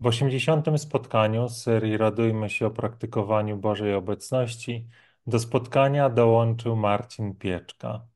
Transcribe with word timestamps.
W 0.00 0.06
osiemdziesiątym 0.06 0.78
spotkaniu 0.78 1.48
z 1.48 1.62
serii 1.62 1.96
Radujmy 1.96 2.50
się 2.50 2.66
o 2.66 2.70
praktykowaniu 2.70 3.56
Bożej 3.56 3.94
obecności 3.94 4.88
do 5.26 5.38
spotkania 5.38 6.10
dołączył 6.10 6.76
Marcin 6.76 7.34
Pieczka. 7.34 8.06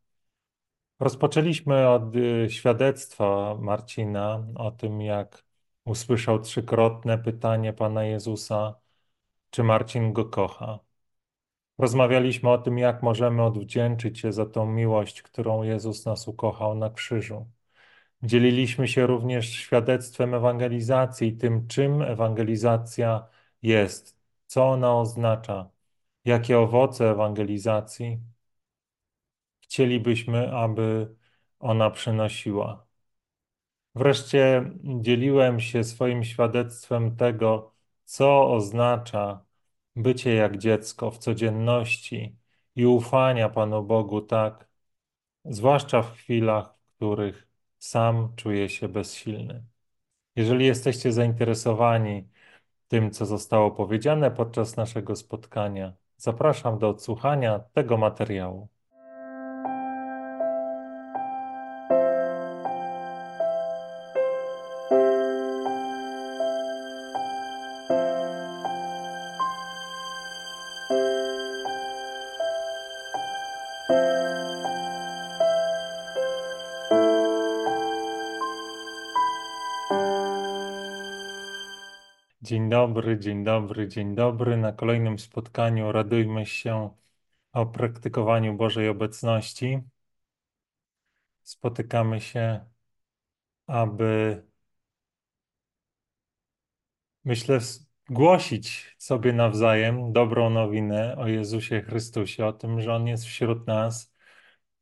Rozpoczęliśmy 1.01 1.89
od 1.89 2.17
y, 2.17 2.47
świadectwa 2.51 3.55
Marcina 3.61 4.47
o 4.55 4.71
tym, 4.71 5.01
jak 5.01 5.45
usłyszał 5.85 6.39
trzykrotne 6.41 7.19
pytanie 7.19 7.73
Pana 7.73 8.05
Jezusa, 8.05 8.75
czy 9.51 9.63
Marcin 9.63 10.13
go 10.13 10.25
kocha. 10.25 10.79
Rozmawialiśmy 11.79 12.51
o 12.51 12.59
tym, 12.59 12.79
jak 12.79 13.03
możemy 13.03 13.43
odwdzięczyć 13.43 14.21
się 14.21 14.33
za 14.33 14.47
tą 14.47 14.67
miłość, 14.67 15.23
którą 15.23 15.63
Jezus 15.63 16.07
nas 16.07 16.29
ukochał 16.29 16.75
na 16.75 16.91
krzyżu. 16.91 17.47
Dzieliliśmy 18.23 18.89
się 18.89 19.07
również 19.07 19.53
świadectwem 19.53 20.35
ewangelizacji, 20.35 21.37
tym 21.37 21.67
czym 21.69 22.03
ewangelizacja 22.03 23.29
jest, 23.63 24.21
co 24.47 24.65
ona 24.71 24.99
oznacza, 24.99 25.71
jakie 26.25 26.59
owoce 26.59 27.11
ewangelizacji 27.11 28.21
chcielibyśmy, 29.61 30.53
aby 30.57 31.15
ona 31.61 31.91
przynosiła. 31.91 32.87
Wreszcie 33.95 34.71
dzieliłem 34.85 35.61
się 35.61 35.85
swoim 35.85 36.25
świadectwem 36.25 37.17
tego, 37.17 37.75
co 38.05 38.53
oznacza 38.53 39.45
bycie 39.97 40.35
jak 40.35 40.59
dziecko 40.59 41.11
w 41.11 41.19
codzienności 41.19 42.37
i 42.77 42.87
ufania 42.87 43.49
Panu 43.49 43.83
Bogu 43.83 44.21
tak, 44.21 44.69
zwłaszcza 45.45 46.03
w 46.03 46.13
chwilach, 46.15 46.75
w 46.79 46.97
których 46.97 47.52
sam 47.83 48.33
czuję 48.37 48.69
się 48.69 48.89
bezsilny. 48.89 49.65
Jeżeli 50.37 50.67
jesteście 50.67 51.13
zainteresowani 51.13 52.29
tym, 52.89 53.13
co 53.13 53.27
zostało 53.27 53.73
powiedziane 53.73 54.33
podczas 54.33 54.77
naszego 54.77 55.17
spotkania, 55.17 55.95
zapraszam 56.19 56.79
do 56.79 56.89
odsłuchania 56.91 57.59
tego 57.61 57.99
materiału. 57.99 58.69
Dobry, 82.93 83.19
dzień 83.19 83.45
dobry, 83.45 83.89
dzień 83.89 84.15
dobry. 84.15 84.57
Na 84.57 84.73
kolejnym 84.73 85.19
spotkaniu 85.19 85.93
radujmy 85.93 86.47
się 86.47 86.91
o 87.53 87.67
praktykowaniu 87.67 88.55
Bożej 88.57 88.89
obecności. 88.89 89.81
Spotykamy 91.43 92.21
się, 92.21 92.67
aby 93.67 94.43
myślę, 97.25 97.59
głosić 98.11 98.97
sobie 98.99 99.33
nawzajem 99.33 100.13
dobrą 100.13 100.51
nowinę 100.51 101.17
o 101.19 101.29
Jezusie 101.29 101.83
Chrystusie, 101.83 102.47
o 102.47 102.53
tym, 102.53 102.81
że 102.81 102.95
On 102.95 103.07
jest 103.07 103.25
wśród 103.25 103.67
nas, 103.67 104.13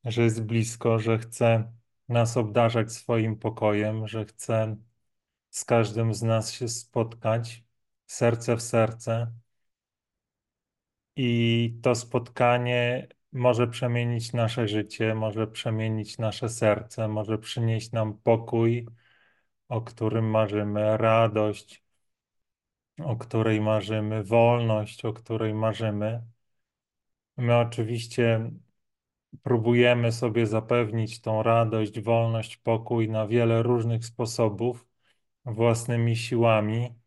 że 0.05 0.23
jest 0.23 0.45
blisko, 0.45 0.99
że 0.99 1.19
chce 1.19 1.73
nas 2.09 2.37
obdarzać 2.37 2.93
swoim 2.93 3.37
pokojem, 3.37 4.09
że 4.09 4.25
chce 4.25 4.77
z 5.51 5.65
każdym 5.65 6.15
z 6.15 6.23
nas 6.23 6.53
się 6.53 6.69
spotkać 6.69 7.70
serce 8.11 8.57
w 8.57 8.63
serce. 8.63 9.33
I 11.17 11.79
to 11.83 11.95
spotkanie 11.95 13.09
może 13.33 13.69
przemienić 13.69 14.33
nasze 14.33 14.69
życie, 14.69 15.15
może 15.15 15.47
przemienić 15.47 16.19
nasze 16.19 16.49
serce, 16.49 17.09
może 17.09 17.39
przynieść 17.39 17.93
nam 17.93 18.19
pokój, 18.19 18.87
o 19.69 19.81
którym 19.83 20.31
marzymy, 20.31 20.97
radość, 20.97 21.85
o 23.05 23.17
której 23.17 23.61
marzymy, 23.61 24.25
wolność, 24.25 25.05
o 25.05 25.13
której 25.13 25.55
marzymy. 25.55 26.23
My 27.37 27.57
oczywiście 27.59 28.51
próbujemy 29.43 30.13
sobie 30.13 30.47
zapewnić 30.47 31.21
tą 31.21 31.43
radość, 31.43 32.01
wolność, 32.01 32.57
pokój 32.57 33.09
na 33.09 33.27
wiele 33.27 33.63
różnych 33.63 34.05
sposobów, 34.05 34.87
własnymi 35.45 36.17
siłami, 36.17 37.00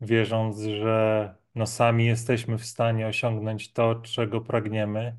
wierząc, 0.00 0.58
że 0.60 1.34
no 1.54 1.66
sami 1.66 2.06
jesteśmy 2.06 2.58
w 2.58 2.64
stanie 2.66 3.06
osiągnąć 3.06 3.72
to, 3.72 3.94
czego 3.94 4.40
pragniemy, 4.40 5.16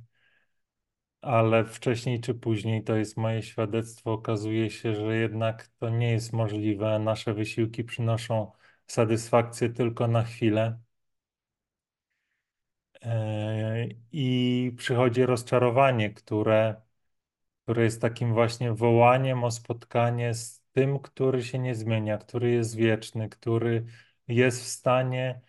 ale 1.22 1.66
wcześniej 1.66 2.22
czy 2.22 2.34
później, 2.34 2.84
to 2.84 2.96
jest 2.96 3.18
moje 3.18 3.44
świadectwo, 3.44 4.14
okazuje 4.14 4.70
się, 4.70 4.96
że 4.96 5.16
jednak 5.16 5.68
to 5.80 5.90
nie 5.90 6.12
jest 6.12 6.34
możliwe. 6.34 7.00
Nasze 7.00 7.34
wysiłki 7.34 7.84
przynoszą 7.84 8.52
satysfakcję 8.88 9.70
tylko 9.70 10.08
na 10.08 10.24
chwilę. 10.24 10.80
E, 13.02 13.88
I 14.12 14.72
przychodzi 14.78 15.26
rozczarowanie, 15.26 16.10
które, 16.14 16.82
które 17.64 17.84
jest 17.84 18.02
takim 18.02 18.34
właśnie 18.34 18.74
wołaniem 18.74 19.44
o 19.44 19.52
spotkanie 19.52 20.34
z 20.34 20.64
tym, 20.74 21.00
który 21.00 21.44
się 21.44 21.60
nie 21.60 21.76
zmienia, 21.76 22.18
który 22.18 22.52
jest 22.52 22.76
wieczny, 22.76 23.30
który 23.30 23.86
jest 24.32 24.64
w 24.64 24.68
stanie 24.68 25.42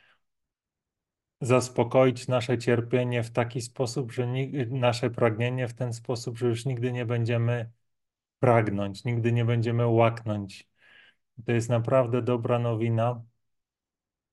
zaspokoić 1.41 2.29
nasze 2.29 2.59
cierpienie 2.59 3.23
w 3.23 3.31
taki 3.31 3.61
sposób, 3.61 4.13
że 4.13 4.27
nasze 4.71 5.11
pragnienie 5.11 5.69
w 5.69 5.75
ten 5.75 5.93
sposób, 5.93 6.39
że 6.39 6.47
już 6.47 6.65
nigdy 6.65 6.93
nie 6.93 7.07
będziemy 7.07 7.71
pragnąć, 8.39 9.05
nigdy 9.05 9.33
nie 9.33 9.45
będziemy 9.45 9.87
łaknąć. 9.87 10.69
To 11.47 11.53
jest 11.53 11.69
naprawdę 11.69 12.23
dobra 12.23 12.59
nowina 12.59 13.23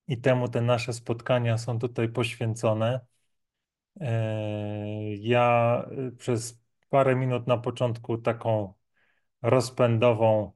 i 0.08 0.18
temu 0.22 0.48
te 0.48 0.62
nasze 0.62 0.94
spotkania 0.94 1.58
są 1.58 1.80
tutaj 1.80 2.10
poświęcone. 2.10 3.00
E, 4.02 5.16
ja 5.16 5.86
y, 6.08 6.12
przez 6.12 6.62
parę 6.90 7.16
minut 7.16 7.48
na 7.48 7.58
początku 7.58 8.18
taką 8.18 8.74
rozpędową 9.42 10.52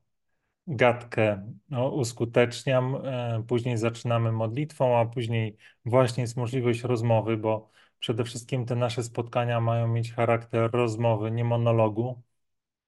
gadkę 0.68 1.54
no, 1.70 1.90
uskuteczniam, 1.90 2.96
e, 2.96 3.44
później 3.48 3.78
zaczynamy 3.78 4.32
modlitwą, 4.32 4.98
a 4.98 5.06
później 5.06 5.58
właśnie 5.86 6.22
jest 6.22 6.38
możliwość 6.38 6.82
rozmowy, 6.82 7.38
bo 7.38 7.70
przede 8.00 8.24
wszystkim 8.24 8.66
te 8.66 8.76
nasze 8.76 9.04
spotkania 9.04 9.62
mają 9.62 9.88
mieć 9.88 10.14
charakter 10.14 10.72
rozmowy, 10.72 11.32
nie 11.32 11.44
monologu. 11.44 12.22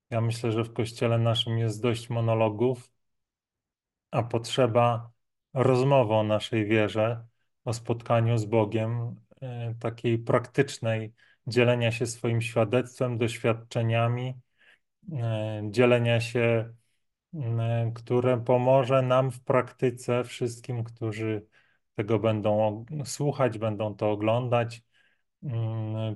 Ja 0.10 0.22
myślę, 0.22 0.52
że 0.52 0.64
w 0.64 0.74
kościele 0.74 1.18
naszym 1.18 1.58
jest 1.58 1.82
dość 1.82 2.10
monologów, 2.10 2.92
a 4.12 4.24
potrzeba 4.24 5.12
rozmowy 5.54 6.14
o 6.14 6.24
naszej 6.24 6.66
wierze, 6.66 7.26
o 7.66 7.74
spotkaniu 7.74 8.38
z 8.38 8.46
Bogiem, 8.46 9.16
e, 9.42 9.76
takiej 9.80 10.20
praktycznej, 10.20 11.14
dzielenia 11.48 11.92
się 11.92 12.06
swoim 12.06 12.42
świadectwem, 12.42 13.18
doświadczeniami, 13.18 14.34
e, 15.14 15.62
dzielenia 15.72 16.22
się 16.22 16.74
które 17.96 18.38
pomoże 18.38 19.02
nam 19.02 19.32
w 19.32 19.40
praktyce, 19.44 20.24
wszystkim, 20.24 20.84
którzy 20.84 21.48
tego 21.96 22.20
będą 22.20 22.86
słuchać, 23.06 23.58
będą 23.58 23.96
to 23.96 24.12
oglądać, 24.12 24.84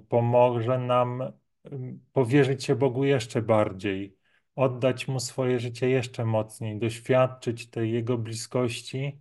pomoże 0.09 0.77
nam 0.79 1.23
powierzyć 2.13 2.63
się 2.63 2.75
Bogu 2.75 3.05
jeszcze 3.05 3.41
bardziej, 3.41 4.17
oddać 4.55 5.07
Mu 5.07 5.19
swoje 5.19 5.59
życie 5.59 5.89
jeszcze 5.89 6.25
mocniej, 6.25 6.79
doświadczyć 6.79 7.69
tej 7.69 7.91
Jego 7.91 8.17
bliskości 8.17 9.19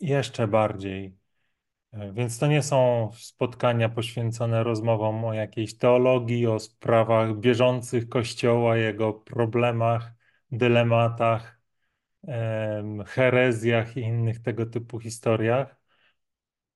jeszcze 0.00 0.48
bardziej. 0.48 1.16
Więc 2.12 2.38
to 2.38 2.46
nie 2.46 2.62
są 2.62 3.10
spotkania 3.14 3.88
poświęcone 3.88 4.62
rozmowom 4.64 5.24
o 5.24 5.34
jakiejś 5.34 5.78
teologii, 5.78 6.46
o 6.46 6.58
sprawach 6.58 7.36
bieżących 7.36 8.08
Kościoła, 8.08 8.76
jego 8.76 9.12
problemach, 9.12 10.12
dylematach, 10.52 11.60
herezjach 13.06 13.96
i 13.96 14.00
innych 14.00 14.42
tego 14.42 14.66
typu 14.66 15.00
historiach, 15.00 15.80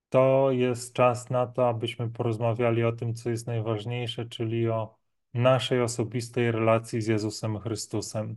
to 0.08 0.50
jest 0.50 0.94
czas 0.94 1.30
na 1.30 1.46
to, 1.46 1.68
abyśmy 1.68 2.10
porozmawiali 2.10 2.84
o 2.84 2.92
tym, 2.92 3.14
co 3.14 3.30
jest 3.30 3.46
najważniejsze, 3.46 4.26
czyli 4.26 4.68
o 4.68 4.98
naszej 5.34 5.80
osobistej 5.80 6.52
relacji 6.52 7.02
z 7.02 7.06
Jezusem 7.06 7.58
Chrystusem. 7.58 8.36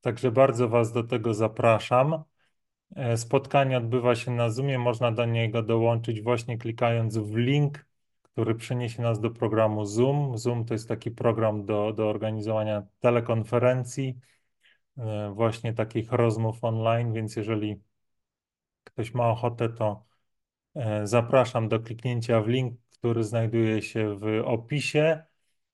Także 0.00 0.30
bardzo 0.32 0.68
Was 0.68 0.92
do 0.92 1.04
tego 1.04 1.34
zapraszam. 1.34 2.24
E, 2.96 3.16
spotkanie 3.16 3.78
odbywa 3.78 4.14
się 4.14 4.30
na 4.30 4.50
Zoomie, 4.50 4.78
można 4.78 5.12
do 5.12 5.24
niego 5.24 5.62
dołączyć 5.62 6.22
właśnie 6.22 6.58
klikając 6.58 7.18
w 7.18 7.36
link, 7.36 7.86
który 8.22 8.54
przeniesie 8.54 9.02
nas 9.02 9.20
do 9.20 9.30
programu 9.30 9.84
Zoom. 9.84 10.38
Zoom 10.38 10.64
to 10.64 10.74
jest 10.74 10.88
taki 10.88 11.10
program 11.10 11.64
do, 11.64 11.92
do 11.92 12.08
organizowania 12.08 12.82
telekonferencji. 13.00 14.18
E, 14.98 15.32
właśnie 15.34 15.72
takich 15.72 16.12
rozmów 16.12 16.64
online, 16.64 17.12
więc 17.12 17.36
jeżeli 17.36 17.80
ktoś 18.84 19.14
ma 19.14 19.28
ochotę, 19.30 19.68
to 19.68 20.04
e, 20.74 21.06
zapraszam 21.06 21.68
do 21.68 21.80
kliknięcia 21.80 22.40
w 22.40 22.48
link, 22.48 22.80
który 22.90 23.24
znajduje 23.24 23.82
się 23.82 24.18
w 24.18 24.42
opisie 24.44 25.22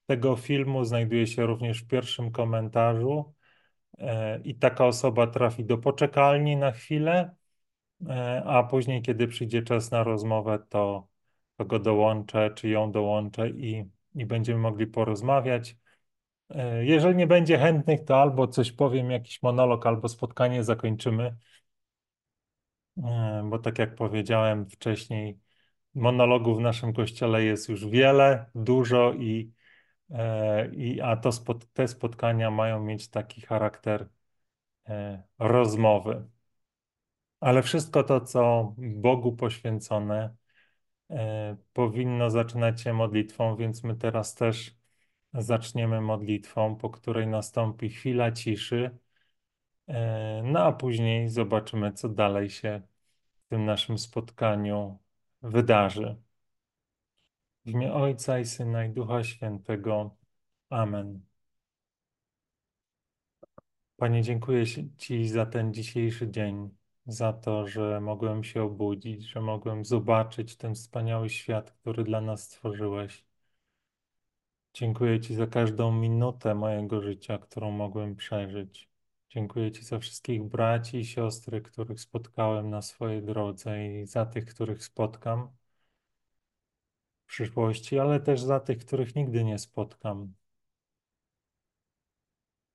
tego 0.06 0.36
filmu, 0.36 0.84
znajduje 0.84 1.26
się 1.26 1.46
również 1.46 1.82
w 1.82 1.86
pierwszym 1.86 2.30
komentarzu. 2.30 3.34
E, 3.98 4.40
I 4.44 4.54
taka 4.54 4.86
osoba 4.86 5.26
trafi 5.26 5.64
do 5.64 5.78
poczekalni 5.78 6.56
na 6.56 6.72
chwilę, 6.72 7.34
a 8.44 8.62
później, 8.62 9.02
kiedy 9.02 9.28
przyjdzie 9.28 9.62
czas 9.62 9.90
na 9.90 10.04
rozmowę, 10.04 10.58
to, 10.68 11.08
to 11.56 11.64
go 11.64 11.78
dołączę, 11.78 12.50
czy 12.54 12.68
ją 12.68 12.92
dołączę 12.92 13.48
i, 13.50 13.84
i 14.14 14.26
będziemy 14.26 14.60
mogli 14.60 14.86
porozmawiać. 14.86 15.76
E, 16.50 16.84
jeżeli 16.84 17.16
nie 17.16 17.26
będzie 17.26 17.58
chętnych, 17.58 18.04
to 18.04 18.20
albo 18.22 18.48
coś 18.48 18.72
powiem, 18.72 19.10
jakiś 19.10 19.42
monolog, 19.42 19.86
albo 19.86 20.08
spotkanie 20.08 20.64
zakończymy, 20.64 21.36
bo 23.50 23.58
tak 23.58 23.78
jak 23.78 23.94
powiedziałem 23.94 24.66
wcześniej, 24.70 25.38
monologów 25.94 26.58
w 26.58 26.60
naszym 26.60 26.92
kościele 26.92 27.44
jest 27.44 27.68
już 27.68 27.86
wiele, 27.86 28.46
dużo 28.54 29.12
i, 29.12 29.52
i 30.72 31.00
a 31.00 31.16
to 31.16 31.30
te 31.72 31.88
spotkania 31.88 32.50
mają 32.50 32.80
mieć 32.84 33.08
taki 33.08 33.40
charakter 33.40 34.08
rozmowy. 35.38 36.24
Ale 37.40 37.62
wszystko 37.62 38.02
to, 38.04 38.20
co 38.20 38.74
Bogu 38.78 39.36
poświęcone, 39.36 40.34
e, 41.10 41.56
powinno 41.72 42.30
zaczynać 42.30 42.80
się 42.80 42.92
modlitwą, 42.92 43.56
więc 43.56 43.84
my 43.84 43.96
teraz 43.96 44.34
też 44.34 44.76
zaczniemy 45.34 46.00
modlitwą, 46.00 46.76
po 46.76 46.90
której 46.90 47.26
nastąpi 47.26 47.88
chwila 47.90 48.32
ciszy. 48.32 48.98
E, 49.88 50.42
no 50.44 50.60
a 50.60 50.72
później 50.72 51.28
zobaczymy, 51.28 51.92
co 51.92 52.08
dalej 52.08 52.50
się 52.50 52.82
w 53.46 53.48
tym 53.48 53.64
naszym 53.64 53.98
spotkaniu 53.98 54.98
wydarzy. 55.42 56.16
W 57.64 57.70
imię 57.70 57.92
Ojca 57.94 58.38
i 58.38 58.44
Syna 58.44 58.84
i 58.84 58.90
Ducha 58.90 59.24
Świętego. 59.24 60.16
Amen. 60.70 61.20
Panie, 63.96 64.22
dziękuję 64.22 64.64
Ci 64.96 65.28
za 65.28 65.46
ten 65.46 65.74
dzisiejszy 65.74 66.30
dzień 66.30 66.70
za 67.06 67.32
to, 67.32 67.66
że 67.66 68.00
mogłem 68.00 68.44
się 68.44 68.62
obudzić, 68.62 69.22
że 69.22 69.40
mogłem 69.40 69.84
zobaczyć 69.84 70.56
ten 70.56 70.74
wspaniały 70.74 71.30
świat, 71.30 71.70
który 71.70 72.04
dla 72.04 72.20
nas 72.20 72.42
stworzyłeś. 72.42 73.24
Dziękuję 74.74 75.20
Ci 75.20 75.34
za 75.34 75.46
każdą 75.46 75.92
minutę 75.92 76.54
mojego 76.54 77.00
życia, 77.02 77.38
którą 77.38 77.70
mogłem 77.70 78.16
przeżyć. 78.16 78.88
Dziękuję 79.30 79.72
Ci 79.72 79.84
za 79.84 79.98
wszystkich 79.98 80.42
braci 80.44 80.98
i 80.98 81.04
siostry, 81.04 81.62
których 81.62 82.00
spotkałem 82.00 82.70
na 82.70 82.82
swojej 82.82 83.22
drodze 83.22 83.86
i 83.86 84.06
za 84.06 84.26
tych, 84.26 84.44
których 84.46 84.84
spotkam 84.84 85.48
w 87.24 87.26
przyszłości, 87.26 87.98
ale 87.98 88.20
też 88.20 88.40
za 88.40 88.60
tych, 88.60 88.78
których 88.78 89.14
nigdy 89.16 89.44
nie 89.44 89.58
spotkam. 89.58 90.34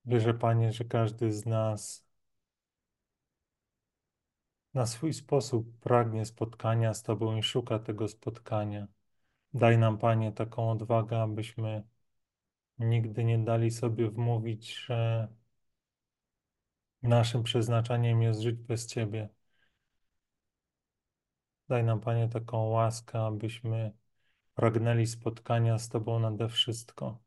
Wierzę, 0.04 0.34
Panie, 0.34 0.72
że 0.72 0.84
każdy 0.84 1.32
z 1.32 1.46
nas 1.46 2.04
na 4.74 4.86
swój 4.86 5.12
sposób 5.14 5.78
pragnie 5.80 6.24
spotkania 6.26 6.94
z 6.94 7.02
Tobą 7.02 7.36
i 7.36 7.42
szuka 7.42 7.78
tego 7.78 8.08
spotkania. 8.08 8.86
Daj 9.54 9.78
nam, 9.78 9.98
Panie, 9.98 10.32
taką 10.32 10.70
odwagę, 10.70 11.22
abyśmy 11.22 11.82
nigdy 12.78 13.24
nie 13.24 13.38
dali 13.38 13.70
sobie 13.70 14.10
wmówić, 14.10 14.74
że 14.76 15.28
naszym 17.02 17.42
przeznaczeniem 17.42 18.22
jest 18.22 18.40
żyć 18.40 18.56
bez 18.56 18.86
Ciebie. 18.86 19.28
Daj 21.68 21.84
nam, 21.84 22.00
Panie, 22.00 22.28
taką 22.28 22.66
łaskę, 22.68 23.20
abyśmy 23.20 23.92
pragnęli 24.54 25.06
spotkania 25.06 25.78
z 25.78 25.88
Tobą 25.88 26.20
nade 26.20 26.48
wszystko. 26.48 27.18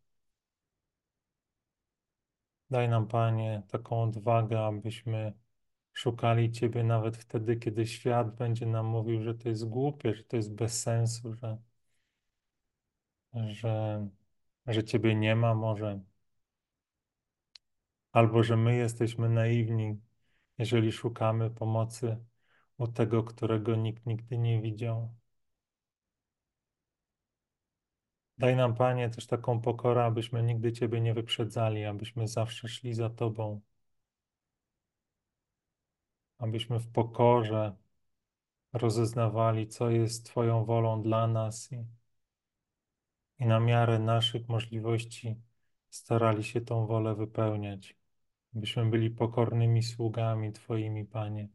Daj 2.70 2.90
nam, 2.90 3.08
Panie, 3.08 3.64
taką 3.68 4.04
odwagę, 4.04 4.60
abyśmy 4.66 5.34
szukali 5.94 6.52
Ciebie 6.52 6.84
nawet 6.84 7.18
wtedy, 7.18 7.56
kiedy 7.58 7.88
świat 7.88 8.36
będzie 8.36 8.66
nam 8.66 8.86
mówił, 8.86 9.22
że 9.24 9.36
to 9.36 9.50
jest 9.50 9.70
głupie, 9.70 10.16
że 10.16 10.24
to 10.24 10.36
jest 10.38 10.54
bez 10.56 10.82
sensu, 10.82 11.34
że, 11.34 11.58
że, 13.34 14.08
że 14.68 14.84
Ciebie 14.84 15.16
nie 15.16 15.36
ma 15.36 15.56
może. 15.56 16.00
Albo 18.12 18.44
że 18.44 18.58
my 18.58 18.76
jesteśmy 18.76 19.30
naiwni, 19.30 20.02
jeżeli 20.58 20.92
szukamy 20.92 21.50
pomocy 21.52 22.18
u 22.78 22.88
tego, 22.88 23.24
którego 23.24 23.76
nikt 23.76 24.06
nigdy 24.06 24.38
nie 24.38 24.62
widział. 24.62 25.14
Daj 28.38 28.56
nam, 28.56 28.76
Panie, 28.76 29.10
też 29.10 29.28
taką 29.28 29.62
pokorę, 29.62 30.06
abyśmy 30.06 30.44
nigdy 30.44 30.74
Ciebie 30.74 31.02
nie 31.02 31.14
wyprzedzali, 31.14 31.86
abyśmy 31.86 32.28
zawsze 32.28 32.68
szli 32.68 32.94
za 32.94 33.10
Tobą 33.10 33.62
abyśmy 36.44 36.80
w 36.80 36.88
pokorze 36.92 37.76
rozeznawali, 38.74 39.68
co 39.68 39.90
jest 39.90 40.26
Twoją 40.26 40.66
wolą 40.66 41.02
dla 41.02 41.28
nas 41.28 41.72
i, 41.72 41.86
i 43.44 43.46
na 43.46 43.60
miarę 43.60 44.00
naszych 44.00 44.50
możliwości 44.50 45.36
starali 45.90 46.44
się 46.44 46.62
tą 46.62 46.88
wolę 46.88 47.16
wypełniać, 47.16 47.96
abyśmy 48.56 48.86
byli 48.86 49.10
pokornymi 49.12 49.84
sługami 49.84 50.52
Twoimi, 50.52 51.06
Panie. 51.06 51.50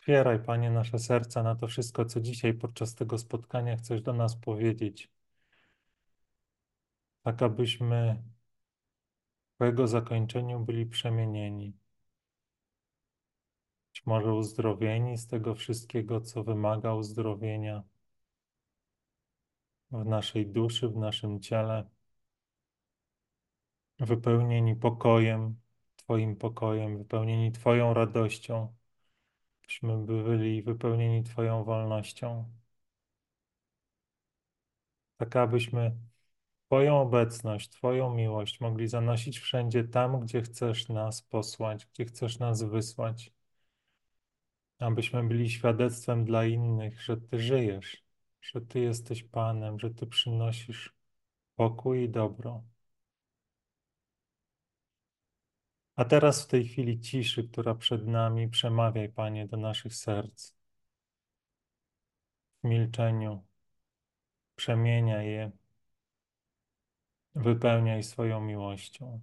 Otwieraj, 0.00 0.38
Panie, 0.44 0.70
nasze 0.70 0.98
serca 0.98 1.42
na 1.42 1.54
to 1.56 1.66
wszystko, 1.66 2.04
co 2.04 2.20
dzisiaj 2.20 2.54
podczas 2.54 2.94
tego 2.94 3.18
spotkania 3.18 3.76
chcesz 3.76 4.02
do 4.02 4.12
nas 4.12 4.36
powiedzieć, 4.36 5.10
tak 7.22 7.42
abyśmy 7.42 8.22
po 9.58 9.64
jego 9.64 9.88
zakończeniu 9.88 10.60
byli 10.60 10.86
przemienieni. 10.86 11.72
Być 13.94 14.06
może 14.06 14.34
uzdrowieni 14.34 15.18
z 15.18 15.26
tego 15.26 15.54
wszystkiego, 15.54 16.20
co 16.20 16.44
wymaga 16.44 16.94
uzdrowienia 16.94 17.82
w 19.90 20.04
naszej 20.04 20.46
duszy, 20.46 20.88
w 20.88 20.96
naszym 20.96 21.40
ciele, 21.40 21.90
wypełnieni 23.98 24.76
pokojem, 24.76 25.56
Twoim 25.96 26.36
pokojem, 26.36 26.98
wypełnieni 26.98 27.52
Twoją 27.52 27.94
radością, 27.94 28.74
byśmy 29.62 29.98
byli 29.98 30.62
wypełnieni 30.62 31.22
Twoją 31.24 31.64
wolnością. 31.64 32.44
Tak 35.16 35.36
abyśmy 35.36 35.96
Twoją 36.66 37.00
obecność, 37.00 37.68
Twoją 37.70 38.14
miłość 38.14 38.60
mogli 38.60 38.88
zanosić 38.88 39.38
wszędzie 39.38 39.84
tam, 39.84 40.20
gdzie 40.20 40.42
chcesz 40.42 40.88
nas 40.88 41.22
posłać, 41.22 41.86
gdzie 41.86 42.04
chcesz 42.04 42.38
nas 42.38 42.62
wysłać, 42.62 43.33
abyśmy 44.78 45.24
byli 45.28 45.50
świadectwem 45.50 46.24
dla 46.24 46.44
innych, 46.44 47.02
że 47.02 47.16
Ty 47.16 47.38
żyjesz, 47.40 48.04
że 48.42 48.60
Ty 48.60 48.80
jesteś 48.80 49.22
Panem, 49.22 49.78
że 49.78 49.90
Ty 49.90 50.06
przynosisz 50.06 50.94
pokój 51.56 52.02
i 52.04 52.08
dobro. 52.10 52.64
A 55.96 56.04
teraz 56.04 56.44
w 56.44 56.46
tej 56.48 56.68
chwili 56.68 57.00
ciszy, 57.00 57.48
która 57.48 57.74
przed 57.74 58.06
nami, 58.06 58.48
przemawiaj, 58.48 59.08
Panie, 59.08 59.46
do 59.46 59.56
naszych 59.56 59.94
serc. 59.94 60.54
W 62.62 62.68
milczeniu 62.68 63.44
przemieniaj 64.56 65.26
je 65.26 65.52
Wypełniaj 67.34 68.02
swoją 68.02 68.40
miłością. 68.40 69.20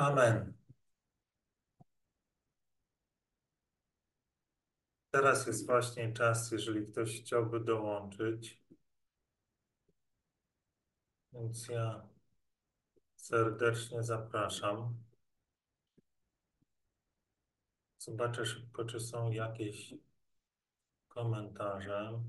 Amen. 0.00 0.54
Teraz 5.10 5.46
jest 5.46 5.66
właśnie 5.66 6.12
czas, 6.12 6.52
jeżeli 6.52 6.86
ktoś 6.86 7.20
chciałby 7.20 7.60
dołączyć. 7.60 8.62
Więc 11.32 11.68
ja 11.68 12.08
serdecznie 13.16 14.02
zapraszam. 14.02 14.94
Zobaczę 17.98 18.46
szybko, 18.46 18.84
czy 18.84 19.00
są 19.00 19.30
jakieś 19.30 19.94
komentarze. 21.08 22.20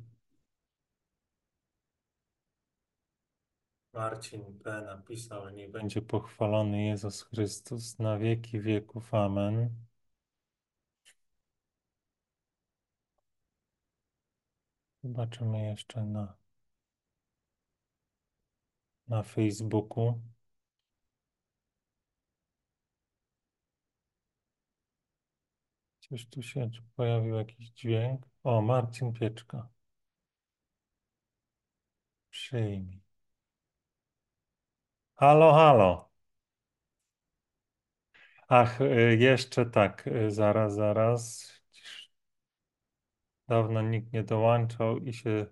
Marcin 3.93 4.59
P. 4.59 4.81
napisał, 4.81 5.45
że 5.45 5.53
niech 5.53 5.71
będzie 5.71 6.01
pochwalony 6.01 6.85
Jezus 6.85 7.23
Chrystus 7.23 7.99
na 7.99 8.17
wieki 8.17 8.59
wieków. 8.59 9.13
Amen. 9.13 9.69
Zobaczymy 15.03 15.65
jeszcze 15.65 16.05
na, 16.05 16.37
na 19.07 19.23
Facebooku. 19.23 20.21
Coś 25.99 26.29
tu 26.29 26.41
się 26.43 26.69
pojawił 26.95 27.35
jakiś 27.35 27.69
dźwięk. 27.69 28.25
O, 28.43 28.61
Marcin 28.61 29.13
Pieczka. 29.13 29.69
Przyjmij. 32.29 33.00
Halo, 35.21 35.53
halo. 35.53 36.11
Ach, 38.47 38.81
y, 38.81 39.17
jeszcze 39.19 39.65
tak, 39.65 40.07
y, 40.07 40.31
zaraz, 40.31 40.73
zaraz. 40.75 41.51
Dawno 43.47 43.81
nikt 43.81 44.13
nie 44.13 44.23
dołączał 44.23 44.97
i 44.97 45.13
się 45.13 45.45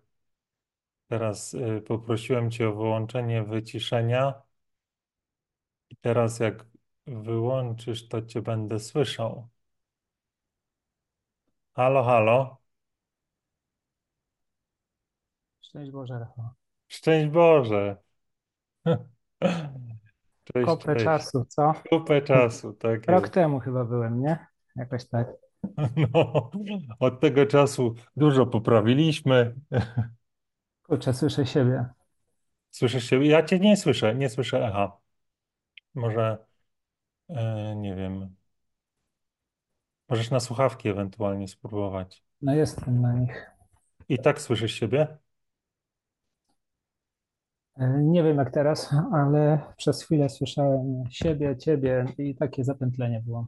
teraz 1.07 1.53
y, 1.53 1.81
poprosiłem 1.87 2.51
Cię 2.51 2.69
o 2.69 2.73
wyłączenie 2.75 3.43
wyciszenia. 3.43 4.41
I 5.89 5.95
teraz 5.97 6.39
jak 6.39 6.65
wyłączysz, 7.07 8.07
to 8.07 8.21
Cię 8.21 8.41
będę 8.41 8.79
słyszał. 8.79 9.49
Halo, 11.75 12.03
halo. 12.03 12.59
Szczęść 15.61 15.91
Boże, 15.91 16.19
Rafał. 16.19 16.49
Szczęść 16.87 17.29
Boże. 17.33 17.97
Cześć, 20.53 20.65
Kopę 20.65 20.93
cześć. 20.93 21.05
czasu, 21.05 21.45
co? 21.45 21.73
Kupę 21.89 22.21
czasu, 22.21 22.73
tak 22.73 23.07
Rok 23.07 23.21
jest. 23.21 23.33
temu 23.33 23.59
chyba 23.59 23.85
byłem, 23.85 24.21
nie? 24.21 24.47
Jakoś 24.75 25.05
tak. 25.07 25.27
No, 26.13 26.51
od 26.99 27.19
tego 27.19 27.45
czasu 27.45 27.95
dużo 28.15 28.45
poprawiliśmy. 28.45 29.55
Kurczę, 30.83 31.13
słyszę 31.13 31.45
siebie. 31.45 31.85
Słyszysz 32.71 33.03
się? 33.09 33.25
Ja 33.25 33.43
Cię 33.43 33.59
nie 33.59 33.77
słyszę, 33.77 34.15
nie 34.15 34.29
słyszę 34.29 34.67
echa. 34.67 34.97
Może, 35.95 36.37
e, 37.29 37.75
nie 37.75 37.95
wiem, 37.95 38.35
możesz 40.09 40.31
na 40.31 40.39
słuchawki 40.39 40.89
ewentualnie 40.89 41.47
spróbować. 41.47 42.23
No 42.41 42.55
jestem 42.55 43.01
na 43.01 43.13
nich. 43.13 43.51
I 44.09 44.19
tak 44.19 44.41
słyszysz 44.41 44.73
siebie? 44.73 45.17
E, 47.79 47.87
Nie 48.03 48.23
wiem 48.23 48.37
jak 48.37 48.51
teraz, 48.51 48.89
ale 49.13 49.59
przez 49.77 50.03
chwilę 50.03 50.29
słyszałem 50.29 51.03
siebie, 51.11 51.57
ciebie 51.57 52.05
i 52.17 52.35
takie 52.35 52.63
zapętlenie 52.63 53.21
było. 53.25 53.47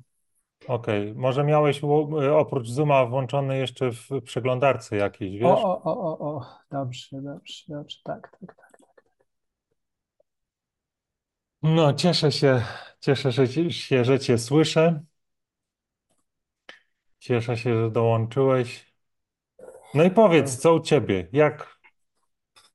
Okej, 0.68 1.14
może 1.16 1.44
miałeś 1.44 1.82
e, 2.24 2.36
oprócz 2.38 2.68
Zooma 2.70 3.06
włączony 3.06 3.58
jeszcze 3.58 3.92
w 3.92 4.10
przeglądarce 4.24 4.96
jakiejś, 4.98 5.42
O, 5.44 5.50
wiesz? 5.56 5.60
o, 5.66 5.84
o, 5.84 6.20
o, 6.20 6.20
o, 6.36 6.46
dobrze, 6.72 7.22
dobrze, 7.22 7.64
dobrze, 7.68 7.98
tak, 8.04 8.38
tak, 8.40 8.56
tak. 8.56 8.78
tak. 8.80 9.04
No, 11.64 11.94
cieszę 11.94 12.32
się, 12.32 12.62
cieszę 13.00 13.32
się, 13.72 14.04
że 14.06 14.20
Cię 14.20 14.38
słyszę. 14.38 15.02
Cieszę 17.20 17.58
się, 17.58 17.76
że 17.82 17.92
dołączyłeś. 17.92 18.94
No 19.94 20.04
i 20.04 20.12
powiedz, 20.12 20.58
co 20.58 20.74
u 20.74 20.80
Ciebie? 20.80 21.28
Jak 21.34 21.80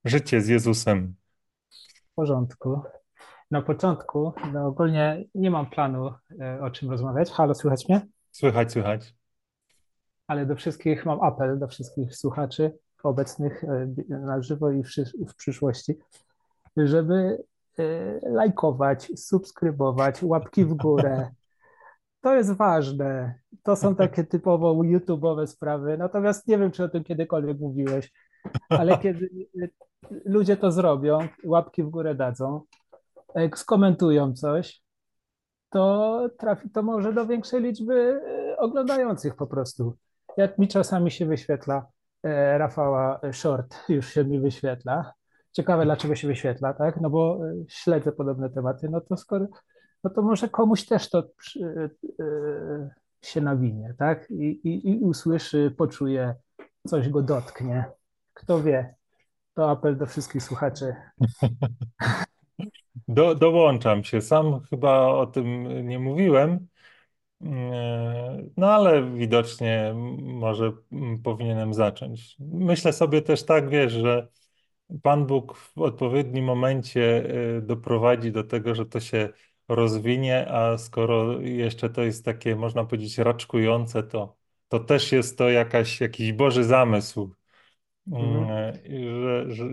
życie 0.04 0.40
z 0.40 0.48
Jezusem? 0.48 1.16
Porządku. 2.16 2.80
Na 3.50 3.62
początku, 3.62 4.32
no 4.52 4.66
ogólnie 4.66 5.24
nie 5.34 5.50
mam 5.50 5.66
planu 5.66 6.10
e, 6.40 6.60
o 6.60 6.70
czym 6.70 6.90
rozmawiać. 6.90 7.30
Halo, 7.30 7.54
słychać 7.54 7.88
mnie? 7.88 8.06
Słychać, 8.30 8.72
słychać. 8.72 9.14
Ale 10.26 10.46
do 10.46 10.56
wszystkich 10.56 11.06
mam 11.06 11.20
apel, 11.22 11.58
do 11.58 11.68
wszystkich 11.68 12.16
słuchaczy 12.16 12.78
obecnych 13.02 13.64
e, 13.64 13.88
na 14.08 14.42
żywo 14.42 14.70
i 14.70 14.82
w, 14.82 14.86
przysz- 14.86 15.28
w 15.28 15.34
przyszłości, 15.34 15.98
żeby 16.76 17.44
e, 17.78 17.84
lajkować, 18.30 19.12
subskrybować, 19.16 20.22
łapki 20.22 20.64
w 20.64 20.74
górę. 20.74 21.30
To 22.20 22.36
jest 22.36 22.52
ważne. 22.52 23.38
To 23.62 23.76
są 23.76 23.96
takie 23.96 24.24
typowo 24.24 24.74
YouTube'owe 24.74 25.46
sprawy. 25.46 25.98
Natomiast 25.98 26.48
nie 26.48 26.58
wiem, 26.58 26.70
czy 26.70 26.84
o 26.84 26.88
tym 26.88 27.04
kiedykolwiek 27.04 27.58
mówiłeś, 27.58 28.12
ale 28.68 28.98
kiedy 28.98 29.30
ludzie 30.24 30.56
to 30.56 30.72
zrobią, 30.72 31.18
łapki 31.44 31.82
w 31.82 31.90
górę 31.90 32.14
dadzą, 32.14 32.60
e, 33.34 33.50
skomentują 33.56 34.32
coś, 34.32 34.82
to 35.70 36.20
trafi 36.38 36.70
to 36.70 36.82
może 36.82 37.12
do 37.12 37.26
większej 37.26 37.62
liczby 37.62 38.20
e, 38.26 38.56
oglądających 38.56 39.36
po 39.36 39.46
prostu. 39.46 39.96
Jak 40.36 40.58
mi 40.58 40.68
czasami 40.68 41.10
się 41.10 41.26
wyświetla 41.26 41.86
e, 42.22 42.58
Rafała 42.58 43.20
Short, 43.32 43.76
już 43.88 44.08
się 44.08 44.24
mi 44.24 44.40
wyświetla. 44.40 45.12
Ciekawe, 45.52 45.84
dlaczego 45.84 46.14
się 46.14 46.28
wyświetla, 46.28 46.74
tak? 46.74 47.00
No 47.00 47.10
bo 47.10 47.38
e, 47.46 47.54
śledzę 47.68 48.12
podobne 48.12 48.50
tematy, 48.50 48.88
no 48.88 49.00
to 49.00 49.16
skoro, 49.16 49.46
no 50.04 50.10
to 50.10 50.22
może 50.22 50.48
komuś 50.48 50.86
też 50.86 51.10
to 51.10 51.18
e, 51.20 52.90
się 53.22 53.40
nawinie, 53.40 53.94
tak? 53.98 54.30
I, 54.30 54.44
i, 54.44 54.90
I 54.90 54.98
usłyszy, 55.04 55.74
poczuje, 55.78 56.34
coś 56.86 57.08
go 57.08 57.22
dotknie. 57.22 57.84
Kto 58.34 58.62
wie? 58.62 58.94
To 59.56 59.70
apel 59.70 59.96
do 59.96 60.06
wszystkich 60.06 60.42
słuchaczy. 60.42 60.94
Do, 63.08 63.34
dołączam 63.34 64.04
się. 64.04 64.20
Sam 64.20 64.60
chyba 64.70 65.06
o 65.06 65.26
tym 65.26 65.68
nie 65.88 65.98
mówiłem, 65.98 66.66
no 68.56 68.70
ale 68.74 69.10
widocznie 69.14 69.94
może 70.20 70.72
powinienem 71.24 71.74
zacząć. 71.74 72.36
Myślę 72.38 72.92
sobie 72.92 73.22
też 73.22 73.44
tak, 73.44 73.68
wiesz, 73.68 73.92
że 73.92 74.28
Pan 75.02 75.26
Bóg 75.26 75.56
w 75.56 75.78
odpowiednim 75.78 76.44
momencie 76.44 77.30
e, 77.56 77.62
doprowadzi 77.62 78.32
do 78.32 78.44
tego, 78.44 78.74
że 78.74 78.86
to 78.86 79.00
się 79.00 79.28
rozwinie, 79.68 80.48
a 80.50 80.78
skoro 80.78 81.40
jeszcze 81.40 81.90
to 81.90 82.02
jest 82.02 82.24
takie, 82.24 82.56
można 82.56 82.84
powiedzieć, 82.84 83.18
raczkujące, 83.18 84.02
to, 84.02 84.36
to 84.68 84.80
też 84.80 85.12
jest 85.12 85.38
to 85.38 85.50
jakaś, 85.50 86.00
jakiś 86.00 86.32
Boży 86.32 86.64
zamysł. 86.64 87.34
Mhm. 88.12 88.44
Mm, 88.44 88.74
że, 89.22 89.50
że 89.50 89.64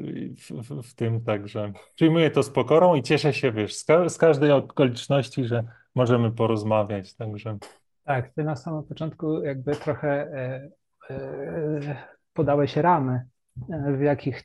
w, 0.64 0.82
w, 0.84 0.96
tym 0.96 1.22
także. 1.22 1.74
Przyjmuję 1.96 2.32
to 2.32 2.44
z 2.44 2.50
pokorą 2.50 2.96
i 2.96 3.04
cieszę 3.04 3.34
się, 3.34 3.52
wiesz, 3.52 3.76
z, 3.76 3.84
ka 3.84 4.10
z 4.10 4.18
każdej 4.18 4.52
okoliczności, 4.52 5.46
że 5.46 5.64
możemy 5.96 6.32
porozmawiać, 6.32 7.16
także. 7.16 7.58
Tak, 8.04 8.30
ty 8.30 8.44
na 8.44 8.56
samym 8.56 8.84
początku 8.84 9.44
jakby 9.44 9.76
trochę 9.76 10.10
e, 10.10 10.70
e, 11.10 11.96
podałeś 12.34 12.76
ramy, 12.76 13.26
e, 13.70 13.94
w 13.98 14.02
jakich 14.02 14.44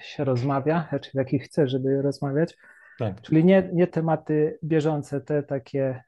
się 0.00 0.24
rozmawia, 0.24 0.88
czy 1.02 1.10
w 1.10 1.14
jakich 1.14 1.42
chcesz, 1.42 1.70
żeby 1.70 2.02
rozmawiać, 2.02 2.56
tak, 2.98 3.20
czyli 3.20 3.44
nie, 3.44 3.70
nie 3.72 3.86
tematy 3.86 4.58
bieżące, 4.64 5.20
te 5.20 5.42
takie 5.42 6.02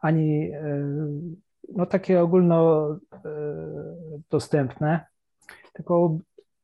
ani 0.00 0.50
no 1.68 1.86
takie 1.86 2.20
ogólno 2.20 2.88
e, 3.12 3.28
dostępne, 4.30 5.06
tylko 5.72 6.18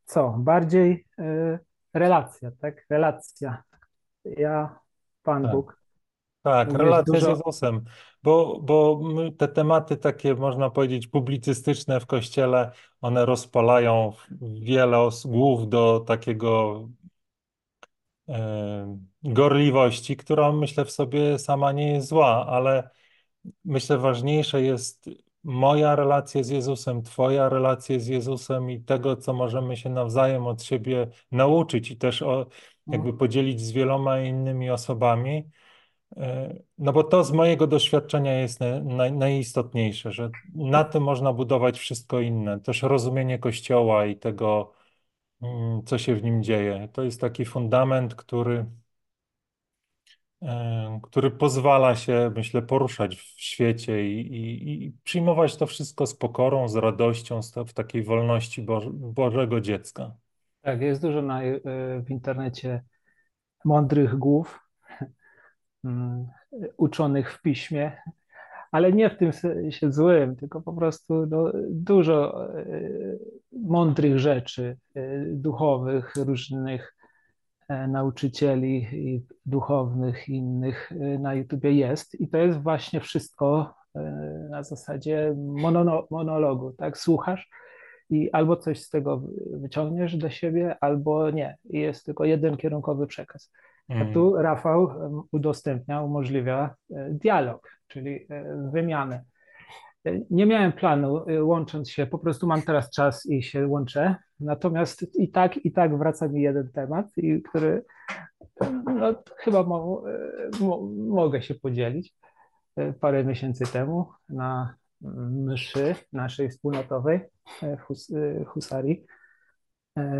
co, 0.05 0.35
bardziej 0.39 1.07
e, 1.19 1.59
relacja, 1.95 2.51
tak? 2.61 2.87
Relacja. 2.91 3.63
Ja, 4.25 4.79
Pan 5.23 5.43
tak. 5.43 5.53
Bóg, 5.53 5.83
Tak, 6.43 6.73
relacja 6.73 7.21
z 7.21 7.21
dużo, 7.21 7.31
Jezusem, 7.31 7.85
bo, 8.23 8.61
bo 8.61 9.01
te 9.39 9.49
tematy 9.49 9.97
takie, 9.97 10.35
można 10.35 10.71
powiedzieć, 10.71 11.07
publicystyczne 11.07 12.01
w 12.01 12.07
Kościele, 12.07 12.73
one 13.01 13.27
rozpalają 13.27 14.13
wiele 14.63 15.09
głów 15.25 15.69
do 15.69 16.01
takiego 16.01 16.83
e, 18.29 18.99
gorliwości, 19.23 20.17
która 20.17 20.53
myślę 20.53 20.85
w 20.85 20.91
sobie 20.91 21.39
sama 21.39 21.73
nie 21.73 21.93
jest 21.93 22.09
zła, 22.09 22.47
ale 22.47 22.91
myślę 23.65 23.99
ważniejsze 23.99 24.63
jest 24.63 25.11
moja 25.49 25.97
relacja 25.97 26.43
z 26.43 26.49
Jezusem, 26.49 27.03
Twoja 27.03 27.49
relacja 27.49 27.99
z 27.99 28.07
Jezusem 28.07 28.71
i 28.71 28.81
tego, 28.81 29.17
co 29.17 29.33
możemy 29.33 29.77
się 29.77 29.91
nawzajem 29.91 30.47
od 30.47 30.63
siebie 30.63 31.09
nauczyć 31.33 31.91
i 31.91 31.97
też 31.97 32.23
o, 32.23 32.47
jakby 32.87 33.13
no, 33.13 33.19
podzielić 33.19 33.61
z 33.61 33.73
wieloma 33.73 34.21
innymi 34.21 34.71
osobami. 34.71 35.51
E, 36.17 36.55
no 36.79 36.93
bo 36.93 37.05
to 37.05 37.25
z 37.25 37.33
mojego 37.33 37.67
doświadczenia 37.67 38.41
jest 38.41 38.61
naj, 38.85 39.13
najistotniejsze, 39.13 40.13
że 40.13 40.31
na 40.55 40.85
tym 40.85 41.03
można 41.03 41.33
budować 41.33 41.79
wszystko 41.79 42.21
inne. 42.21 42.61
Też 42.61 42.83
rozumienie 42.83 43.39
Kościoła 43.39 44.07
i 44.07 44.17
tego, 44.17 44.73
mm, 45.43 45.83
co 45.85 45.99
się 45.99 46.15
w 46.15 46.23
nim 46.23 46.43
dzieje. 46.43 46.89
To 46.93 47.03
jest 47.03 47.21
taki 47.21 47.45
fundament, 47.45 48.15
który, 48.15 48.67
który 51.03 51.31
pozwala 51.31 51.97
się, 51.97 52.33
myślę, 52.37 52.63
poruszać 52.63 53.17
w 53.17 53.41
świecie 53.41 54.09
i, 54.09 54.21
i, 54.21 54.85
i 54.85 54.93
przyjmować 55.05 55.57
to 55.57 55.67
wszystko 55.67 56.07
z 56.07 56.15
pokorą, 56.15 56.69
z 56.69 56.77
radością, 56.77 57.41
w 57.67 57.73
takiej 57.73 58.03
wolności 58.03 58.67
Bożego 58.93 59.61
dziecka. 59.61 60.13
Tak, 60.63 60.81
jest 60.81 61.03
dużo 61.03 61.23
na, 61.23 61.43
e, 61.43 61.61
w 62.01 62.11
internecie 62.11 62.83
mądrych 63.65 64.15
głów, 64.15 64.61
mm, 65.85 66.27
uczonych 66.77 67.33
w 67.33 67.43
piśmie, 67.43 67.93
ale 68.73 68.93
nie 68.93 69.11
w 69.11 69.17
tym 69.17 69.33
sensie 69.33 69.93
złym, 69.93 70.37
tylko 70.37 70.61
po 70.61 70.73
prostu 70.73 71.27
no, 71.27 71.53
dużo 71.71 72.49
e, 72.59 72.65
mądrych 73.53 74.19
rzeczy 74.19 74.77
e, 74.95 75.25
duchowych, 75.27 76.17
różnych 76.17 76.98
nauczycieli 77.69 78.87
i 78.93 79.25
duchownych 79.47 80.29
innych 80.29 80.91
na 81.19 81.35
YouTubie 81.35 81.73
jest 81.73 82.21
i 82.21 82.29
to 82.29 82.39
jest 82.39 82.63
właśnie 82.63 83.01
wszystko 83.01 83.75
na 84.51 84.63
zasadzie 84.63 85.35
monologu, 86.11 86.73
tak? 86.73 86.99
Słuchasz 86.99 87.51
i 88.11 88.31
albo 88.31 88.57
coś 88.57 88.81
z 88.83 88.91
tego 88.91 89.23
wyciągniesz 89.53 90.17
dla 90.17 90.31
siebie, 90.31 90.77
albo 90.81 91.31
nie. 91.31 91.57
I 91.71 91.81
jest 91.81 92.05
tylko 92.05 92.25
jeden 92.25 92.57
kierunkowy 92.57 93.07
przekaz. 93.07 93.53
A 93.89 93.95
mm. 93.95 94.13
tu 94.13 94.37
Rafał 94.37 94.91
udostępnia, 95.33 96.03
umożliwia 96.03 96.75
e, 96.91 97.11
dialog, 97.11 97.71
czyli 97.87 98.27
e, 98.31 98.71
wymianę. 98.73 99.25
Nie 100.31 100.47
miałem 100.47 100.73
planu 100.73 101.25
łącząc 101.41 101.91
się, 101.91 102.07
po 102.07 102.19
prostu 102.19 102.47
mam 102.47 102.63
teraz 102.63 102.91
czas 102.91 103.27
i 103.27 103.43
się 103.43 103.67
łączę. 103.67 104.17
Natomiast 104.41 105.17
i 105.19 105.31
tak, 105.31 105.57
i 105.57 105.73
tak 105.73 105.99
wraca 105.99 106.29
mi 106.29 106.43
jeden 106.43 106.71
temat, 106.73 107.07
który 107.49 107.85
no, 108.85 109.15
chyba 109.37 109.63
mo, 109.63 110.03
mo, 110.61 110.81
mogę 111.09 111.43
się 111.43 111.55
podzielić. 111.55 112.15
Parę 113.01 113.25
miesięcy 113.25 113.73
temu 113.73 114.09
na 114.29 114.75
mszy 115.31 115.95
naszej 116.13 116.51
wspólnotowej 116.51 117.21
e, 117.63 117.77
hus, 117.77 118.13
Husarii 118.47 119.07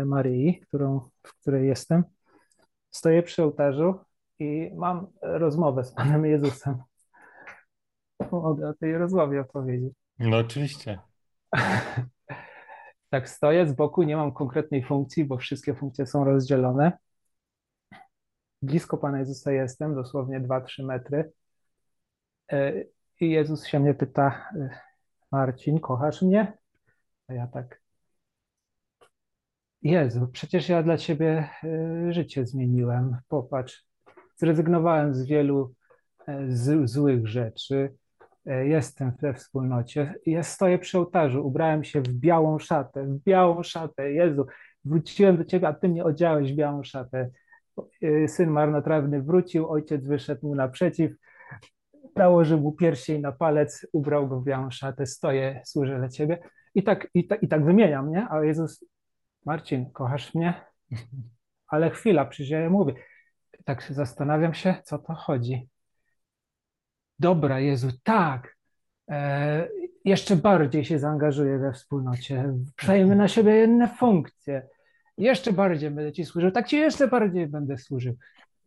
Maryi, 0.05 0.59
którą, 0.59 1.09
w 1.23 1.41
której 1.41 1.67
jestem. 1.67 2.03
Stoję 2.89 3.23
przy 3.23 3.43
ołtarzu 3.43 3.95
i 4.39 4.71
mam 4.75 5.07
rozmowę 5.21 5.83
z 5.83 5.91
Panem 5.91 6.25
Jezusem. 6.25 6.77
Mogę 8.31 8.69
o 8.69 8.73
tej 8.73 8.97
rozmowie 8.97 9.41
opowiedzieć. 9.41 9.93
No 10.19 10.37
oczywiście. 10.37 10.99
tak 13.09 13.29
stoję 13.29 13.67
z 13.67 13.73
boku, 13.73 14.03
nie 14.03 14.17
mam 14.17 14.33
konkretnej 14.33 14.83
funkcji, 14.83 15.25
bo 15.25 15.37
wszystkie 15.37 15.75
funkcje 15.75 16.07
są 16.07 16.23
rozdzielone. 16.23 16.97
Blisko 18.61 18.97
Pana 18.97 19.19
Jezusa 19.19 19.51
jestem, 19.51 19.95
dosłownie 19.95 20.41
2-3 20.41 20.85
metry. 20.85 21.31
I 23.19 23.29
Jezus 23.29 23.65
się 23.65 23.79
mnie 23.79 23.93
pyta, 23.93 24.49
Marcin, 25.31 25.79
kochasz 25.79 26.21
mnie? 26.21 26.57
A 27.27 27.33
ja 27.33 27.47
tak, 27.47 27.81
Jezu, 29.81 30.27
przecież 30.27 30.69
ja 30.69 30.83
dla 30.83 30.97
Ciebie 30.97 31.49
y, 31.63 32.13
życie 32.13 32.45
zmieniłem. 32.45 33.17
Popatrz, 33.27 33.85
zrezygnowałem 34.35 35.13
z 35.13 35.25
wielu 35.25 35.75
e, 36.27 36.45
z, 36.49 36.89
złych 36.89 37.27
rzeczy. 37.27 37.95
E, 38.45 38.67
jestem 38.67 39.11
we 39.21 39.33
wspólnocie. 39.33 40.13
Ja 40.25 40.43
stoję 40.43 40.79
przy 40.79 40.97
ołtarzu, 40.97 41.47
ubrałem 41.47 41.83
się 41.83 42.01
w 42.01 42.09
białą 42.09 42.59
szatę, 42.59 43.03
w 43.03 43.23
białą 43.23 43.63
szatę. 43.63 44.11
Jezu, 44.11 44.45
wróciłem 44.85 45.37
do 45.37 45.45
Ciebie, 45.45 45.67
a 45.67 45.73
Ty 45.73 45.89
mnie 45.89 46.03
odziałeś 46.03 46.53
w 46.53 46.55
białą 46.55 46.83
szatę. 46.83 47.29
E, 48.01 48.27
syn 48.27 48.49
marnotrawny 48.49 49.21
wrócił, 49.21 49.69
ojciec 49.69 50.07
wyszedł 50.07 50.47
mu 50.47 50.55
naprzeciw 50.55 51.11
nałożył 52.15 52.59
mu 52.59 52.71
pierścień 52.71 53.21
na 53.21 53.31
palec, 53.31 53.87
ubrał 53.93 54.27
go 54.27 54.39
w 54.39 54.43
białą 54.43 54.71
szatę, 54.71 55.05
stoję, 55.05 55.61
służę 55.65 55.97
dla 55.97 56.09
ciebie. 56.09 56.39
I 56.75 56.83
tak, 56.83 57.07
i, 57.13 57.27
ta, 57.27 57.35
i 57.35 57.47
tak 57.47 57.65
wymieniam, 57.65 58.11
nie? 58.11 58.27
A 58.29 58.43
Jezus, 58.43 58.85
Marcin, 59.45 59.91
kochasz 59.91 60.35
mnie? 60.35 60.53
Ale 61.67 61.89
chwila, 61.89 62.25
przecież 62.25 62.49
ja 62.49 62.69
mówię. 62.69 62.93
Tak 63.65 63.81
się 63.81 63.93
zastanawiam 63.93 64.53
się, 64.53 64.75
co 64.83 64.99
to 64.99 65.13
chodzi. 65.13 65.69
Dobra, 67.19 67.59
Jezu, 67.59 67.87
tak. 68.03 68.55
E, 69.11 69.67
jeszcze 70.05 70.35
bardziej 70.35 70.85
się 70.85 70.99
zaangażuję 70.99 71.57
we 71.57 71.73
wspólnocie. 71.73 72.53
Przejmę 72.75 73.15
na 73.15 73.27
siebie 73.27 73.63
inne 73.63 73.87
funkcje. 73.87 74.67
Jeszcze 75.17 75.53
bardziej 75.53 75.91
będę 75.91 76.11
Ci 76.11 76.25
służył. 76.25 76.51
Tak 76.51 76.67
Ci 76.67 76.77
jeszcze 76.77 77.07
bardziej 77.07 77.47
będę 77.47 77.77
służył. 77.77 78.15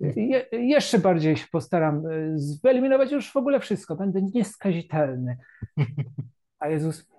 Je, 0.01 0.47
jeszcze 0.53 0.99
bardziej 0.99 1.37
się 1.37 1.47
postaram 1.53 2.07
e, 2.07 2.37
wyeliminować 2.65 3.13
już 3.13 3.33
w 3.33 3.37
ogóle 3.37 3.61
wszystko. 3.61 3.97
Będę 3.97 4.23
nieskazitelny. 4.23 5.37
A 6.59 6.69
Jezus, 6.69 7.11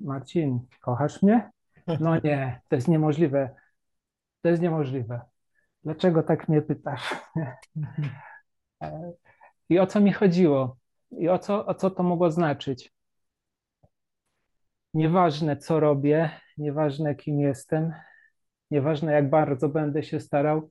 Marcin, 0.00 0.60
kochasz 0.80 1.22
mnie? 1.22 1.50
No 2.00 2.20
nie, 2.24 2.60
to 2.68 2.76
jest 2.76 2.88
niemożliwe. 2.88 3.50
To 4.42 4.48
jest 4.48 4.62
niemożliwe. 4.62 5.20
Dlaczego 5.84 6.22
tak 6.22 6.48
mnie 6.48 6.62
pytasz? 6.62 7.14
I 9.68 9.78
o 9.78 9.86
co 9.86 10.00
mi 10.00 10.12
chodziło? 10.12 10.76
I 11.10 11.28
o 11.28 11.38
co, 11.38 11.66
o 11.66 11.74
co 11.74 11.90
to 11.90 12.02
mogło 12.02 12.30
znaczyć? 12.30 12.92
Nieważne, 14.94 15.56
co 15.56 15.80
robię, 15.80 16.30
nieważne, 16.58 17.14
kim 17.14 17.40
jestem, 17.40 17.92
nieważne, 18.70 19.12
jak 19.12 19.30
bardzo 19.30 19.68
będę 19.68 20.02
się 20.02 20.20
starał, 20.20 20.70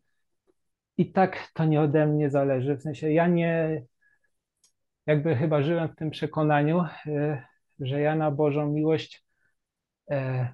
i 0.97 1.11
tak 1.11 1.51
to 1.53 1.65
nie 1.65 1.81
ode 1.81 2.05
mnie 2.07 2.29
zależy. 2.29 2.75
W 2.75 2.81
sensie 2.81 3.11
ja 3.11 3.27
nie, 3.27 3.83
jakby 5.05 5.35
chyba 5.35 5.61
żyłem 5.61 5.89
w 5.89 5.95
tym 5.95 6.11
przekonaniu, 6.11 6.83
e, 7.07 7.43
że 7.79 8.01
ja 8.01 8.15
na 8.15 8.31
Bożą 8.31 8.71
miłość 8.71 9.25
e, 10.11 10.49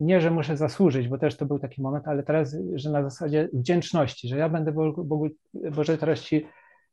nie, 0.00 0.20
że 0.20 0.30
muszę 0.30 0.56
zasłużyć, 0.56 1.08
bo 1.08 1.18
też 1.18 1.36
to 1.36 1.46
był 1.46 1.58
taki 1.58 1.82
moment, 1.82 2.08
ale 2.08 2.22
teraz, 2.22 2.56
że 2.74 2.90
na 2.90 3.02
zasadzie 3.02 3.48
wdzięczności, 3.52 4.28
że 4.28 4.36
ja 4.36 4.48
będę 4.48 4.72
Bogu, 4.72 5.04
Bogu 5.04 5.28
Boże 5.54 5.98
teraz 5.98 6.20
Ci 6.20 6.46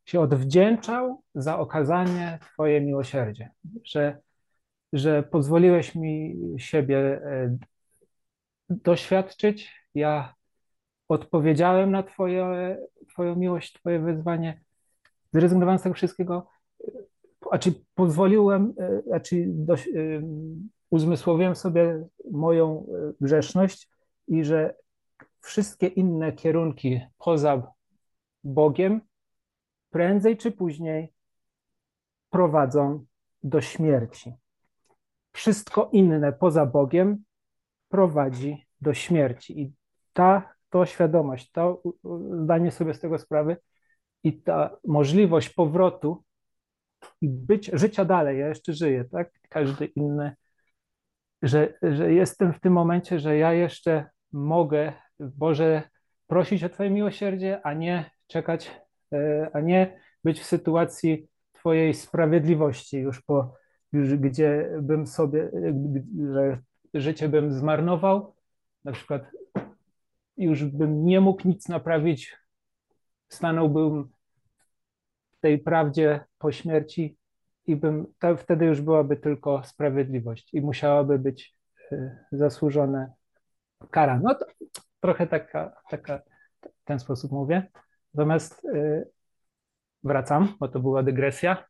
się 0.06 0.20
odwdzięczał 0.20 1.22
za 1.34 1.58
okazanie 1.58 2.38
Twoje 2.52 2.80
miłosierdzie, 2.80 3.50
że, 3.84 4.18
że 4.92 5.22
pozwoliłeś 5.22 5.94
mi 5.94 6.36
siebie 6.58 6.98
e, 6.98 7.56
doświadczyć, 8.70 9.72
ja 9.94 10.34
odpowiedziałem 11.08 11.90
na 11.90 12.02
twoje, 12.02 12.76
Twoją 13.08 13.36
miłość, 13.36 13.72
Twoje 13.72 13.98
wyzwanie, 13.98 14.60
zrezygnowałem 15.32 15.78
z 15.78 15.82
tego 15.82 15.94
wszystkiego, 15.94 16.46
a 17.50 17.58
czy 17.58 17.74
pozwoliłem, 17.94 18.74
a 19.14 19.20
czy 19.20 19.44
do, 19.48 19.74
uzmysłowiłem 20.90 21.56
sobie 21.56 22.06
moją 22.30 22.86
grzeszność 23.20 23.88
i 24.28 24.44
że 24.44 24.74
wszystkie 25.40 25.86
inne 25.86 26.32
kierunki 26.32 27.00
poza 27.18 27.72
Bogiem 28.44 29.00
prędzej 29.96 30.36
czy 30.36 30.52
później 30.52 31.12
prowadzą 32.30 33.04
do 33.42 33.60
śmierci. 33.60 34.34
Wszystko 35.32 35.90
inne 35.92 36.32
poza 36.32 36.66
Bogiem 36.66 37.24
prowadzi 37.88 38.66
do 38.80 38.94
śmierci. 38.94 39.60
I 39.60 39.72
ta 40.12 40.52
to 40.70 40.86
świadomość, 40.86 41.50
to 41.50 41.82
zdanie 42.42 42.70
sobie 42.70 42.94
z 42.94 43.00
tego 43.00 43.18
sprawy 43.18 43.56
i 44.24 44.42
ta 44.42 44.76
możliwość 44.84 45.48
powrotu 45.50 46.24
i 47.20 47.28
być, 47.28 47.70
życia 47.72 48.04
dalej, 48.04 48.38
ja 48.38 48.48
jeszcze 48.48 48.72
żyję, 48.72 49.04
tak? 49.04 49.30
Każdy 49.48 49.84
inny, 49.86 50.36
że, 51.42 51.74
że 51.82 52.12
jestem 52.12 52.52
w 52.52 52.60
tym 52.60 52.72
momencie, 52.72 53.18
że 53.20 53.36
ja 53.36 53.52
jeszcze 53.52 54.10
mogę, 54.32 54.92
Boże, 55.20 55.82
prosić 56.26 56.64
o 56.64 56.68
Twoje 56.68 56.90
miłosierdzie, 56.90 57.60
a 57.64 57.74
nie 57.74 58.10
czekać, 58.26 58.85
a 59.52 59.60
nie 59.60 60.00
być 60.24 60.40
w 60.40 60.46
sytuacji 60.46 61.28
Twojej 61.52 61.94
sprawiedliwości 61.94 62.98
już 62.98 63.22
po, 63.22 63.54
już 63.92 64.14
gdzie 64.14 64.70
bym 64.82 65.06
sobie, 65.06 65.50
że 66.32 66.58
życie 66.94 67.28
bym 67.28 67.52
zmarnował, 67.52 68.34
na 68.84 68.92
przykład 68.92 69.22
już 70.36 70.64
bym 70.64 71.04
nie 71.04 71.20
mógł 71.20 71.48
nic 71.48 71.68
naprawić, 71.68 72.36
stanąłbym 73.28 74.08
w 75.32 75.40
tej 75.40 75.58
prawdzie 75.58 76.20
po 76.38 76.52
śmierci 76.52 77.16
i 77.66 77.76
bym, 77.76 78.06
to, 78.18 78.36
wtedy 78.36 78.64
już 78.64 78.80
byłaby 78.80 79.16
tylko 79.16 79.62
sprawiedliwość 79.64 80.54
i 80.54 80.60
musiałaby 80.60 81.18
być 81.18 81.56
y, 81.92 82.18
zasłużone 82.32 83.12
kara. 83.90 84.20
No 84.22 84.34
to 84.34 84.46
trochę 85.00 85.26
taka, 85.26 85.82
taka 85.90 86.22
w 86.62 86.84
ten 86.84 86.98
sposób 86.98 87.32
mówię. 87.32 87.70
Natomiast 88.16 88.64
y, 88.64 89.10
wracam, 90.04 90.54
bo 90.60 90.68
to 90.68 90.80
była 90.80 91.02
dygresja, 91.02 91.64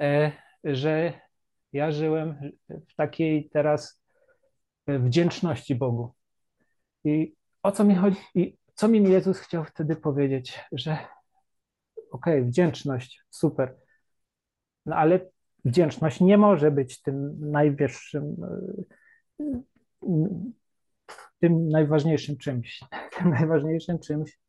e, 0.00 0.32
że 0.64 1.20
ja 1.72 1.92
żyłem 1.92 2.52
w 2.88 2.94
takiej 2.94 3.50
teraz 3.50 4.02
wdzięczności 4.86 5.74
Bogu. 5.74 6.12
I 7.04 7.34
o 7.62 7.72
co 7.72 7.84
mi 7.84 7.94
chodzi? 7.94 8.16
I 8.34 8.56
co 8.74 8.88
mi 8.88 9.10
Jezus 9.10 9.38
chciał 9.38 9.64
wtedy 9.64 9.96
powiedzieć? 9.96 10.60
Że 10.72 10.92
okej, 12.10 12.38
okay, 12.38 12.44
wdzięczność, 12.44 13.22
super. 13.30 13.76
No 14.86 14.96
ale 14.96 15.20
wdzięczność 15.64 16.20
nie 16.20 16.38
może 16.38 16.70
być 16.70 17.02
tym 17.02 17.50
najwyższym, 17.50 18.36
tym 21.40 21.68
najważniejszym 21.68 22.36
czymś. 22.36 22.80
Tym 23.18 23.30
najważniejszym 23.30 23.98
czymś 23.98 24.42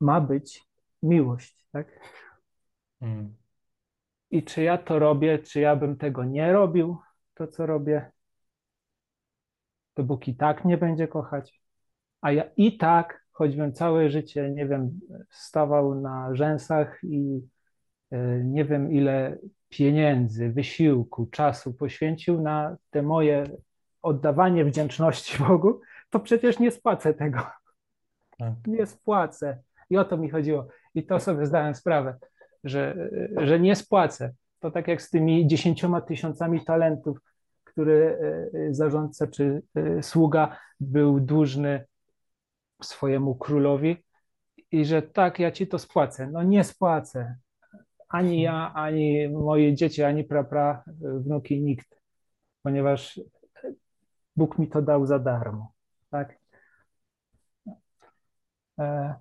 ma 0.00 0.20
być 0.20 0.66
miłość, 1.02 1.64
tak? 1.72 1.86
Hmm. 3.00 3.36
I 4.30 4.42
czy 4.42 4.62
ja 4.62 4.78
to 4.78 4.98
robię, 4.98 5.38
czy 5.38 5.60
ja 5.60 5.76
bym 5.76 5.96
tego 5.96 6.24
nie 6.24 6.52
robił, 6.52 6.98
to 7.34 7.46
co 7.46 7.66
robię, 7.66 8.10
to 9.94 10.02
Bóg 10.02 10.28
i 10.28 10.36
tak 10.36 10.64
nie 10.64 10.78
będzie 10.78 11.08
kochać. 11.08 11.60
A 12.20 12.32
ja 12.32 12.44
i 12.56 12.78
tak, 12.78 13.26
choćbym 13.32 13.72
całe 13.72 14.10
życie, 14.10 14.50
nie 14.50 14.66
wiem, 14.66 15.00
stawał 15.30 15.94
na 15.94 16.34
rzęsach 16.34 17.00
i 17.02 17.40
e, 18.10 18.44
nie 18.44 18.64
wiem 18.64 18.92
ile 18.92 19.38
pieniędzy, 19.68 20.50
wysiłku, 20.50 21.26
czasu 21.26 21.74
poświęcił 21.74 22.40
na 22.40 22.76
te 22.90 23.02
moje 23.02 23.44
oddawanie 24.02 24.64
wdzięczności 24.64 25.38
Bogu, 25.44 25.80
to 26.10 26.20
przecież 26.20 26.58
nie 26.58 26.70
spłacę 26.70 27.14
tego. 27.14 27.38
Tak. 28.38 28.54
Nie 28.66 28.86
spłacę. 28.86 29.62
I 29.90 29.96
o 29.96 30.04
to 30.04 30.16
mi 30.16 30.30
chodziło. 30.30 30.66
I 30.94 31.06
to 31.06 31.20
sobie 31.20 31.46
zdałem 31.46 31.74
sprawę, 31.74 32.18
że, 32.64 33.10
że 33.36 33.60
nie 33.60 33.76
spłacę. 33.76 34.32
To 34.60 34.70
tak 34.70 34.88
jak 34.88 35.02
z 35.02 35.10
tymi 35.10 35.46
dziesięcioma 35.46 36.00
tysiącami 36.00 36.64
talentów, 36.64 37.18
które 37.64 37.94
e, 37.94 38.74
zarządca 38.74 39.26
czy 39.26 39.62
e, 39.74 40.02
sługa 40.02 40.58
był 40.80 41.20
dłużny 41.20 41.84
swojemu 42.82 43.34
królowi 43.34 44.04
i 44.72 44.84
że 44.84 45.02
tak, 45.02 45.38
ja 45.38 45.50
ci 45.50 45.66
to 45.66 45.78
spłacę. 45.78 46.30
No 46.32 46.42
nie 46.42 46.64
spłacę. 46.64 47.36
Ani 48.08 48.42
ja, 48.42 48.72
ani 48.74 49.28
moje 49.28 49.74
dzieci, 49.74 50.02
ani 50.02 50.24
prapra, 50.24 50.84
wnuki, 51.00 51.62
nikt. 51.62 52.00
Ponieważ 52.62 53.20
Bóg 54.36 54.58
mi 54.58 54.68
to 54.68 54.82
dał 54.82 55.06
za 55.06 55.18
darmo. 55.18 55.72
Tak? 56.10 56.38
E, 58.78 59.14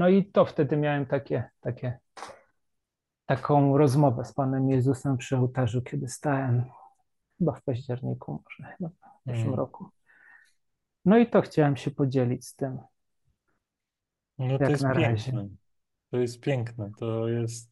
no 0.00 0.08
i 0.08 0.24
to 0.24 0.44
wtedy 0.44 0.76
miałem 0.76 1.06
takie, 1.06 1.50
takie, 1.60 1.98
taką 3.26 3.78
rozmowę 3.78 4.24
z 4.24 4.32
Panem 4.32 4.70
Jezusem 4.70 5.16
przy 5.16 5.36
ołtarzu, 5.36 5.82
kiedy 5.82 6.08
stałem 6.08 6.64
chyba 7.38 7.52
w 7.52 7.62
październiku, 7.62 8.42
może 8.44 8.72
chyba 8.76 8.88
w 8.88 8.92
zeszłym 9.26 9.36
Hmm. 9.36 9.54
roku. 9.54 9.88
No 11.04 11.18
i 11.18 11.26
to 11.30 11.40
chciałem 11.42 11.76
się 11.76 11.90
podzielić 11.90 12.46
z 12.46 12.54
tym. 12.54 12.78
No 14.38 14.58
to 14.58 14.64
Jak 14.64 14.70
jest 14.70 14.82
na 14.82 14.92
razie. 14.92 15.32
piękne. 15.32 15.48
To 16.10 16.16
jest 16.16 16.40
piękne. 16.40 16.90
To 16.98 17.28
jest. 17.28 17.70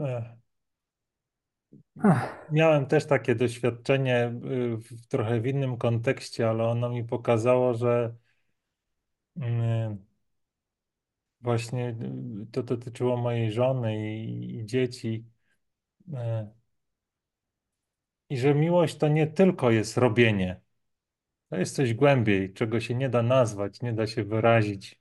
Ech. 0.00 0.24
Ach, 2.04 2.48
Miałem 2.52 2.86
też 2.86 3.06
takie 3.06 3.34
doświadczenie 3.34 4.40
y, 4.44 4.76
w 4.76 5.06
trochę 5.06 5.40
w 5.40 5.46
innym 5.46 5.76
kontekście, 5.76 6.48
ale 6.48 6.64
ono 6.64 6.88
mi 6.88 7.04
pokazało, 7.04 7.74
że 7.74 7.88
mm, 7.88 8.23
właśnie 11.40 11.88
y, 12.42 12.46
to 12.52 12.62
dotyczyło 12.62 13.16
mojej 13.16 13.52
żony 13.52 14.14
i, 14.24 14.56
i 14.58 14.66
dzieci. 14.66 15.24
y, 16.08 16.14
I 18.30 18.36
że 18.38 18.54
miłość 18.54 18.96
to 18.96 19.08
nie 19.08 19.26
tylko 19.26 19.70
jest 19.70 19.96
robienie. 19.96 20.60
To 21.50 21.56
jest 21.56 21.76
coś 21.76 21.94
głębiej, 21.94 22.54
czego 22.54 22.80
się 22.80 22.94
nie 22.94 23.08
da 23.08 23.22
nazwać, 23.22 23.82
nie 23.82 23.92
da 23.92 24.06
się 24.06 24.24
wyrazić. 24.24 25.00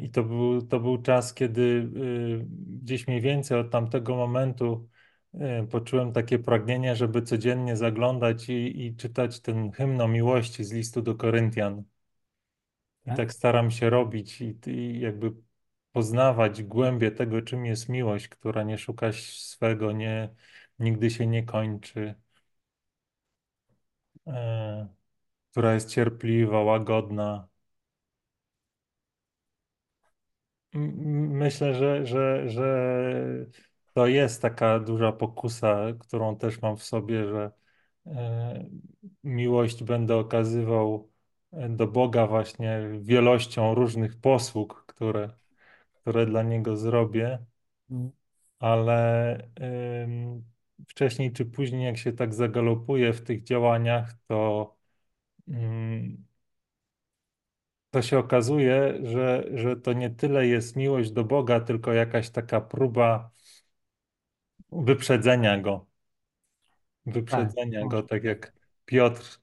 I 0.00 0.10
to 0.10 0.22
był, 0.24 0.62
to 0.62 0.80
był 0.80 1.02
czas, 1.02 1.34
kiedy 1.34 1.60
y, 1.62 2.46
gdzieś 2.82 3.06
mniej 3.08 3.20
więcej 3.20 3.58
od 3.58 3.70
tamtego 3.70 4.16
momentu 4.16 4.88
y, 4.92 4.93
poczułem 5.70 6.12
takie 6.12 6.38
pragnienie, 6.38 6.96
żeby 6.96 7.22
codziennie 7.22 7.76
zaglądać 7.76 8.48
i, 8.48 8.86
i 8.86 8.96
czytać 8.96 9.40
ten 9.40 9.72
hymn 9.72 10.00
o 10.00 10.08
miłości 10.08 10.64
z 10.64 10.72
listu 10.72 11.02
do 11.02 11.14
Koryntian. 11.14 11.84
I 13.06 13.10
Tak? 13.10 13.16
tak 13.16 13.32
staram 13.32 13.70
się 13.70 13.90
robić 13.90 14.40
i, 14.40 14.58
i 14.66 15.00
jakby 15.00 15.32
poznawać 15.92 16.62
głębię 16.62 17.10
tego, 17.10 17.42
czym 17.42 17.66
jest 17.66 17.88
miłość, 17.88 18.28
która 18.28 18.62
nie 18.62 18.78
szuka 18.78 19.12
swego, 19.12 19.92
nie, 19.92 20.34
nigdy 20.78 21.10
się 21.10 21.26
nie 21.26 21.42
kończy, 21.44 22.14
e, 24.26 24.88
która 25.50 25.74
jest 25.74 25.90
cierpliwa, 25.90 26.62
łagodna. 26.62 27.48
Myślę, 30.74 31.74
że, 31.74 32.06
że, 32.06 32.48
że 32.50 32.64
to 33.94 34.06
jest 34.06 34.42
taka 34.42 34.80
duża 34.80 35.12
pokusa, 35.12 35.76
którą 36.00 36.36
też 36.36 36.62
mam 36.62 36.76
w 36.76 36.82
sobie, 36.84 37.26
że 37.28 37.52
e, 38.06 38.66
miłość 39.24 39.84
będę 39.84 40.16
okazywał 40.16 41.10
e, 41.52 41.68
do 41.68 41.86
Boga 41.88 42.26
właśnie 42.26 42.80
wielością 43.00 43.74
różnych 43.74 44.20
posług, 44.20 44.84
które, 44.86 45.30
które 46.02 46.26
dla 46.26 46.42
Niego 46.42 46.76
zrobię, 46.76 47.38
Mm. 47.90 48.12
ale 48.58 49.48
wcześniej 50.88 51.32
czy 51.32 51.44
później, 51.46 51.84
jak 51.84 51.98
się 51.98 52.12
tak 52.12 52.34
zagalopuje 52.34 53.12
w 53.12 53.22
tych 53.22 53.42
działaniach, 53.42 54.12
to 54.28 54.76
ym, 55.48 56.26
to 57.90 58.02
się 58.02 58.18
okazuje, 58.18 59.00
że, 59.02 59.44
że 59.54 59.76
to 59.76 59.92
nie 59.92 60.10
tyle 60.10 60.46
jest 60.46 60.76
miłość 60.76 61.10
do 61.10 61.24
Boga, 61.24 61.60
tylko 61.60 61.92
jakaś 61.92 62.30
taka 62.30 62.60
próba 62.60 63.30
wyprzedzenia 64.74 65.60
Go. 65.60 65.86
Tak, 67.06 67.14
Wyprzedzenia 67.14 67.80
Go, 67.80 67.88
może 67.90 68.02
tak 68.02 68.22
być. 68.22 68.24
jak 68.24 68.52
Piotr 68.84 69.38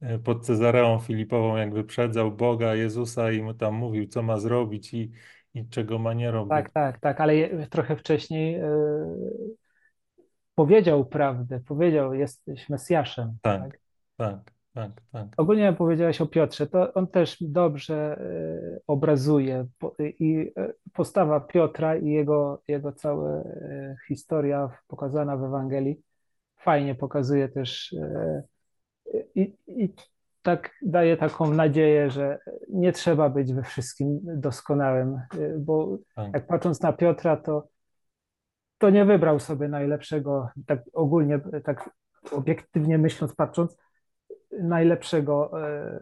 e, 0.00 0.18
pod 0.18 0.46
Cezareą 0.46 0.98
Filipową, 0.98 1.56
jak 1.56 1.74
wyprzedzał 1.74 2.32
Boga, 2.32 2.74
Jezusa 2.74 3.32
i 3.32 3.42
mu 3.42 3.54
tam 3.54 3.74
mówił, 3.74 4.06
co 4.06 4.22
ma 4.22 4.38
zrobić 4.38 4.94
i, 4.94 5.12
i 5.54 5.68
czego 5.68 5.98
ma 5.98 6.14
nie 6.14 6.30
robić. 6.30 6.50
Tak, 6.50 6.70
tak, 6.70 7.00
tak, 7.00 7.20
ale 7.20 7.36
je- 7.36 7.66
trochę 7.70 7.96
wcześniej 7.96 8.54
e, 8.54 8.66
powiedział 10.54 11.06
prawdę, 11.06 11.60
powiedział, 11.60 12.14
jesteś 12.14 12.68
Mesjaszem. 12.68 13.38
Tak, 13.42 13.62
Tak? 13.62 13.80
tak, 14.16 14.51
tak, 14.74 14.90
tak. 15.12 15.26
Ogólnie 15.36 15.72
powiedziałeś 15.72 16.20
o 16.20 16.26
Piotrze, 16.26 16.66
to 16.66 16.94
on 16.94 17.06
też 17.06 17.36
dobrze 17.40 17.94
e, 17.94 18.80
obrazuje 18.86 19.66
i 20.00 20.52
e, 20.56 20.72
postawa 20.92 21.40
Piotra 21.40 21.96
i 21.96 22.06
jego, 22.06 22.62
jego 22.68 22.92
cała 22.92 23.30
e, 23.30 23.96
historia 24.08 24.70
pokazana 24.88 25.36
w 25.36 25.44
Ewangelii 25.44 26.00
fajnie 26.56 26.94
pokazuje 26.94 27.48
też 27.48 27.94
i, 29.34 29.56
i 29.66 29.94
tak 30.42 30.70
daje 30.82 31.16
taką 31.16 31.54
nadzieję, 31.54 32.10
że 32.10 32.38
nie 32.68 32.92
trzeba 32.92 33.28
być 33.28 33.52
we 33.52 33.62
wszystkim 33.62 34.20
doskonałym, 34.24 35.20
bo 35.58 35.98
tak. 36.14 36.34
jak 36.34 36.46
patrząc 36.46 36.80
na 36.80 36.92
Piotra, 36.92 37.36
to, 37.36 37.68
to 38.78 38.90
nie 38.90 39.04
wybrał 39.04 39.40
sobie 39.40 39.68
najlepszego, 39.68 40.48
tak 40.66 40.82
ogólnie, 40.92 41.40
tak 41.64 41.90
obiektywnie 42.32 42.98
myśląc, 42.98 43.34
patrząc, 43.34 43.76
najlepszego 44.60 45.62
e, 45.62 46.00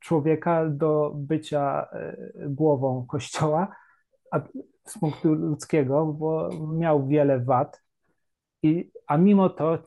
człowieka 0.00 0.66
do 0.68 1.12
bycia 1.14 1.88
e, 1.92 2.16
głową 2.48 3.06
Kościoła, 3.06 3.76
a 4.30 4.40
z 4.86 4.98
punktu 4.98 5.34
ludzkiego, 5.34 6.06
bo 6.06 6.48
miał 6.72 7.06
wiele 7.06 7.40
wad, 7.40 7.82
i, 8.62 8.90
a 9.06 9.16
mimo 9.16 9.50
to 9.50 9.78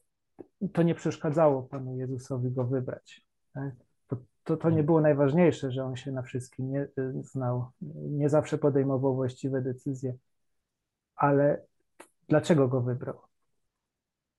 to 0.74 0.84
nie 0.84 0.96
przeszkadzało 0.96 1.64
Panu 1.64 1.98
Jezusowi 1.98 2.52
go 2.52 2.66
wybrać. 2.66 3.26
tak? 3.54 3.74
To, 4.44 4.58
to, 4.58 4.70
nie 4.70 4.84
było 4.84 5.02
najważniejsze, 5.02 5.72
że 5.72 5.86
on 5.86 5.96
się 5.96 6.12
na 6.12 6.22
wszystkim 6.22 6.72
nie 6.72 6.88
znał, 7.22 7.66
nie 8.10 8.30
zawsze 8.30 8.58
podejmował 8.58 9.16
właściwe 9.16 9.62
decyzje, 9.62 10.14
ale 11.16 11.66
dlaczego 12.28 12.68
go 12.68 12.82
wybrał? 12.82 13.22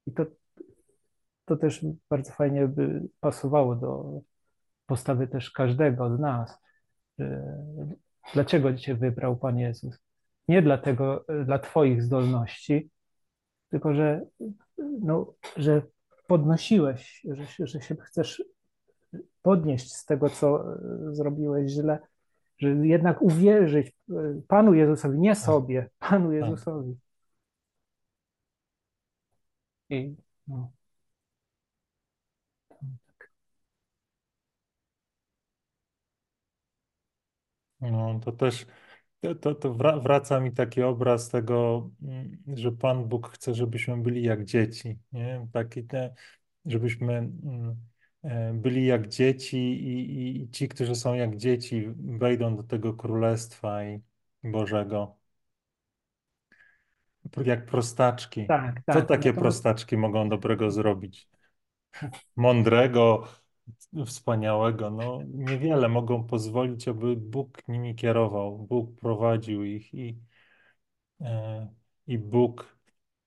I 0.06 0.12
to, 0.12 0.26
to 1.44 1.56
też 1.56 1.86
bardzo 2.10 2.32
fajnie 2.32 2.68
by 2.68 3.08
pasowało 3.20 3.76
do 3.76 4.20
postawy 4.86 5.28
też 5.28 5.50
każdego 5.50 6.16
z 6.16 6.20
nas. 6.20 6.58
Dlaczego 8.34 8.74
Cię 8.74 8.94
wybrał 8.94 9.36
Pan 9.36 9.58
Jezus? 9.58 9.98
Nie 10.48 10.62
dlatego, 10.62 11.24
dla 11.44 11.58
Twoich 11.58 12.02
zdolności, 12.02 12.90
tylko 13.70 13.94
że, 13.94 14.26
no, 15.00 15.34
że 15.56 15.82
podnosiłeś, 16.26 17.26
że, 17.30 17.46
się- 17.46 17.66
że 17.66 17.80
się 17.80 17.96
chcesz 17.96 18.42
podnieść 19.42 19.92
z 19.94 20.04
tego, 20.04 20.30
co 20.30 20.72
e, 20.74 20.78
zrobiłeś 21.14 21.70
źle, 21.72 21.98
że 22.58 22.68
jednak 22.68 23.22
uwierzyć 23.22 23.86
e, 24.10 24.14
Panu 24.48 24.74
Jezusowi, 24.74 25.18
nie 25.18 25.34
sobie, 25.34 25.90
Panu 25.98 26.30
Tak. 26.30 26.34
Jezusowi. 26.34 26.96
I 29.90 30.16
no. 30.48 30.70
No, 37.92 38.20
to 38.24 38.32
też 38.32 38.66
to, 39.20 39.34
to, 39.34 39.54
to 39.54 39.74
wra- 39.74 40.02
wraca 40.02 40.40
mi 40.40 40.52
taki 40.52 40.82
obraz 40.82 41.28
tego, 41.30 41.90
mm, 42.02 42.38
że 42.56 42.72
Pan 42.72 43.04
Bóg 43.08 43.28
chce, 43.30 43.54
żebyśmy 43.54 43.96
byli 44.02 44.22
jak 44.22 44.44
dzieci, 44.44 44.98
nie? 45.12 45.48
Taki 45.52 45.84
te, 45.84 46.14
żebyśmy 46.66 47.12
mm, 47.14 47.76
e, 48.24 48.54
byli 48.54 48.86
jak 48.86 49.08
dzieci 49.08 49.56
i, 49.58 50.10
i, 50.38 50.42
i 50.42 50.50
ci, 50.50 50.68
którzy 50.68 50.94
są 50.94 51.14
jak 51.14 51.36
dzieci, 51.36 51.84
wejdą 51.98 52.56
do 52.56 52.62
tego 52.62 52.94
Królestwa 52.94 53.84
i 53.84 54.00
Bożego. 54.44 55.16
Jak 57.44 57.66
prostaczki. 57.66 58.46
Tak, 58.46 58.82
Co 58.90 59.02
tak. 59.02 59.02
takie 59.02 59.32
Natomiast 59.34 59.34
prostaczki 59.34 59.96
mogą 59.96 60.28
dobrego 60.28 60.70
zrobić? 60.70 61.28
Mądrego, 62.36 63.28
wspaniałego. 64.06 64.90
No, 64.90 65.20
niewiele 65.34 65.88
mogą 65.88 66.24
pozwolić, 66.24 66.88
aby 66.88 67.16
Bóg 67.16 67.68
nimi 67.68 67.94
kierował, 67.94 68.58
Bóg 68.58 69.00
prowadził 69.00 69.64
ich 69.64 69.94
i, 69.94 70.18
e, 71.20 71.68
i 72.06 72.18
Bóg 72.18 72.76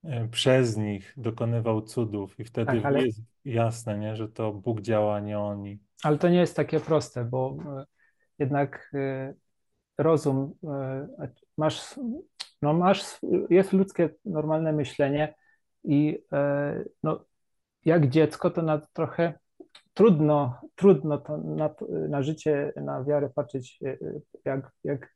e, 0.04 0.28
przez 0.28 0.78
nich 0.78 1.14
dokonywał 1.18 1.82
cudów. 1.82 2.40
I 2.40 2.44
wtedy 2.44 2.72
tak, 2.72 2.86
ale, 2.86 3.06
jest 3.06 3.22
jasne, 3.46 3.98
nie, 3.98 4.16
że 4.16 4.30
to 4.30 4.54
Bóg 4.54 4.82
działa, 4.82 5.20
nie 5.20 5.40
oni. 5.40 5.80
ale 6.04 6.18
to 6.18 6.30
nie 6.30 6.40
jest 6.40 6.56
takie 6.56 6.80
proste, 6.80 7.26
bo 7.26 7.58
e, 7.66 7.86
jednak 8.40 8.92
rozum, 9.98 10.54
masz, 11.58 12.00
no 12.62 12.74
masz, 12.74 13.20
jest 13.50 13.74
ludzkie 13.74 14.10
normalne 14.26 14.74
myślenie 14.74 15.36
i 15.84 16.20
no, 17.04 17.26
jak 17.86 18.10
dziecko 18.10 18.50
to 18.50 18.62
na 18.62 18.78
trochę 18.94 19.34
trudno, 19.98 20.62
trudno 20.76 21.18
to 21.18 21.38
na, 21.38 21.76
na 22.10 22.22
życie, 22.22 22.74
na 22.76 23.04
wiarę 23.04 23.30
patrzeć, 23.36 23.80
e, 23.86 23.98
jak, 24.46 24.72
jak 24.84 25.16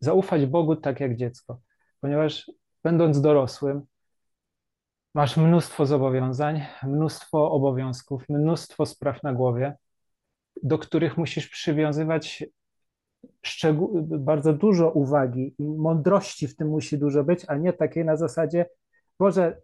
zaufać 0.00 0.46
Bogu 0.46 0.76
tak 0.76 1.00
jak 1.00 1.16
dziecko, 1.16 1.60
ponieważ 2.00 2.50
będąc 2.84 3.20
dorosłym, 3.20 3.82
masz 5.14 5.36
mnóstwo 5.36 5.86
zobowiązań, 5.86 6.66
mnóstwo 6.82 7.50
obowiązków, 7.50 8.28
mnóstwo 8.28 8.86
spraw 8.86 9.22
na 9.22 9.32
głowie, 9.32 9.76
do 10.62 10.78
których 10.78 11.16
musisz 11.16 11.48
przywiązywać 11.48 12.44
bardzo 14.02 14.52
dużo 14.52 14.90
uwagi 14.90 15.54
i 15.58 15.64
mądrości 15.64 16.48
w 16.48 16.56
tym 16.56 16.68
musi 16.68 16.98
dużo 16.98 17.24
być, 17.24 17.44
a 17.48 17.56
nie 17.56 17.72
takiej 17.72 18.04
na 18.04 18.16
zasadzie, 18.16 18.66
Boże, 19.18 19.60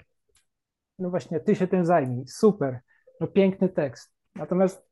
no 0.98 1.10
właśnie, 1.10 1.40
ty 1.40 1.56
się 1.56 1.66
tym 1.66 1.84
zajmij, 1.84 2.28
super, 2.28 2.80
no 3.20 3.26
piękny 3.26 3.68
tekst. 3.68 4.13
Natomiast 4.36 4.88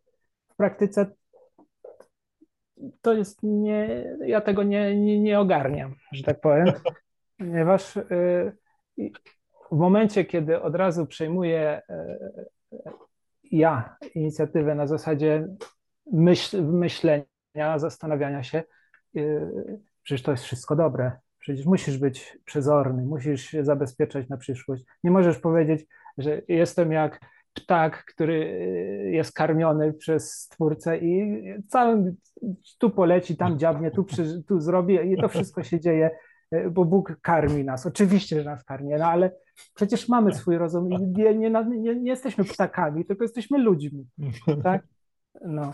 w 0.48 0.56
praktyce 0.56 1.10
to 3.02 3.14
jest 3.14 3.42
nie, 3.42 4.04
ja 4.26 4.40
tego 4.40 4.62
nie, 4.62 4.96
nie, 4.96 5.20
nie 5.20 5.40
ogarniam, 5.40 5.94
że 6.12 6.22
tak 6.22 6.40
powiem, 6.40 6.66
ponieważ 7.38 7.96
y, 7.96 8.52
w 9.70 9.76
momencie, 9.76 10.24
kiedy 10.24 10.62
od 10.62 10.74
razu 10.74 11.06
przejmuję 11.06 11.82
y, 12.72 12.82
ja 13.52 13.96
inicjatywę 14.14 14.74
na 14.74 14.86
zasadzie 14.86 15.48
myśl, 16.12 16.62
myślenia, 16.62 17.26
zastanawiania 17.76 18.42
się, 18.42 18.62
y, 19.16 19.80
przecież 20.02 20.22
to 20.22 20.30
jest 20.30 20.44
wszystko 20.44 20.76
dobre, 20.76 21.12
przecież 21.38 21.66
musisz 21.66 21.98
być 21.98 22.38
przezorny, 22.44 23.04
musisz 23.04 23.44
się 23.44 23.64
zabezpieczać 23.64 24.28
na 24.28 24.36
przyszłość. 24.36 24.84
Nie 25.04 25.10
możesz 25.10 25.38
powiedzieć, 25.38 25.86
że 26.18 26.42
jestem 26.48 26.92
jak 26.92 27.20
ptak, 27.54 28.04
który 28.04 28.38
jest 29.12 29.32
karmiony 29.32 29.92
przez 29.92 30.32
Stwórcę 30.32 30.98
i 30.98 31.42
całym 31.68 32.16
tu 32.78 32.90
poleci, 32.90 33.36
tam 33.36 33.58
dziabnie, 33.58 33.90
tu, 33.90 34.04
przy, 34.04 34.42
tu 34.42 34.60
zrobi 34.60 35.12
i 35.12 35.16
to 35.16 35.28
wszystko 35.28 35.62
się 35.62 35.80
dzieje, 35.80 36.10
bo 36.70 36.84
Bóg 36.84 37.16
karmi 37.22 37.64
nas. 37.64 37.86
Oczywiście, 37.86 38.42
że 38.42 38.44
nas 38.44 38.64
karmi, 38.64 38.90
no 38.98 39.06
ale 39.06 39.32
przecież 39.74 40.08
mamy 40.08 40.34
swój 40.34 40.58
rozum 40.58 40.92
i 40.92 40.96
nie, 40.98 41.34
nie, 41.34 41.50
nie, 41.50 41.96
nie 41.96 42.10
jesteśmy 42.10 42.44
ptakami, 42.44 43.04
tylko 43.04 43.24
jesteśmy 43.24 43.58
ludźmi, 43.58 44.06
tak? 44.62 44.82
No. 45.44 45.72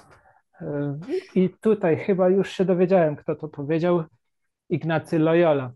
I 1.35 1.51
tutaj 1.61 1.97
chyba 1.97 2.29
już 2.29 2.51
się 2.51 2.64
dowiedziałem, 2.64 3.17
kto 3.17 3.35
to 3.35 3.49
powiedział, 3.49 4.05
Ignacy 4.69 5.19
Loyola, 5.19 5.73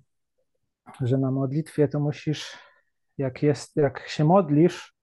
że 1.01 1.19
na 1.19 1.31
modlitwie 1.31 1.89
to 1.89 2.01
musisz, 2.01 2.59
jak, 3.19 3.43
jest, 3.43 3.77
jak 3.77 4.09
się 4.09 4.25
modlisz, 4.25 4.95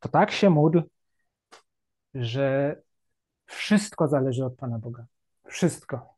to, 0.00 0.08
tak 0.08 0.30
się 0.30 0.50
módl, 0.50 0.80
że 2.14 2.76
wszystko 3.46 4.08
zależy 4.08 4.44
od 4.44 4.56
Pana 4.56 4.78
Boga. 4.78 5.04
Wszystko. 5.46 6.14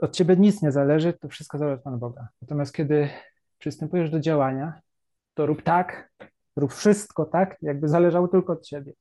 Od 0.00 0.16
ciebie 0.16 0.36
nic 0.36 0.62
nie 0.62 0.72
zależy, 0.72 1.12
to 1.12 1.28
wszystko 1.28 1.58
zależy 1.58 1.74
od 1.76 1.82
Pana 1.82 1.96
Boga. 1.96 2.28
Natomiast 2.42 2.74
kiedy 2.74 3.08
przystępujesz 3.58 4.10
do 4.10 4.20
działania, 4.20 4.80
to 5.34 5.46
rób 5.46 5.62
tak, 5.62 6.12
rób 6.56 6.72
wszystko 6.72 7.24
tak, 7.24 7.56
jakby 7.62 7.88
zależało 7.88 8.28
tylko 8.28 8.52
od 8.52 8.66
ciebie. 8.66 8.92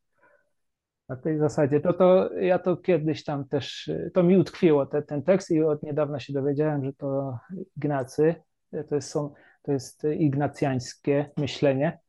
Na 1.09 1.15
tej 1.15 1.37
zasadzie. 1.37 1.79
To, 1.79 1.93
to 1.93 2.33
ja 2.33 2.59
to 2.59 2.77
kiedyś 2.77 3.23
tam 3.23 3.47
też, 3.47 3.91
to 4.13 4.23
mi 4.23 4.37
utkwiło 4.37 4.85
te, 4.85 5.01
ten 5.01 5.23
tekst 5.23 5.51
i 5.51 5.63
od 5.63 5.83
niedawna 5.83 6.19
się 6.19 6.33
dowiedziałem, 6.33 6.85
że 6.85 6.93
to 6.93 7.39
Ignacy, 7.77 8.35
to 8.89 8.95
jest, 8.95 9.09
są, 9.09 9.33
to 9.61 9.71
jest 9.71 10.03
ignacjańskie 10.03 11.31
myślenie 11.37 11.99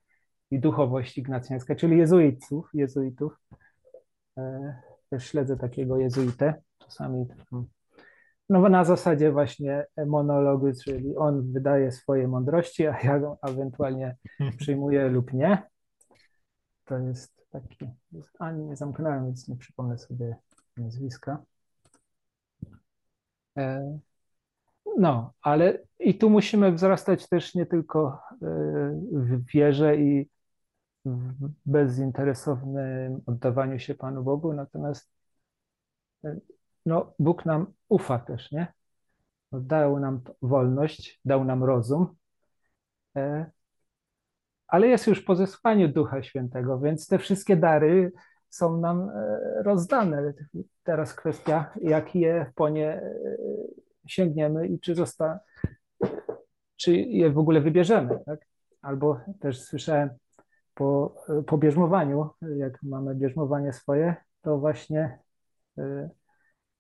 i 0.50 0.60
duchowość 0.60 1.18
ignacjańska, 1.18 1.74
czyli 1.74 1.98
jezuitów, 1.98 2.70
jezuitów. 2.74 3.40
Też 5.10 5.26
śledzę 5.26 5.56
takiego 5.56 5.98
jezuitę, 5.98 6.54
czasami 6.78 7.26
no 8.48 8.68
na 8.68 8.84
zasadzie 8.84 9.32
właśnie 9.32 9.86
monologu, 10.06 10.66
czyli 10.84 11.16
on 11.16 11.52
wydaje 11.52 11.92
swoje 11.92 12.28
mądrości, 12.28 12.86
a 12.86 13.00
ja 13.00 13.18
go 13.18 13.38
ewentualnie 13.42 14.16
przyjmuję 14.56 15.08
lub 15.08 15.32
nie. 15.32 15.62
To 16.84 16.98
jest 16.98 17.46
taki, 17.50 17.90
ani 18.38 18.64
nie 18.64 18.76
zamknąłem, 18.76 19.24
więc 19.24 19.48
nie 19.48 19.56
przypomnę 19.56 19.98
sobie 19.98 20.36
nazwiska. 20.76 21.42
No, 24.98 25.32
ale 25.42 25.78
i 25.98 26.18
tu 26.18 26.30
musimy 26.30 26.72
wzrastać 26.72 27.28
też 27.28 27.54
nie 27.54 27.66
tylko 27.66 28.20
w 29.12 29.46
wierze 29.52 29.96
i 29.96 30.30
w 31.04 31.48
bezinteresownym 31.66 33.20
oddawaniu 33.26 33.78
się 33.78 33.94
Panu 33.94 34.22
Bogu, 34.22 34.52
natomiast 34.52 35.12
no, 36.86 37.14
Bóg 37.18 37.46
nam 37.46 37.66
ufa 37.88 38.18
też, 38.18 38.52
nie? 38.52 38.72
Dał 39.52 40.00
nam 40.00 40.20
wolność, 40.42 41.20
dał 41.24 41.44
nam 41.44 41.64
rozum, 41.64 42.16
ale 44.66 44.88
jest 44.88 45.06
już 45.06 45.22
po 45.22 45.36
zesłaniu 45.36 45.88
Ducha 45.88 46.22
Świętego, 46.22 46.80
więc 46.80 47.06
te 47.06 47.18
wszystkie 47.18 47.56
dary 47.56 48.12
są 48.48 48.80
nam 48.80 49.10
rozdane. 49.64 50.32
Teraz 50.82 51.14
kwestia, 51.14 51.72
jak 51.82 52.14
je 52.14 52.52
po 52.54 52.68
nie 52.68 53.02
sięgniemy 54.06 54.66
i 54.68 54.80
czy 54.80 54.94
zosta, 54.94 55.40
czy 56.76 56.96
je 56.96 57.30
w 57.30 57.38
ogóle 57.38 57.60
wybierzemy, 57.60 58.18
tak? 58.26 58.40
Albo 58.82 59.20
też 59.40 59.62
słyszałem 59.62 60.10
po, 60.81 61.14
po 61.47 61.59
bierzmowaniu, 61.59 62.31
jak 62.57 62.83
mamy 62.83 63.14
bierzmowanie 63.14 63.73
swoje, 63.73 64.16
to 64.43 64.59
właśnie 64.59 65.19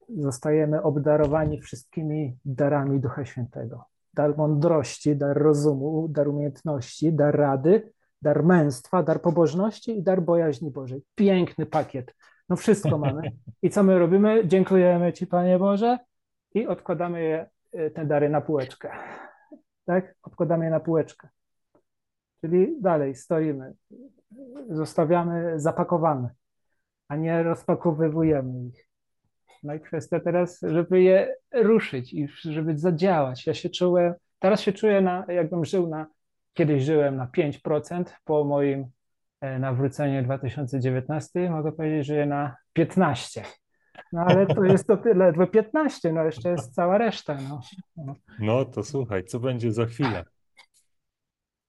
zostajemy 0.08 0.82
obdarowani 0.82 1.60
wszystkimi 1.60 2.38
darami 2.44 3.00
Ducha 3.00 3.24
Świętego. 3.24 3.84
Dar 4.14 4.36
mądrości, 4.36 5.16
dar 5.16 5.36
rozumu, 5.36 6.08
dar 6.08 6.28
umiejętności, 6.28 7.12
dar 7.12 7.36
rady, 7.36 7.92
dar 8.22 8.44
męstwa, 8.44 9.02
dar 9.02 9.20
pobożności 9.20 9.98
i 9.98 10.02
dar 10.02 10.22
bojaźni 10.22 10.70
Bożej. 10.70 11.02
Piękny 11.14 11.66
pakiet. 11.66 12.14
No 12.48 12.56
wszystko 12.56 12.98
mamy. 12.98 13.32
I 13.62 13.70
co 13.70 13.82
my 13.82 13.98
robimy? 13.98 14.46
Dziękujemy 14.46 15.12
Ci, 15.12 15.26
Panie 15.26 15.58
Boże, 15.58 15.98
i 16.54 16.66
odkładamy 16.66 17.22
je, 17.22 17.50
te 17.94 18.06
dary 18.06 18.28
na 18.28 18.40
półeczkę. 18.40 18.90
Tak? 19.84 20.14
Odkładamy 20.22 20.64
je 20.64 20.70
na 20.70 20.80
półeczkę. 20.80 21.28
Czyli 22.40 22.80
dalej 22.80 23.14
stoimy, 23.14 23.74
zostawiamy 24.68 25.60
zapakowane, 25.60 26.30
a 27.08 27.16
nie 27.16 27.42
rozpakowywujemy 27.42 28.66
ich. 28.66 28.90
No 29.62 29.74
i 29.74 29.80
kwestia 29.80 30.20
teraz, 30.20 30.60
żeby 30.62 31.02
je 31.02 31.34
ruszyć 31.54 32.12
i 32.12 32.28
żeby 32.42 32.78
zadziałać. 32.78 33.46
Ja 33.46 33.54
się 33.54 33.70
czułem, 33.70 34.14
teraz 34.38 34.60
się 34.60 34.72
czuję, 34.72 35.00
na, 35.00 35.24
jakbym 35.28 35.64
żył 35.64 35.88
na, 35.88 36.06
kiedyś 36.52 36.82
żyłem 36.82 37.16
na 37.16 37.26
5% 37.26 38.04
po 38.24 38.44
moim 38.44 38.86
e, 39.40 39.58
nawrócenie 39.58 40.22
2019, 40.22 41.50
mogę 41.50 41.72
powiedzieć, 41.72 42.06
że 42.06 42.26
na 42.26 42.56
15. 42.72 43.44
No 44.12 44.20
ale 44.20 44.46
to 44.46 44.64
jest 44.64 44.86
to 44.86 44.96
tyle, 44.96 45.26
ledwo 45.26 45.46
15, 45.46 46.12
no 46.12 46.24
jeszcze 46.24 46.50
jest 46.50 46.74
cała 46.74 46.98
reszta. 46.98 47.38
No, 47.48 47.60
No 48.38 48.64
to 48.64 48.82
słuchaj, 48.82 49.24
co 49.24 49.40
będzie 49.40 49.72
za 49.72 49.86
chwilę? 49.86 50.24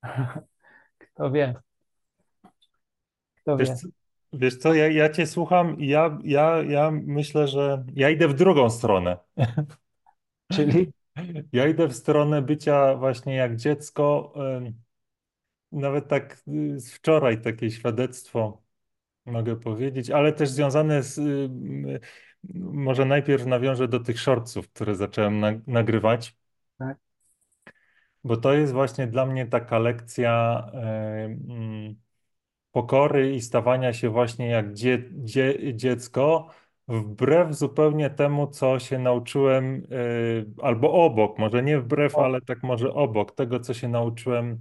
Kto 1.15 1.29
wie, 1.31 1.55
kto 3.35 3.57
Wiesz, 3.57 3.69
wie. 3.69 3.81
co- 3.81 3.87
wiesz 4.33 4.57
co, 4.57 4.73
ja, 4.73 4.87
ja 4.91 5.09
cię 5.09 5.27
słucham 5.27 5.79
i 5.79 5.87
ja, 5.87 6.17
ja, 6.23 6.63
ja 6.63 6.91
myślę, 6.91 7.47
że 7.47 7.85
ja 7.93 8.09
idę 8.09 8.27
w 8.27 8.33
drugą 8.33 8.69
stronę. 8.69 9.17
Czyli 10.49 10.93
Ja 11.53 11.67
idę 11.67 11.87
w 11.87 11.93
stronę 11.95 12.41
bycia 12.41 12.95
właśnie 12.95 13.35
jak 13.35 13.55
dziecko. 13.57 14.33
Nawet 15.71 16.07
tak 16.07 16.43
y, 16.47 16.79
z 16.79 16.91
wczoraj 16.93 17.41
takie 17.41 17.71
świadectwo 17.71 18.61
mogę 19.25 19.55
powiedzieć, 19.55 20.09
ale 20.11 20.33
też 20.33 20.49
związane 20.49 21.03
z. 21.03 21.17
y, 21.17 21.21
y, 21.23 22.01
Może 22.55 23.05
najpierw 23.05 23.45
nawiążę 23.45 23.87
do 23.87 23.99
tych 23.99 24.19
shortsów, 24.21 24.69
które 24.69 24.95
zacząłem 24.95 25.39
na, 25.39 25.51
nagrywać, 25.67 26.35
tak, 26.77 26.97
bo 28.23 28.37
to 28.37 28.53
jest 28.53 28.73
właśnie 28.73 29.07
dla 29.07 29.25
mnie 29.25 29.45
taka 29.47 29.79
lekcja 29.79 30.63
e, 30.73 30.79
mm, 31.25 31.95
pokory 32.71 33.35
i 33.35 33.41
stawania 33.41 33.93
się 33.93 34.09
właśnie 34.09 34.47
jak 34.49 34.73
dzie, 34.73 35.09
dzie, 35.11 35.75
dziecko, 35.75 36.49
wbrew 36.87 37.55
zupełnie 37.55 38.09
temu, 38.09 38.47
co 38.47 38.79
się 38.79 38.99
nauczyłem, 38.99 39.87
e, 40.61 40.63
albo 40.63 40.93
obok, 41.05 41.39
może 41.39 41.63
nie 41.63 41.79
wbrew, 41.81 42.19
ale 42.19 42.41
tak 42.41 42.63
może 42.63 42.93
obok 42.93 43.31
tego, 43.35 43.59
co 43.59 43.73
się 43.73 43.87
nauczyłem 43.89 44.59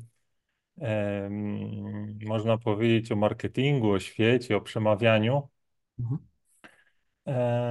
em, 0.80 2.18
można 2.26 2.58
powiedzieć 2.58 3.12
o 3.12 3.16
marketingu, 3.16 3.90
o 3.92 4.00
świecie, 4.00 4.56
o 4.56 4.60
przemawianiu. 4.60 5.48
mhm, 5.98 6.18
E, 6.18 6.29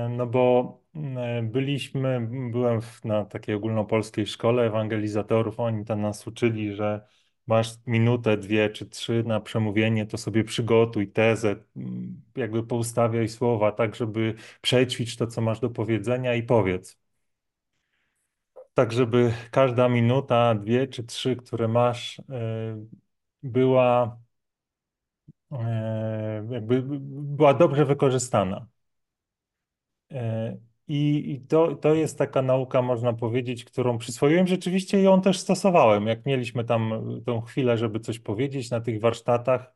No 0.10 0.28
bo 0.28 0.78
mm, 0.96 1.52
byliśmy, 1.52 2.28
byłem 2.52 2.80
na 3.04 3.26
takiej 3.26 3.56
ogólnopolskiej 3.56 4.28
szkole 4.28 4.64
ewangelizatorów, 4.64 5.60
oni 5.60 5.86
tam 5.86 6.02
nas 6.02 6.28
uczyli, 6.28 6.76
że 6.76 7.08
masz 7.48 7.74
minutę, 7.88 8.38
dwie 8.38 8.70
czy 8.70 8.86
trzy 8.86 9.24
na 9.24 9.40
przemówienie, 9.40 10.06
to 10.06 10.18
sobie 10.18 10.44
przygotuj 10.44 11.12
tezę, 11.12 11.56
mm, 11.76 12.22
jakby 12.36 12.64
poustawiaj 12.64 13.30
słowa 13.30 13.72
tak, 13.72 13.96
żeby 13.96 14.36
przećwicz 14.62 15.16
to, 15.16 15.28
co 15.28 15.42
masz 15.42 15.60
do 15.60 15.70
powiedzenia 15.70 16.36
i 16.36 16.44
powiedz. 16.44 17.00
Tak, 18.74 18.92
żeby 18.92 19.34
każda 19.52 19.90
minuta, 19.90 20.56
dwie 20.56 20.88
czy 20.88 21.04
trzy, 21.04 21.36
które 21.36 21.68
masz, 21.68 22.20
e, 22.20 22.86
była 23.44 24.18
e, 25.52 26.48
jakby 26.52 26.84
była 27.10 27.54
dobrze 27.54 27.86
wykorzystana. 27.86 28.68
E, 30.12 30.58
I, 30.88 31.32
i 31.32 31.42
to, 31.42 31.76
to 31.76 31.94
jest 31.96 32.18
taka 32.18 32.42
nauka, 32.42 32.82
można 32.82 33.14
powiedzieć, 33.14 33.66
którą 33.66 33.98
przyswoiłem. 33.98 34.48
Rzeczywiście 34.48 35.02
ją 35.02 35.22
też 35.22 35.40
stosowałem. 35.40 36.08
Jak 36.08 36.26
mieliśmy 36.26 36.64
tam 36.64 36.94
tą 37.26 37.42
chwilę, 37.42 37.78
żeby 37.78 38.00
coś 38.00 38.20
powiedzieć 38.20 38.72
na 38.72 38.82
tych 38.82 39.02
warsztatach, 39.02 39.74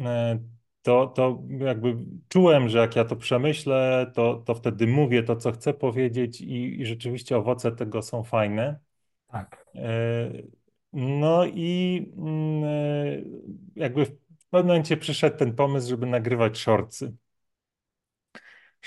e, 0.00 0.38
to, 0.82 1.06
to 1.06 1.42
jakby 1.58 1.96
czułem, 2.28 2.68
że 2.68 2.78
jak 2.78 2.96
ja 2.96 3.04
to 3.04 3.16
przemyślę, 3.16 4.10
to, 4.14 4.42
to 4.46 4.54
wtedy 4.54 4.86
mówię 4.86 5.22
to, 5.22 5.36
co 5.36 5.52
chcę 5.52 5.74
powiedzieć 5.74 6.40
i, 6.40 6.80
i 6.80 6.86
rzeczywiście 6.86 7.36
owoce 7.36 7.72
tego 7.72 8.02
są 8.02 8.22
fajne. 8.22 8.78
tak. 9.28 9.66
E, 9.74 10.30
No 10.92 11.44
i 11.46 12.02
mm, 12.16 12.64
e, 12.64 13.22
jakby 13.76 14.04
w 14.06 14.46
pewnym 14.50 14.66
momencie 14.66 14.96
przyszedł 14.96 15.36
ten 15.36 15.54
pomysł, 15.54 15.88
żeby 15.88 16.06
nagrywać 16.06 16.58
shortsy. 16.58 17.12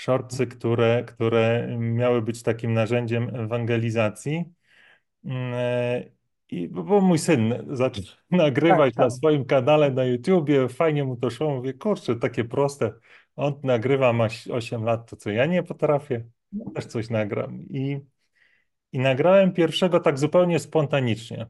Shortsy, 0.00 0.46
które, 0.46 1.04
które 1.04 1.76
miały 1.78 2.22
być 2.22 2.42
takim 2.42 2.72
narzędziem 2.72 3.34
ewangelizacji. 3.34 4.44
Mm, 5.24 5.54
e, 5.54 6.04
I 6.50 6.68
bo 6.68 7.00
mój 7.00 7.18
syn 7.18 7.54
zaczął 7.70 8.04
Tak, 8.04 8.14
nagrywać 8.30 8.94
na 8.96 9.04
tak. 9.04 9.12
swoim 9.12 9.44
kanale 9.44 9.90
na 9.90 10.04
YouTubie, 10.04 10.68
fajnie 10.68 11.04
mu 11.04 11.16
to 11.16 11.30
szło. 11.30 11.50
Mówię, 11.50 11.74
kurczę, 11.74 12.16
takie 12.16 12.44
proste. 12.44 12.92
On 13.36 13.60
nagrywa, 13.62 14.12
ma 14.12 14.28
8 14.50 14.84
lat, 14.84 15.10
to 15.10 15.16
co 15.16 15.30
ja 15.30 15.46
nie 15.46 15.62
potrafię, 15.62 16.24
też 16.74 16.86
coś 16.86 17.10
nagram. 17.10 17.62
I, 17.70 18.00
i 18.92 18.98
nagrałem 18.98 19.52
pierwszego 19.52 20.00
tak 20.00 20.18
zupełnie 20.18 20.58
spontanicznie 20.58 21.46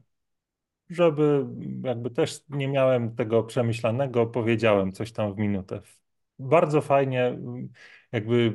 żeby 0.91 1.45
jakby 1.83 2.11
też 2.11 2.43
nie 2.49 2.67
miałem 2.67 3.15
tego 3.15 3.43
przemyślanego, 3.43 4.25
powiedziałem 4.25 4.91
coś 4.91 5.11
tam 5.11 5.33
w 5.33 5.37
minutę. 5.37 5.81
Bardzo 6.39 6.81
fajnie, 6.81 7.39
jakby 8.11 8.53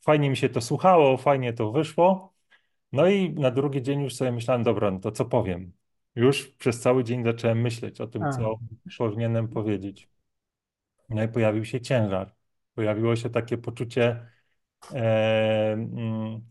fajnie 0.00 0.30
mi 0.30 0.36
się 0.36 0.48
to 0.48 0.60
słuchało, 0.60 1.16
fajnie 1.16 1.52
to 1.52 1.72
wyszło. 1.72 2.34
No 2.92 3.06
i 3.06 3.32
na 3.32 3.50
drugi 3.50 3.82
dzień 3.82 4.02
już 4.02 4.14
sobie 4.14 4.32
myślałem, 4.32 4.62
dobra, 4.62 4.90
no 4.90 5.00
to 5.00 5.12
co 5.12 5.24
powiem? 5.24 5.72
Już 6.14 6.48
przez 6.48 6.80
cały 6.80 7.04
dzień 7.04 7.24
zacząłem 7.24 7.60
myśleć 7.60 8.00
o 8.00 8.06
tym, 8.06 8.22
A, 8.22 8.30
co 8.30 8.58
powinienem 8.98 9.48
powiedzieć. 9.48 10.08
No 11.08 11.22
i 11.22 11.28
pojawił 11.28 11.64
się 11.64 11.80
ciężar. 11.80 12.34
Pojawiło 12.74 13.16
się 13.16 13.30
takie 13.30 13.58
poczucie, 13.58 14.26
e, 14.94 15.72
mm, 15.72 16.50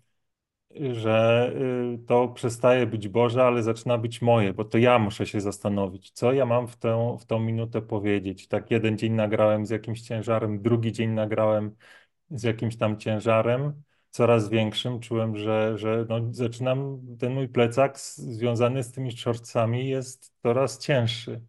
że 0.91 1.51
y, 1.95 2.05
to 2.07 2.27
przestaje 2.27 2.87
być 2.87 3.07
Boże, 3.07 3.43
ale 3.43 3.63
zaczyna 3.63 3.97
być 3.97 4.21
moje, 4.21 4.53
bo 4.53 4.65
to 4.65 4.77
ja 4.77 4.99
muszę 4.99 5.25
się 5.25 5.41
zastanowić, 5.41 6.11
co 6.11 6.33
ja 6.33 6.45
mam 6.45 6.67
w 6.67 6.77
tę, 6.77 7.17
w 7.19 7.25
tą 7.25 7.39
minutę 7.39 7.81
powiedzieć. 7.81 8.47
Tak 8.47 8.71
jeden 8.71 8.97
dzień 8.97 9.13
nagrałem 9.13 9.65
z 9.65 9.69
jakimś 9.69 10.01
ciężarem, 10.01 10.61
drugi 10.61 10.91
dzień 10.91 11.09
nagrałem 11.09 11.75
z 12.31 12.43
jakimś 12.43 12.77
tam 12.77 12.97
ciężarem, 12.99 13.83
coraz 14.09 14.49
większym. 14.49 14.99
Czułem, 14.99 15.35
że, 15.37 15.77
że 15.77 16.05
no, 16.09 16.33
zaczynam, 16.33 17.01
ten 17.19 17.33
mój 17.33 17.47
plecak 17.47 17.99
związany 17.99 18.83
z 18.83 18.91
tymi 18.91 19.11
shortsami 19.11 19.89
jest 19.89 20.33
coraz 20.43 20.79
cięższy. 20.79 21.41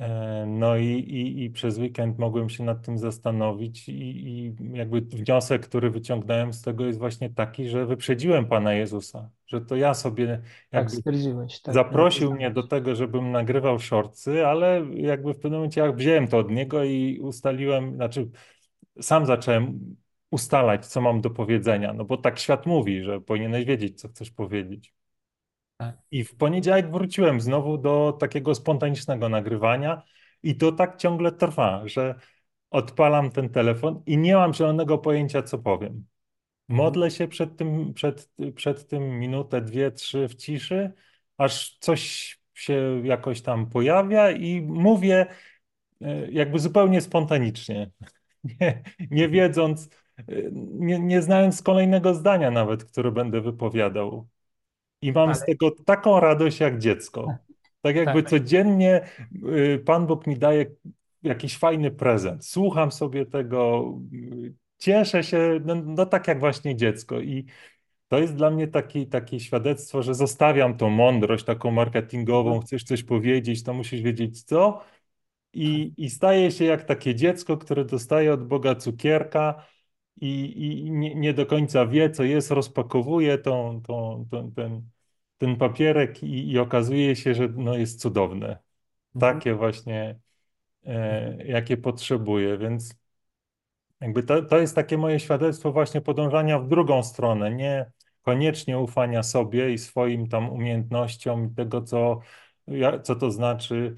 E, 0.00 0.46
No 0.46 0.76
i, 0.76 0.84
i, 0.86 1.44
i 1.44 1.50
przez 1.50 1.78
weekend 1.78 2.18
mogłem 2.18 2.48
się 2.48 2.64
nad 2.64 2.84
tym 2.86 2.98
zastanowić 2.98 3.88
i, 3.88 3.92
i 4.28 4.54
jakby 4.72 5.00
wniosek, 5.00 5.66
który 5.68 5.90
wyciągnąłem 5.90 6.52
z 6.52 6.62
tego 6.62 6.86
jest 6.86 6.98
właśnie 6.98 7.30
taki, 7.30 7.68
że 7.68 7.86
wyprzedziłem 7.86 8.46
Pana 8.48 8.72
Jezusa, 8.74 9.30
że 9.46 9.60
to 9.60 9.76
ja 9.76 9.94
sobie 9.94 10.42
tak 10.70 10.88
tak 10.90 11.74
zaprosił 11.74 12.34
mnie 12.34 12.50
do 12.50 12.62
tego, 12.62 12.94
żebym 12.94 13.32
nagrywał 13.32 13.78
shortsy, 13.78 14.46
ale 14.46 14.86
jakby 14.94 15.34
w 15.34 15.36
pewnym 15.38 15.52
momencie 15.60 15.80
ja 15.80 15.92
wziąłem 15.92 16.28
to 16.28 16.38
od 16.38 16.50
niego 16.50 16.84
i 16.84 17.18
ustaliłem, 17.20 17.94
znaczy 17.96 18.30
sam 19.00 19.26
zacząłem 19.26 19.96
ustalać, 20.30 20.86
co 20.86 21.00
mam 21.00 21.20
do 21.20 21.30
powiedzenia, 21.30 21.92
no 21.92 22.04
bo 22.04 22.16
tak 22.16 22.38
świat 22.38 22.66
mówi, 22.66 23.02
że 23.02 23.20
powinieneś 23.20 23.64
wiedzieć, 23.64 24.00
co 24.00 24.08
chcesz 24.08 24.30
powiedzieć. 24.30 24.94
Tak. 25.76 25.96
I 26.10 26.24
w 26.24 26.36
poniedziałek 26.36 26.90
wróciłem 26.90 27.40
znowu 27.40 27.78
do 27.78 28.16
takiego 28.20 28.54
spontanicznego 28.54 29.28
nagrywania 29.28 30.02
i 30.42 30.56
to 30.56 30.72
tak 30.72 30.96
ciągle 30.96 31.32
trwa, 31.32 31.82
że 31.84 32.14
odpalam 32.70 33.30
ten 33.30 33.48
telefon 33.48 34.02
i 34.06 34.18
nie 34.18 34.34
mam 34.34 34.54
zielonego 34.54 34.98
pojęcia, 34.98 35.42
co 35.42 35.58
powiem. 35.58 35.92
Mhm. 35.92 36.06
Modlę 36.68 37.10
się 37.10 37.28
przed 37.28 37.56
tym, 37.56 37.94
przed, 37.94 38.30
przed 38.54 38.88
tym 38.88 39.18
minutę, 39.18 39.60
dwie, 39.60 39.90
trzy 39.90 40.28
w 40.28 40.34
ciszy, 40.34 40.92
aż 41.38 41.78
coś 41.80 42.36
się 42.54 43.00
jakoś 43.04 43.42
tam 43.42 43.66
pojawia 43.70 44.30
i 44.30 44.60
mówię 44.62 45.26
e, 46.00 46.30
jakby 46.30 46.58
zupełnie 46.58 47.00
spontanicznie, 47.00 47.90
nie, 48.60 48.82
nie 49.10 49.28
wiedząc, 49.28 49.88
e, 50.18 50.24
nie, 50.52 50.98
nie 50.98 51.22
znając 51.22 51.62
kolejnego 51.62 52.14
zdania 52.14 52.50
nawet, 52.50 52.84
które 52.84 53.12
będę 53.12 53.40
wypowiadał. 53.40 54.26
I 55.02 55.12
mam 55.12 55.34
z 55.34 55.38
Ale 55.38 55.46
tego 55.46 55.70
taką 55.70 56.20
radość 56.20 56.60
jak 56.60 56.78
dziecko. 56.78 57.38
Tak 57.82 57.96
jakby 57.96 58.22
tak. 58.22 58.30
codziennie 58.30 59.06
y, 59.48 59.82
Pan 59.86 60.06
Bóg 60.06 60.26
mi 60.26 60.36
daje 60.38 60.66
jakiś 61.22 61.58
fajny 61.58 61.90
prezent. 61.90 62.46
Słucham 62.46 62.92
sobie 62.92 63.26
tego, 63.26 63.92
y, 64.12 64.54
cieszę 64.78 65.24
się, 65.24 65.60
no, 65.64 65.74
no 65.74 66.06
tak 66.06 66.28
jak 66.28 66.40
właśnie 66.40 66.76
dziecko. 66.76 67.20
I 67.20 67.44
to 68.08 68.18
jest 68.18 68.34
dla 68.34 68.50
mnie 68.50 68.68
taki, 68.68 69.06
takie 69.06 69.40
świadectwo, 69.40 70.02
że 70.02 70.14
zostawiam 70.14 70.76
tą 70.76 70.90
mądrość 70.90 71.44
taką 71.44 71.70
marketingową. 71.70 72.60
Chcesz 72.60 72.84
coś 72.84 73.02
powiedzieć, 73.02 73.62
to 73.62 73.74
musisz 73.74 74.02
wiedzieć 74.02 74.42
co. 74.42 74.80
I, 75.56 75.94
i 75.96 76.10
staje 76.10 76.50
się 76.50 76.64
jak 76.64 76.84
takie 76.84 77.14
dziecko, 77.14 77.56
które 77.56 77.84
dostaje 77.84 78.32
od 78.32 78.46
Boga 78.48 78.74
cukierka 78.74 79.66
i, 80.20 80.62
i 80.66 80.90
nie, 80.90 81.14
nie 81.14 81.34
do 81.34 81.46
końca 81.46 81.86
wie, 81.86 82.10
co 82.10 82.22
jest, 82.22 82.50
rozpakowuje 82.50 83.38
tą, 83.38 83.82
tą, 83.82 84.26
tą, 84.30 84.52
ten, 84.52 84.88
ten 85.38 85.56
papierek 85.56 86.22
i, 86.22 86.50
i 86.50 86.58
okazuje 86.58 87.16
się, 87.16 87.34
że 87.34 87.48
no, 87.48 87.76
jest 87.76 88.00
cudowne. 88.00 88.46
Mhm. 88.46 88.60
Takie 89.34 89.54
właśnie, 89.54 90.18
e, 90.86 91.46
jakie 91.46 91.76
potrzebuje. 91.76 92.58
Więc 92.58 92.94
jakby 94.00 94.22
to, 94.22 94.42
to 94.42 94.58
jest 94.58 94.74
takie 94.74 94.98
moje 94.98 95.20
świadectwo 95.20 95.72
właśnie 95.72 96.00
podążania 96.00 96.58
w 96.58 96.68
drugą 96.68 97.02
stronę, 97.02 97.50
nie 97.50 97.90
koniecznie 98.22 98.78
ufania 98.78 99.22
sobie 99.22 99.72
i 99.72 99.78
swoim 99.78 100.28
tam 100.28 100.50
umiejętnościom 100.50 101.46
i 101.46 101.54
tego, 101.54 101.82
co, 101.82 102.20
co 103.02 103.16
to 103.16 103.30
znaczy 103.30 103.94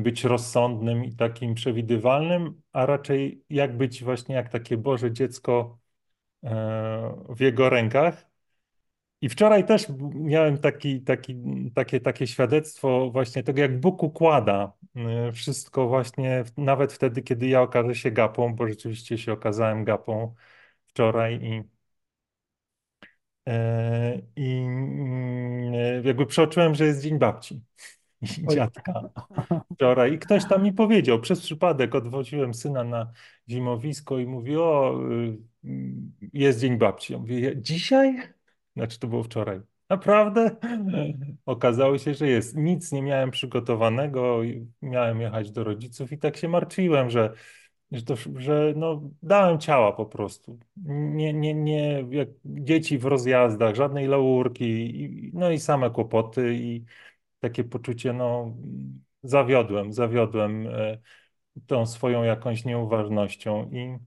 być 0.00 0.24
rozsądnym 0.24 1.04
i 1.04 1.16
takim 1.16 1.54
przewidywalnym, 1.54 2.62
a 2.72 2.86
raczej 2.86 3.44
jak 3.50 3.76
być 3.76 4.04
właśnie 4.04 4.34
jak 4.34 4.48
takie 4.48 4.76
Boże 4.76 5.12
dziecko 5.12 5.78
e, 6.44 7.24
w 7.28 7.40
jego 7.40 7.70
rękach. 7.70 8.26
I 9.20 9.28
wczoraj 9.28 9.66
też 9.66 9.86
miałem 10.14 10.58
taki, 10.58 11.00
taki, 11.02 11.36
takie, 11.74 12.00
takie 12.00 12.26
świadectwo 12.26 13.10
właśnie 13.10 13.42
tego, 13.42 13.60
jak 13.60 13.80
Bóg 13.80 14.02
układa 14.02 14.72
e, 14.96 15.32
wszystko 15.32 15.88
właśnie, 15.88 16.44
nawet 16.56 16.92
wtedy, 16.92 17.22
kiedy 17.22 17.48
ja 17.48 17.62
okażę 17.62 17.94
się 17.94 18.10
gapą, 18.10 18.54
bo 18.54 18.68
rzeczywiście 18.68 19.18
się 19.18 19.32
okazałem 19.32 19.84
gapą 19.84 20.34
wczoraj 20.86 21.34
i 21.42 21.62
E, 23.48 24.20
I 24.36 24.52
mm, 24.66 26.04
jakby 26.04 26.26
przeoczyłem, 26.26 26.74
że 26.74 26.86
jest 26.86 27.02
Dzień 27.02 27.18
Babci. 27.18 27.60
Dziadka 28.22 29.10
wczoraj. 29.74 30.12
I 30.12 30.18
ktoś 30.18 30.48
tam 30.48 30.62
mi 30.62 30.72
powiedział, 30.72 31.20
przez 31.20 31.40
przypadek 31.40 31.94
odwoziłem 31.94 32.54
syna 32.54 32.84
na 32.84 33.12
zimowisko 33.50 34.18
i 34.18 34.26
mówi, 34.26 34.56
o, 34.56 35.00
y, 35.64 35.70
jest 36.32 36.60
Dzień 36.60 36.78
Babci. 36.78 37.12
Ja 37.12 37.18
mówię, 37.18 37.52
dzisiaj? 37.56 38.16
Znaczy 38.76 38.98
to 38.98 39.08
było 39.08 39.22
wczoraj. 39.22 39.60
Naprawdę? 39.88 40.56
Okazało 41.46 41.98
się, 41.98 42.14
że 42.14 42.28
jest. 42.28 42.56
Nic 42.56 42.92
nie 42.92 43.02
miałem 43.02 43.30
przygotowanego. 43.30 44.40
Miałem 44.82 45.20
jechać 45.20 45.50
do 45.50 45.64
rodziców 45.64 46.12
i 46.12 46.18
tak 46.18 46.36
się 46.36 46.48
martwiłem, 46.48 47.10
że 47.10 47.34
że, 47.92 48.02
to, 48.02 48.14
że 48.36 48.72
no, 48.76 49.10
dałem 49.22 49.58
ciała 49.58 49.92
po 49.92 50.06
prostu. 50.06 50.58
Nie, 50.86 51.32
nie, 51.32 51.54
nie, 51.54 52.06
jak 52.10 52.28
dzieci 52.44 52.98
w 52.98 53.04
rozjazdach, 53.04 53.74
żadnej 53.74 54.06
laurki, 54.06 55.30
no 55.34 55.50
i 55.50 55.58
same 55.58 55.90
kłopoty 55.90 56.54
i 56.54 56.84
takie 57.40 57.64
poczucie, 57.64 58.12
no 58.12 58.54
zawiodłem, 59.22 59.92
zawiodłem 59.92 60.66
e, 60.66 60.98
tą 61.66 61.86
swoją 61.86 62.22
jakąś 62.22 62.64
nieuważnością 62.64 63.70
i, 63.72 63.98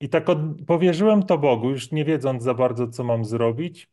i 0.00 0.08
tak 0.08 0.28
od, 0.28 0.38
powierzyłem 0.66 1.22
to 1.22 1.38
Bogu, 1.38 1.70
już 1.70 1.92
nie 1.92 2.04
wiedząc 2.04 2.42
za 2.42 2.54
bardzo, 2.54 2.88
co 2.88 3.04
mam 3.04 3.24
zrobić 3.24 3.90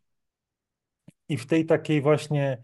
i 1.30 1.38
w 1.38 1.46
tej 1.46 1.66
takiej 1.66 2.02
właśnie 2.02 2.64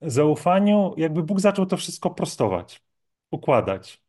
zaufaniu 0.00 0.94
jakby 0.96 1.22
Bóg 1.22 1.40
zaczął 1.40 1.66
to 1.66 1.76
wszystko 1.76 2.10
prostować, 2.10 2.82
układać. 3.30 4.02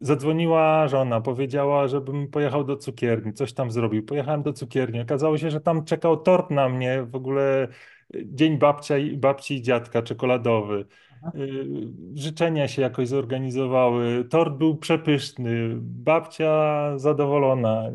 Zadzwoniła 0.00 0.88
żona, 0.88 1.20
powiedziała, 1.20 1.88
żebym 1.88 2.28
pojechał 2.28 2.64
do 2.64 2.76
cukierni, 2.76 3.32
coś 3.32 3.52
tam 3.52 3.70
zrobił. 3.70 4.02
Pojechałem 4.04 4.42
do 4.42 4.52
cukierni. 4.52 5.00
Okazało 5.00 5.38
się, 5.38 5.50
że 5.50 5.60
tam 5.60 5.84
czekał 5.84 6.16
tort 6.16 6.50
na 6.50 6.68
mnie, 6.68 7.02
w 7.02 7.16
ogóle 7.16 7.68
dzień 8.14 8.58
babcia 8.58 8.98
i, 8.98 9.16
babci 9.16 9.54
i 9.54 9.62
dziadka 9.62 10.02
czekoladowy. 10.02 10.86
Y, 11.34 11.66
Życzenia 12.14 12.68
się 12.68 12.82
jakoś 12.82 13.08
zorganizowały. 13.08 14.24
Tort 14.24 14.54
był 14.54 14.76
przepyszny, 14.76 15.76
babcia 15.80 16.92
zadowolona, 16.98 17.90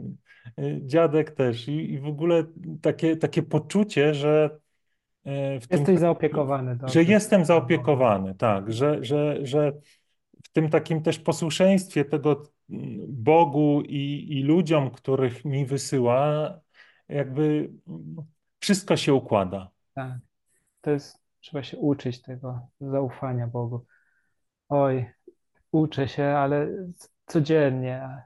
y, 0.59 0.81
dziadek 0.85 1.31
też. 1.31 1.67
I, 1.67 1.91
i 1.91 1.99
w 1.99 2.07
ogóle 2.07 2.43
takie, 2.81 3.17
takie 3.17 3.43
poczucie, 3.43 4.13
że 4.13 4.59
e, 5.25 5.59
w 5.59 5.67
tym, 5.67 5.79
Jesteś 5.79 5.99
zaopiekowany, 5.99 6.71
że 6.71 6.77
dobrze. 6.77 7.03
jestem 7.03 7.37
Bogiem. 7.37 7.45
zaopiekowany, 7.45 8.35
tak, 8.35 8.73
że, 8.73 9.03
że, 9.03 9.45
że 9.45 9.73
w 10.43 10.49
tym 10.51 10.69
takim 10.69 11.01
też 11.01 11.19
posłuszeństwie 11.19 12.05
tego 12.05 12.43
mm, 12.69 12.97
Bogu 13.07 13.81
i, 13.81 14.27
i 14.29 14.43
ludziom, 14.43 14.91
których 14.91 15.45
mi 15.45 15.65
wysyła, 15.65 16.49
jakby 17.09 17.69
wszystko 18.59 18.97
się 18.97 19.13
układa. 19.13 19.71
Tak. 19.93 20.17
To 20.81 20.91
jest, 20.91 21.17
trzeba 21.39 21.63
się 21.63 21.77
uczyć 21.77 22.21
tego 22.21 22.67
zaufania 22.81 23.47
Bogu. 23.47 23.85
Oj, 24.69 25.11
uczę 25.71 26.07
się, 26.07 26.23
ale 26.23 26.67
codziennie. 27.25 28.23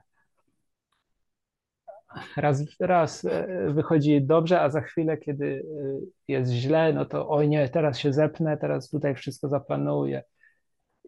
Raz, 2.36 2.62
raz 2.80 3.24
e, 3.24 3.70
wychodzi 3.72 4.22
dobrze, 4.22 4.60
a 4.60 4.70
za 4.70 4.80
chwilę, 4.80 5.16
kiedy 5.16 5.46
e, 5.46 6.06
jest 6.28 6.52
źle, 6.52 6.92
no 6.92 7.04
to 7.04 7.28
oj 7.28 7.48
nie, 7.48 7.68
teraz 7.68 7.98
się 7.98 8.12
zepnę, 8.12 8.56
teraz 8.56 8.90
tutaj 8.90 9.14
wszystko 9.14 9.48
zaplanuję. 9.48 10.22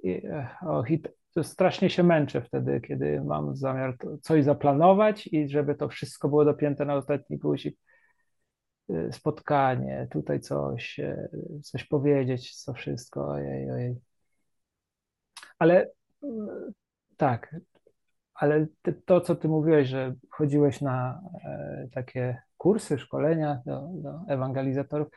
I, 0.03 0.27
e, 0.27 0.49
och, 0.67 0.91
i 0.91 1.03
to 1.35 1.45
strasznie 1.45 1.91
się 1.91 2.03
męczę 2.03 2.43
wtedy, 2.43 2.81
kiedy 2.81 3.21
mam 3.25 3.57
zamiar 3.57 3.97
coś 4.23 4.45
zaplanować 4.45 5.27
i 5.27 5.49
żeby 5.49 5.75
to 5.75 5.89
wszystko 5.89 6.29
było 6.29 6.45
dopięte 6.45 6.85
na 6.85 6.95
ostatni 6.95 7.39
guzik. 7.39 7.79
E, 8.91 9.13
Spotkanie, 9.13 10.09
tutaj 10.11 10.41
coś, 10.41 11.01
e, 11.01 11.29
coś 11.63 11.85
powiedzieć, 11.85 12.57
co 12.57 12.73
wszystko, 12.75 13.29
ojej, 13.29 13.71
ojej. 13.71 14.01
Ale 15.59 15.91
mm, 16.23 16.73
tak, 17.17 17.57
ale 18.35 18.67
to, 19.05 19.21
co 19.21 19.35
ty 19.37 19.49
mówiłeś, 19.49 19.89
że 19.89 20.15
chodziłeś 20.31 20.81
na 20.81 21.21
e, 21.45 21.89
takie 21.93 22.43
kursy, 22.57 22.99
szkolenia 22.99 23.63
do, 23.67 23.89
do 23.93 24.21
ewangelizatorów, 24.29 25.09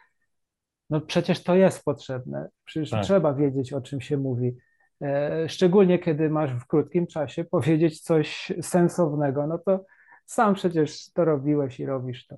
no 0.89 1.01
przecież 1.01 1.43
to 1.43 1.55
jest 1.55 1.83
potrzebne. 1.83 2.49
Przecież 2.63 2.89
Tak. 2.89 3.03
trzeba 3.03 3.33
wiedzieć, 3.33 3.73
o 3.73 3.81
czym 3.81 4.01
się 4.01 4.17
mówi. 4.17 4.57
E, 5.01 5.49
Szczególnie 5.49 5.99
kiedy 5.99 6.29
masz 6.29 6.51
w 6.53 6.67
krótkim 6.67 7.07
czasie 7.07 7.43
powiedzieć 7.43 8.01
coś 8.01 8.51
sensownego, 8.61 9.47
no 9.47 9.57
to 9.57 9.85
sam 10.25 10.53
przecież 10.53 11.11
to 11.11 11.25
robiłeś 11.25 11.79
i 11.79 11.85
robisz 11.85 12.27
to. 12.27 12.37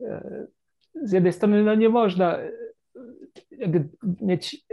E, 0.00 0.46
Z 1.02 1.12
jednej 1.12 1.32
strony, 1.32 1.62
no 1.62 1.74
nie 1.74 1.88
można 1.88 2.38
e, 2.38 2.50
mieć 4.20 4.64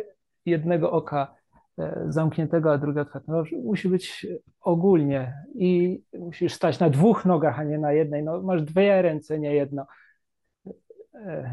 jednego 0.45 0.91
oka 0.91 1.36
e, 1.80 2.05
zamkniętego, 2.09 2.71
a 2.71 2.78
drugiego 2.78 3.01
otwartego. 3.01 3.43
No, 3.51 3.59
musi 3.63 3.89
być 3.89 4.28
ogólnie 4.61 5.34
i 5.55 6.01
musisz 6.13 6.53
stać 6.53 6.80
na 6.80 6.89
dwóch 6.89 7.26
nogach, 7.26 7.59
a 7.59 7.63
nie 7.63 7.78
na 7.78 7.93
jednej. 7.93 8.23
No, 8.23 8.41
masz 8.41 8.63
dwie 8.63 9.01
ręce, 9.01 9.39
nie 9.39 9.53
jedno. 9.55 9.88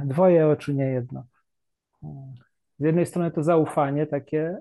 Dwoje 0.05 0.49
oczu, 0.49 0.73
nie 0.73 0.85
jedno. 0.85 1.25
Z 2.79 2.85
jednej 2.85 3.07
strony 3.07 3.31
to 3.31 3.43
zaufanie 3.43 4.07
takie, 4.07 4.59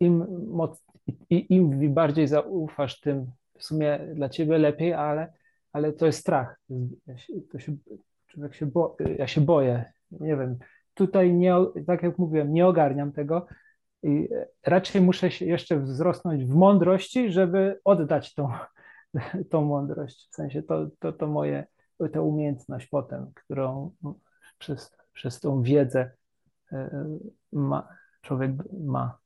im, 0.00 0.26
moc, 0.48 0.84
i, 1.30 1.54
im 1.54 1.94
bardziej 1.94 2.28
zaufasz, 2.28 3.00
tym 3.00 3.26
w 3.58 3.64
sumie 3.64 3.98
dla 4.14 4.28
ciebie 4.28 4.58
lepiej, 4.58 4.92
ale, 4.92 5.32
ale 5.74 5.92
to 5.92 6.06
jest 6.06 6.20
strach. 6.20 6.60
Ja 7.06 7.18
się, 7.18 7.32
to 7.52 7.58
się, 7.58 7.76
człowiek 8.26 8.54
się 8.54 8.66
bo, 8.66 8.96
ja 9.18 9.26
się 9.26 9.40
boję, 9.40 9.92
nie 10.10 10.36
wiem. 10.36 10.58
Tutaj, 10.94 11.34
nie, 11.34 11.54
tak 11.86 12.02
jak 12.02 12.18
mówiłem, 12.18 12.52
nie 12.52 12.66
ogarniam 12.66 13.12
tego 13.12 13.46
i 14.02 14.28
raczej 14.66 15.02
muszę 15.02 15.30
się 15.30 15.44
jeszcze 15.44 15.80
wzrosnąć 15.80 16.44
w 16.44 16.54
mądrości, 16.54 17.32
żeby 17.32 17.80
oddać 17.84 18.34
tą, 18.34 18.48
tą 19.50 19.64
mądrość. 19.64 20.28
W 20.30 20.34
sensie 20.34 20.62
to, 20.62 20.86
to, 20.98 21.12
to 21.12 21.26
moje, 21.26 21.66
tę 22.12 22.22
umiejętność 22.22 22.86
potem, 22.86 23.30
którą 23.34 23.90
przez, 24.58 24.96
przez 25.12 25.40
tą 25.40 25.62
wiedzę 25.62 26.10
e, 26.72 27.18
ma, 27.52 27.88
człowiek 28.22 28.50
ma. 28.80 29.18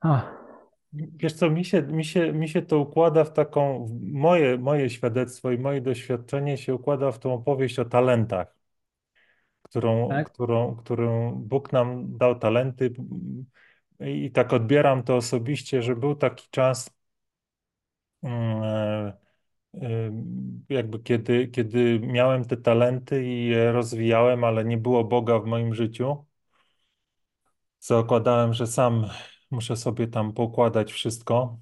Ach, 0.00 0.51
Wiesz 0.92 1.32
co, 1.32 1.50
mi 1.50 1.64
się, 1.64 1.82
mi 1.82 2.04
się, 2.04 2.32
mi 2.32 2.48
się 2.48 2.62
to 2.62 2.78
układa 2.78 3.24
w 3.24 3.32
taką, 3.32 3.86
w 3.86 4.02
moje, 4.02 4.58
moje 4.58 4.90
świadectwo 4.90 5.50
i 5.50 5.58
moje 5.58 5.80
doświadczenie 5.80 6.58
się 6.58 6.74
układa 6.74 7.12
w 7.12 7.18
tą 7.18 7.34
opowieść 7.34 7.78
o 7.78 7.84
talentach, 7.84 8.56
którą, 9.62 10.08
tak? 10.08 10.32
którą, 10.32 10.76
którą 10.76 11.32
Bóg 11.32 11.72
nam 11.72 12.18
dał 12.18 12.38
talenty 12.38 12.92
i 14.00 14.30
tak 14.30 14.52
odbieram 14.52 15.02
to 15.02 15.16
osobiście, 15.16 15.82
że 15.82 15.96
był 15.96 16.14
taki 16.14 16.48
czas, 16.50 16.90
mm, 18.22 18.62
e, 18.62 19.12
e, 19.74 20.12
jakby 20.68 20.98
kiedy, 20.98 21.48
kiedy 21.48 22.00
miałem 22.00 22.44
te 22.44 22.56
talenty 22.56 23.24
i 23.24 23.46
je 23.46 23.72
rozwijałem, 23.72 24.44
ale 24.44 24.64
nie 24.64 24.78
było 24.78 25.04
Boga 25.04 25.38
w 25.38 25.46
moim 25.46 25.74
życiu. 25.74 26.24
Zakładałem, 27.80 28.52
że 28.54 28.66
sam 28.66 29.06
muszę 29.52 29.76
sobie 29.76 30.08
tam 30.08 30.32
poukładać 30.32 30.92
wszystko. 30.92 31.60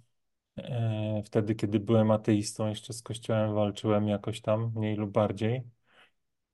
E, 0.59 1.23
Wtedy, 1.25 1.55
kiedy 1.55 1.81
byłem 1.81 2.11
ateistą, 2.11 2.69
jeszcze 2.69 2.93
z 2.93 3.03
Kościołem 3.03 3.55
walczyłem 3.55 4.09
jakoś 4.09 4.41
tam, 4.41 4.73
mniej 4.77 4.97
lub 4.97 5.11
bardziej. 5.11 5.63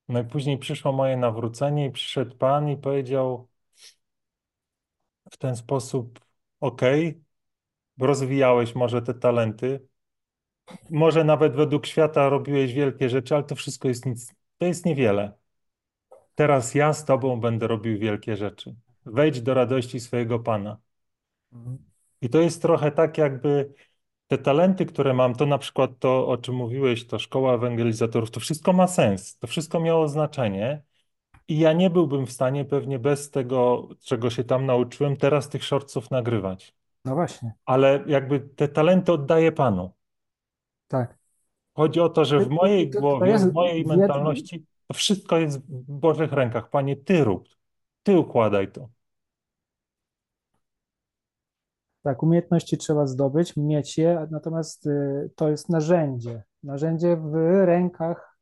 No 0.09 0.21
i 0.21 0.25
później 0.25 0.59
przyszło 0.59 0.93
moje 0.93 1.17
nawrócenie 1.17 1.87
i 1.87 1.91
przyszedł 1.91 2.37
Pan 2.37 2.69
i 2.69 2.77
powiedział 2.77 3.49
w 5.31 5.37
ten 5.37 5.57
sposób, 5.57 6.21
okej, 6.61 7.25
rozwijałeś 8.01 8.75
może 8.75 9.03
te 9.03 9.15
talenty, 9.15 9.89
może 10.91 11.25
nawet 11.25 11.57
według 11.57 11.87
świata 11.87 12.29
robiłeś 12.29 12.73
wielkie 12.73 13.11
rzeczy, 13.11 13.35
ale 13.35 13.45
to 13.45 13.55
wszystko 13.55 13.89
jest 13.89 14.07
nic, 14.07 14.35
to 14.59 14.67
jest 14.67 14.87
niewiele. 14.87 15.33
Teraz 16.35 16.75
ja 16.75 16.93
z 16.93 17.05
Tobą 17.05 17.41
będę 17.41 17.67
robił 17.67 17.99
wielkie 17.99 18.37
rzeczy. 18.37 18.75
Wejdź 19.07 19.41
do 19.41 19.55
radości 19.55 20.01
swojego 20.01 20.39
Pana. 20.39 20.79
I 22.21 22.29
to 22.29 22.41
jest 22.41 22.63
trochę 22.63 22.91
tak, 22.93 23.19
jakby 23.19 23.75
te 24.27 24.39
talenty, 24.39 24.87
które 24.87 25.15
mam, 25.15 25.35
to 25.35 25.47
na 25.47 25.59
przykład 25.59 25.91
to, 25.99 26.29
o 26.29 26.37
czym 26.37 26.55
mówiłeś, 26.55 27.07
to 27.07 27.19
szkoła 27.19 27.55
ewangelizatorów, 27.55 28.31
to 28.31 28.41
wszystko 28.41 28.73
ma 28.73 28.87
sens, 28.87 29.39
to 29.39 29.47
wszystko 29.47 29.81
miało 29.81 30.09
znaczenie, 30.09 30.83
I 31.49 31.59
ja 31.59 31.73
nie 31.73 31.91
byłbym 31.91 32.27
w 32.27 32.33
stanie 32.33 32.65
pewnie 32.65 32.99
bez 32.99 33.31
tego, 33.31 33.89
czego 34.01 34.31
się 34.31 34.45
tam 34.45 34.67
nauczyłem, 34.67 35.17
teraz 35.17 35.49
tych 35.49 35.65
shortsów 35.65 36.11
nagrywać. 36.11 36.75
No 37.05 37.15
właśnie, 37.15 37.55
Ale 37.65 38.05
jakby 38.07 38.41
te 38.41 38.69
talenty 38.69 39.13
oddaję 39.13 39.53
Panu. 39.53 39.91
tak. 40.89 41.19
Chodzi 41.75 42.01
o 42.01 42.09
to, 42.09 42.25
że 42.25 42.41
w 42.41 42.49
mojej 42.49 42.91
to- 42.91 42.95
to 42.95 43.01
głowie, 43.01 43.31
jest 43.31 43.51
w 43.51 43.53
mojej 43.53 43.85
mentalności 43.85 44.65
to 44.87 44.95
wszystko 44.95 45.39
jest 45.39 45.59
w 45.59 45.93
Bożych 45.93 46.33
rękach. 46.33 46.71
Panie, 46.71 46.97
Ty 46.97 47.25
rób, 47.25 47.49
Ty 48.03 48.19
układaj 48.19 48.73
to. 48.73 48.89
Tak, 52.07 52.23
umiejętności 52.23 52.79
trzeba 52.79 53.07
zdobyć, 53.07 53.57
mieć 53.57 53.99
je, 53.99 54.27
natomiast 54.31 54.87
y, 54.87 55.31
to 55.37 55.49
jest 55.49 55.69
narzędzie. 55.69 56.43
Narzędzie 56.63 57.17
w 57.17 57.35
rękach, 57.65 58.39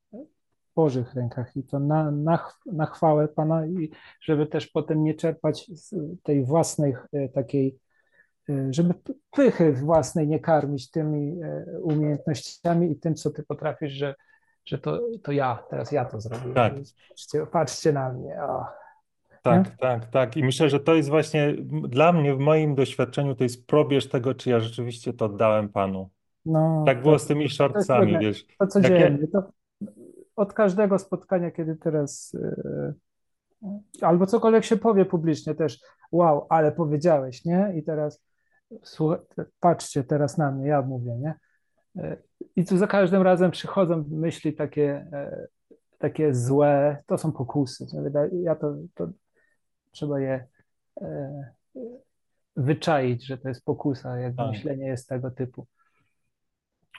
Bożych 0.77 1.15
rękach 1.15 1.57
i 1.57 1.63
to 1.63 1.79
na, 1.79 2.11
na, 2.11 2.51
na 2.67 2.87
chwałę 2.87 3.29
Pana 3.29 3.67
i 3.67 3.91
żeby 4.21 4.47
też 4.47 4.67
potem 4.67 5.05
nie 5.05 5.15
czerpać 5.15 5.67
z 5.67 5.95
tej 6.23 6.45
własnej 6.45 6.97
y, 7.15 7.31
takiej, 7.35 7.79
y, 8.49 8.69
żeby 8.71 8.95
pychy 9.31 9.73
własnej 9.73 10.29
nie 10.29 10.41
karmić 10.41 10.91
tymi 10.91 11.41
umiejętnościami 11.83 12.91
i 12.93 12.97
tym, 12.97 13.15
co 13.15 13.31
Ty 13.31 13.43
potrafisz, 13.43 13.93
że, 13.93 14.15
że 14.65 14.79
to, 14.79 15.01
to 15.23 15.33
ja, 15.33 15.65
teraz 15.71 15.93
ja 15.93 16.05
to 16.05 16.21
zrobiłem. 16.21 16.55
Tak. 16.55 16.75
Patrzcie, 17.09 17.47
patrzcie 17.47 17.93
na 17.93 18.13
mnie. 18.13 18.43
O. 18.43 18.84
Tak, 19.45 19.77
tak, 19.77 20.07
tak. 20.07 20.37
I 20.37 20.45
myślę, 20.45 20.71
że 20.71 20.81
to 20.81 20.95
jest 20.95 21.09
właśnie 21.09 21.55
dla 21.89 22.13
mnie, 22.13 22.35
w 22.35 22.39
moim 22.39 22.75
doświadczeniu, 22.75 23.35
to 23.35 23.43
jest 23.45 23.67
probierz 23.67 24.09
tego, 24.09 24.35
czy 24.35 24.51
ja 24.51 24.61
rzeczywiście 24.61 25.13
to 25.13 25.25
oddałem 25.25 25.69
Panu. 25.69 26.11
No, 26.47 26.83
Tak 26.87 27.03
było 27.03 27.15
to- 27.15 27.19
z 27.19 27.27
tymi 27.27 27.49
shortsami, 27.51 28.19
wiesz. 28.19 28.47
To 28.47 28.53
Jak 28.61 28.71
codziennie. 28.71 29.29
To 29.29 29.43
od 30.37 30.53
każdego 30.53 30.99
spotkania, 30.99 31.51
kiedy 31.51 31.77
teraz 31.77 32.37
e, 32.43 32.93
albo 34.01 34.27
cokolwiek 34.27 34.65
się 34.65 34.77
powie 34.77 35.05
publicznie 35.05 35.55
też, 35.55 35.81
wow, 36.13 36.47
ale 36.49 36.73
powiedziałeś, 36.73 37.45
nie? 37.45 37.73
I 37.77 37.83
teraz 37.83 38.25
słuchaj, 38.83 39.19
patrzcie 39.61 40.05
teraz 40.05 40.39
na 40.39 40.51
mnie, 40.51 40.69
ja 40.69 40.83
mówię, 40.83 41.17
nie? 41.17 41.35
E, 42.03 42.17
I 42.57 42.65
tu 42.65 42.77
za 42.77 42.87
każdym 42.87 43.23
razem 43.23 43.51
przychodzą 43.51 44.05
myśli 44.11 44.55
takie, 44.55 45.07
e, 45.13 45.47
takie 45.99 46.35
złe, 46.35 47.03
to 47.07 47.19
są 47.19 47.33
pokusy. 47.33 47.87
nie? 47.93 48.41
Ja 48.43 48.55
to, 48.55 48.75
to 48.95 49.09
trzeba 49.95 50.21
je 50.21 50.47
e, 51.01 51.53
wyczaić, 52.57 53.27
że 53.27 53.39
to 53.39 53.49
jest 53.49 53.65
pokusa, 53.65 54.17
jak 54.19 54.37
Tak. 54.37 54.49
myślenie 54.51 54.87
jest 54.87 55.09
tego 55.09 55.31
typu. 55.31 55.67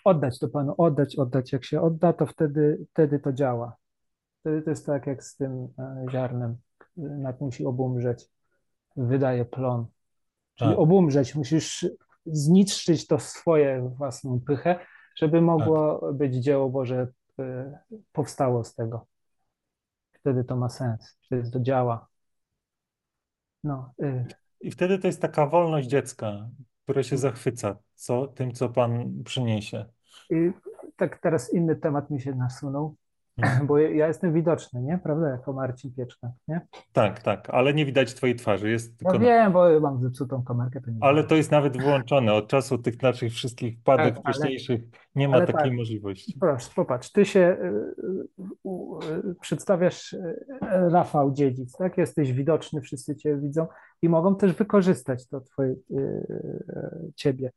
Oddać 0.05 0.39
to 0.39 0.47
Panu, 0.49 0.75
oddać, 0.77 1.15
oddać. 1.15 1.53
Jak 1.53 1.65
się 1.65 1.81
odda, 1.81 2.13
to 2.13 2.25
wtedy, 2.25 2.85
wtedy 2.91 3.19
to 3.19 3.33
działa. 3.33 3.75
Wtedy 4.39 4.61
to 4.61 4.69
jest 4.69 4.85
tak 4.85 5.07
jak 5.07 5.23
z 5.23 5.35
tym 5.35 5.67
e, 5.79 6.05
ziarnem. 6.11 6.57
Nad 6.97 7.41
musi 7.41 7.65
obumrzeć. 7.65 8.25
Wydaje 8.97 9.45
plon. 9.45 9.85
Czyli 10.55 10.69
Tak. 10.71 10.79
obumrzeć, 10.79 11.35
musisz 11.35 11.87
zniszczyć 12.25 13.07
to 13.07 13.19
swoje 13.19 13.91
własną 13.97 14.39
pychę, 14.47 14.79
żeby 15.15 15.41
mogło 15.41 16.13
być 16.13 16.35
dzieło 16.35 16.69
Boże 16.69 17.07
e, 17.39 17.79
powstało 18.11 18.63
z 18.63 18.75
tego. 18.75 19.05
Wtedy 20.13 20.43
to 20.43 20.55
ma 20.55 20.69
sens, 20.69 21.17
wtedy 21.25 21.51
to 21.51 21.59
działa. 21.59 22.07
No, 23.65 23.93
y, 24.03 24.25
I 24.61 24.71
wtedy 24.71 24.99
to 24.99 25.07
jest 25.07 25.21
taka 25.21 25.47
wolność 25.47 25.87
dziecka, 25.87 26.49
które 26.83 27.03
się 27.03 27.17
zachwyca 27.17 27.77
co, 27.95 28.27
tym, 28.27 28.51
co 28.53 28.69
Pan 28.69 29.23
przyniesie. 29.23 29.85
i 30.29 30.51
tak 30.95 31.19
teraz 31.21 31.53
inny 31.53 31.75
temat 31.75 32.09
mi 32.09 32.21
się 32.21 32.35
nasunął. 32.35 32.95
Bo 33.67 33.77
ja 33.77 34.07
jestem 34.07 34.33
widoczny, 34.33 34.81
nie? 34.81 34.99
Prawda? 35.03 35.29
Jako 35.29 35.53
Marcin 35.53 35.93
Pieczka, 35.93 36.31
nie? 36.47 36.61
Tak, 36.93 37.23
tak, 37.23 37.49
ale 37.49 37.73
nie 37.73 37.85
widać 37.85 38.13
Twojej 38.13 38.35
twarzy. 38.35 38.69
Jest 38.69 39.01
Ja 39.01 39.11
tylko... 39.11 39.25
wiem, 39.25 39.51
bo 39.53 39.79
mam 39.79 40.01
zepsutą 40.01 40.43
kamerkę, 40.43 40.81
to 40.81 40.87
Ale 41.01 41.23
to 41.23 41.35
jest 41.35 41.51
nawet 41.51 41.77
wyłączone. 41.77 42.33
Od 42.33 42.47
czasu 42.47 42.77
tych 42.77 43.01
naszych 43.01 43.31
wszystkich 43.33 43.79
wpadek 43.79 44.15
Tak, 44.15 44.23
ale- 44.25 44.33
wcześniejszych 44.33 44.81
nie 45.15 45.27
ma 45.27 45.39
takiej 45.39 45.55
tak. 45.55 45.73
możliwości. 45.73 46.37
Proszę, 46.39 46.69
popatrz, 46.75 47.11
ty 47.11 47.25
się 47.25 47.39
y, 47.39 47.65
y, 48.65 49.29
y, 49.29 49.35
przedstawiasz 49.41 50.13
y, 50.13 50.35
Rafał 50.89 51.31
Dziedzic, 51.31 51.77
tak? 51.77 51.97
Jesteś 51.97 52.33
widoczny, 52.33 52.81
wszyscy 52.81 53.15
cię 53.15 53.37
widzą 53.37 53.67
i 54.01 54.09
mogą 54.09 54.35
też 54.35 54.53
wykorzystać 54.53 55.27
to 55.27 55.41
twoje, 55.41 55.69
y, 55.71 55.75
y, 55.95 57.11
ciebie. 57.15 57.51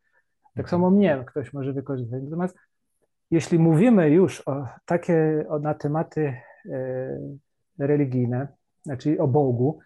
Tak 0.56 0.70
samo 0.70 0.90
mnie 0.90 1.24
ktoś 1.26 1.52
może 1.52 1.72
wykorzystać. 1.72 2.22
Natomiast 2.24 2.56
jeśli 3.30 3.58
mówimy 3.58 4.10
już 4.10 4.40
o 4.48 4.66
takie 4.84 5.44
o, 5.48 5.58
na 5.58 5.74
tematy 5.74 6.34
y, 6.66 7.38
religijne, 7.78 8.48
znaczy 8.82 9.20
o 9.20 9.28
Bogu, 9.28 9.78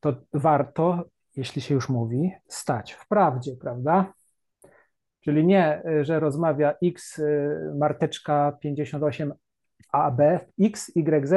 to 0.00 0.14
warto, 0.32 1.04
jeśli 1.36 1.62
się 1.62 1.74
już 1.74 1.88
mówi, 1.88 2.32
stać 2.48 2.92
w 2.92 3.08
prawdzie, 3.08 3.56
prawda? 3.60 4.12
Czyli 5.20 5.46
nie, 5.46 5.82
y, 5.86 6.04
że 6.04 6.20
rozmawia 6.20 6.74
X 6.82 7.18
y, 7.18 7.74
Marteczka 7.78 8.52
58 8.60 9.34
AB, 9.92 10.20
X, 10.60 10.92
YZ, 10.96 11.32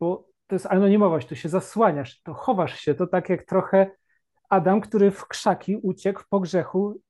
bo 0.00 0.28
to 0.46 0.54
jest 0.54 0.66
anonimowość, 0.66 1.28
to 1.28 1.34
się 1.34 1.48
zasłaniasz, 1.48 2.22
to 2.22 2.34
chowasz 2.34 2.80
się, 2.80 2.94
to 2.94 3.06
tak 3.06 3.28
jak 3.28 3.44
trochę 3.44 3.90
Adam, 4.48 4.80
który 4.80 5.10
w 5.10 5.28
krzaki 5.28 5.76
uciekł 5.76 6.22
po 6.30 6.40
grzechu. 6.40 7.00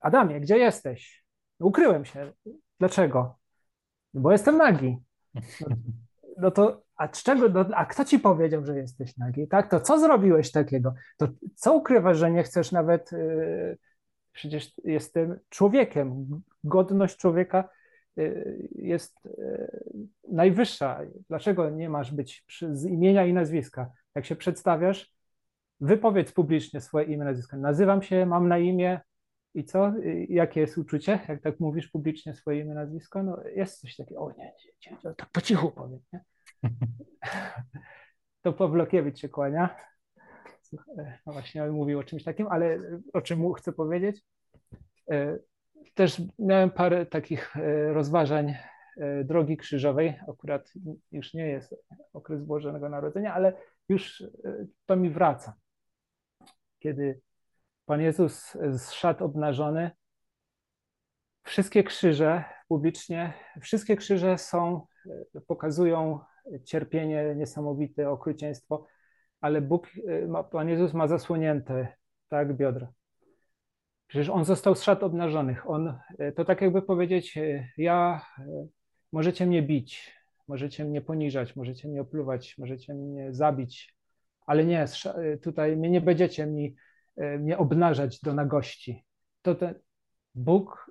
Adamie, 0.00 0.40
gdzie 0.40 0.58
jesteś? 0.58 1.24
Ukryłem 1.58 2.04
się. 2.04 2.32
Dlaczego? 2.78 3.38
Bo 4.14 4.32
jestem 4.32 4.56
nagi. 4.56 4.98
No, 5.34 5.76
no 6.38 6.50
to, 6.50 6.82
a 6.96 7.08
czego, 7.08 7.48
no, 7.48 7.76
a 7.76 7.86
kto 7.86 8.04
ci 8.04 8.18
powiedział, 8.18 8.64
że 8.64 8.78
jesteś 8.78 9.16
nagi? 9.16 9.48
Tak, 9.48 9.70
to 9.70 9.80
co 9.80 9.98
zrobiłeś 9.98 10.52
takiego? 10.52 10.94
To 11.16 11.28
co 11.54 11.74
ukrywasz, 11.74 12.18
że 12.18 12.30
nie 12.30 12.42
chcesz 12.42 12.72
nawet, 12.72 13.12
yy, 13.12 13.78
przecież 14.32 14.72
jestem 14.84 15.38
człowiekiem. 15.48 16.26
Godność 16.64 17.16
człowieka 17.16 17.68
yy, 18.16 18.68
jest 18.74 19.24
yy, 19.24 19.80
najwyższa. 20.28 21.00
Dlaczego 21.28 21.70
nie 21.70 21.88
masz 21.88 22.12
być 22.12 22.44
przy, 22.46 22.76
z 22.76 22.84
imienia 22.84 23.26
i 23.26 23.32
nazwiska? 23.32 23.90
Jak 24.14 24.26
się 24.26 24.36
przedstawiasz, 24.36 25.14
wypowiedz 25.80 26.32
publicznie 26.32 26.80
swoje 26.80 27.06
imię, 27.06 27.24
nazwisko. 27.24 27.56
Nazywam 27.56 28.02
się, 28.02 28.26
mam 28.26 28.48
na 28.48 28.58
imię 28.58 29.00
i 29.54 29.64
co? 29.64 29.88
Y, 29.88 30.26
Jakie 30.28 30.60
jest 30.60 30.78
uczucie, 30.78 31.20
jak 31.28 31.42
tak 31.42 31.60
mówisz 31.60 31.88
publicznie 31.88 32.34
swoje 32.34 32.60
imię, 32.60 32.74
nazwisko? 32.74 33.22
No 33.22 33.42
jest 33.56 33.80
coś 33.80 33.96
takiego, 33.96 34.20
o 34.20 34.32
nie, 34.32 34.44
nie, 34.44 34.90
nie, 34.90 34.96
nie 35.04 35.14
tak 35.14 35.30
po 35.32 35.40
cichu 35.40 35.70
powiem, 35.70 36.00
nie? 36.12 36.24
To 38.42 38.52
Pawlokiewicz 38.52 39.18
się 39.18 39.28
kłania. 39.28 39.76
Słuchaj, 40.62 40.94
No 41.26 41.32
właśnie, 41.32 41.64
on 41.64 41.70
mówił 41.70 41.98
o 41.98 42.04
czymś 42.04 42.24
takim, 42.24 42.46
ale 42.46 42.78
o 43.12 43.20
czym 43.20 43.38
mu 43.38 43.52
chcę 43.52 43.72
powiedzieć? 43.72 44.22
E, 45.10 45.38
Też 45.94 46.22
miałem 46.38 46.70
parę 46.70 47.06
takich 47.06 47.56
e, 47.56 47.92
rozważań 47.92 48.54
e, 48.96 49.24
drogi 49.24 49.56
krzyżowej. 49.56 50.14
Akurat 50.28 50.72
już 51.12 51.34
nie 51.34 51.46
jest 51.46 51.74
okres 52.12 52.42
Bożego 52.42 52.88
Narodzenia, 52.88 53.34
ale 53.34 53.52
już 53.88 54.20
e, 54.20 54.66
to 54.86 54.96
mi 54.96 55.10
wraca. 55.10 55.54
Kiedy 56.78 57.20
Pan 57.86 58.00
Jezus 58.00 58.56
zszedł 58.76 59.24
obnażony, 59.24 59.90
wszystkie 61.42 61.84
krzyże 61.84 62.44
publicznie, 62.68 63.32
wszystkie 63.60 63.96
krzyże 63.96 64.38
są, 64.38 64.86
e, 65.36 65.40
pokazują 65.40 66.20
cierpienie 66.64 67.34
niesamowite, 67.36 68.10
okrucieństwo, 68.10 68.86
ale 69.40 69.60
Bóg, 69.60 69.86
e, 70.08 70.44
Pan 70.50 70.68
Jezus 70.68 70.94
ma 70.94 71.08
zasłonięte, 71.08 71.88
tak, 72.28 72.56
biodra. 72.56 72.92
Przecież 74.06 74.28
On 74.28 74.44
został 74.44 74.74
zszedł 74.74 75.06
obnażonych. 75.06 75.70
On, 75.70 75.98
e, 76.18 76.32
to 76.32 76.44
tak 76.44 76.60
jakby 76.60 76.82
powiedzieć, 76.82 77.38
ja, 77.76 78.26
możecie 79.12 79.46
mnie 79.46 79.62
bić, 79.62 80.14
możecie 80.48 80.84
mnie 80.84 81.00
poniżać, 81.00 81.56
możecie 81.56 81.88
mnie 81.88 82.00
opluwać, 82.00 82.58
możecie 82.58 82.94
mnie 82.94 83.34
zabić, 83.34 83.96
ale 84.46 84.64
nie, 84.64 84.84
tutaj 85.42 85.76
mnie 85.76 85.90
nie 85.90 86.00
będziecie 86.00 86.46
mi, 86.46 86.76
mnie 87.16 87.58
obnażać 87.58 88.20
do 88.20 88.34
nagości. 88.34 89.04
To 89.42 89.54
ten 89.54 89.74
Bóg, 90.34 90.90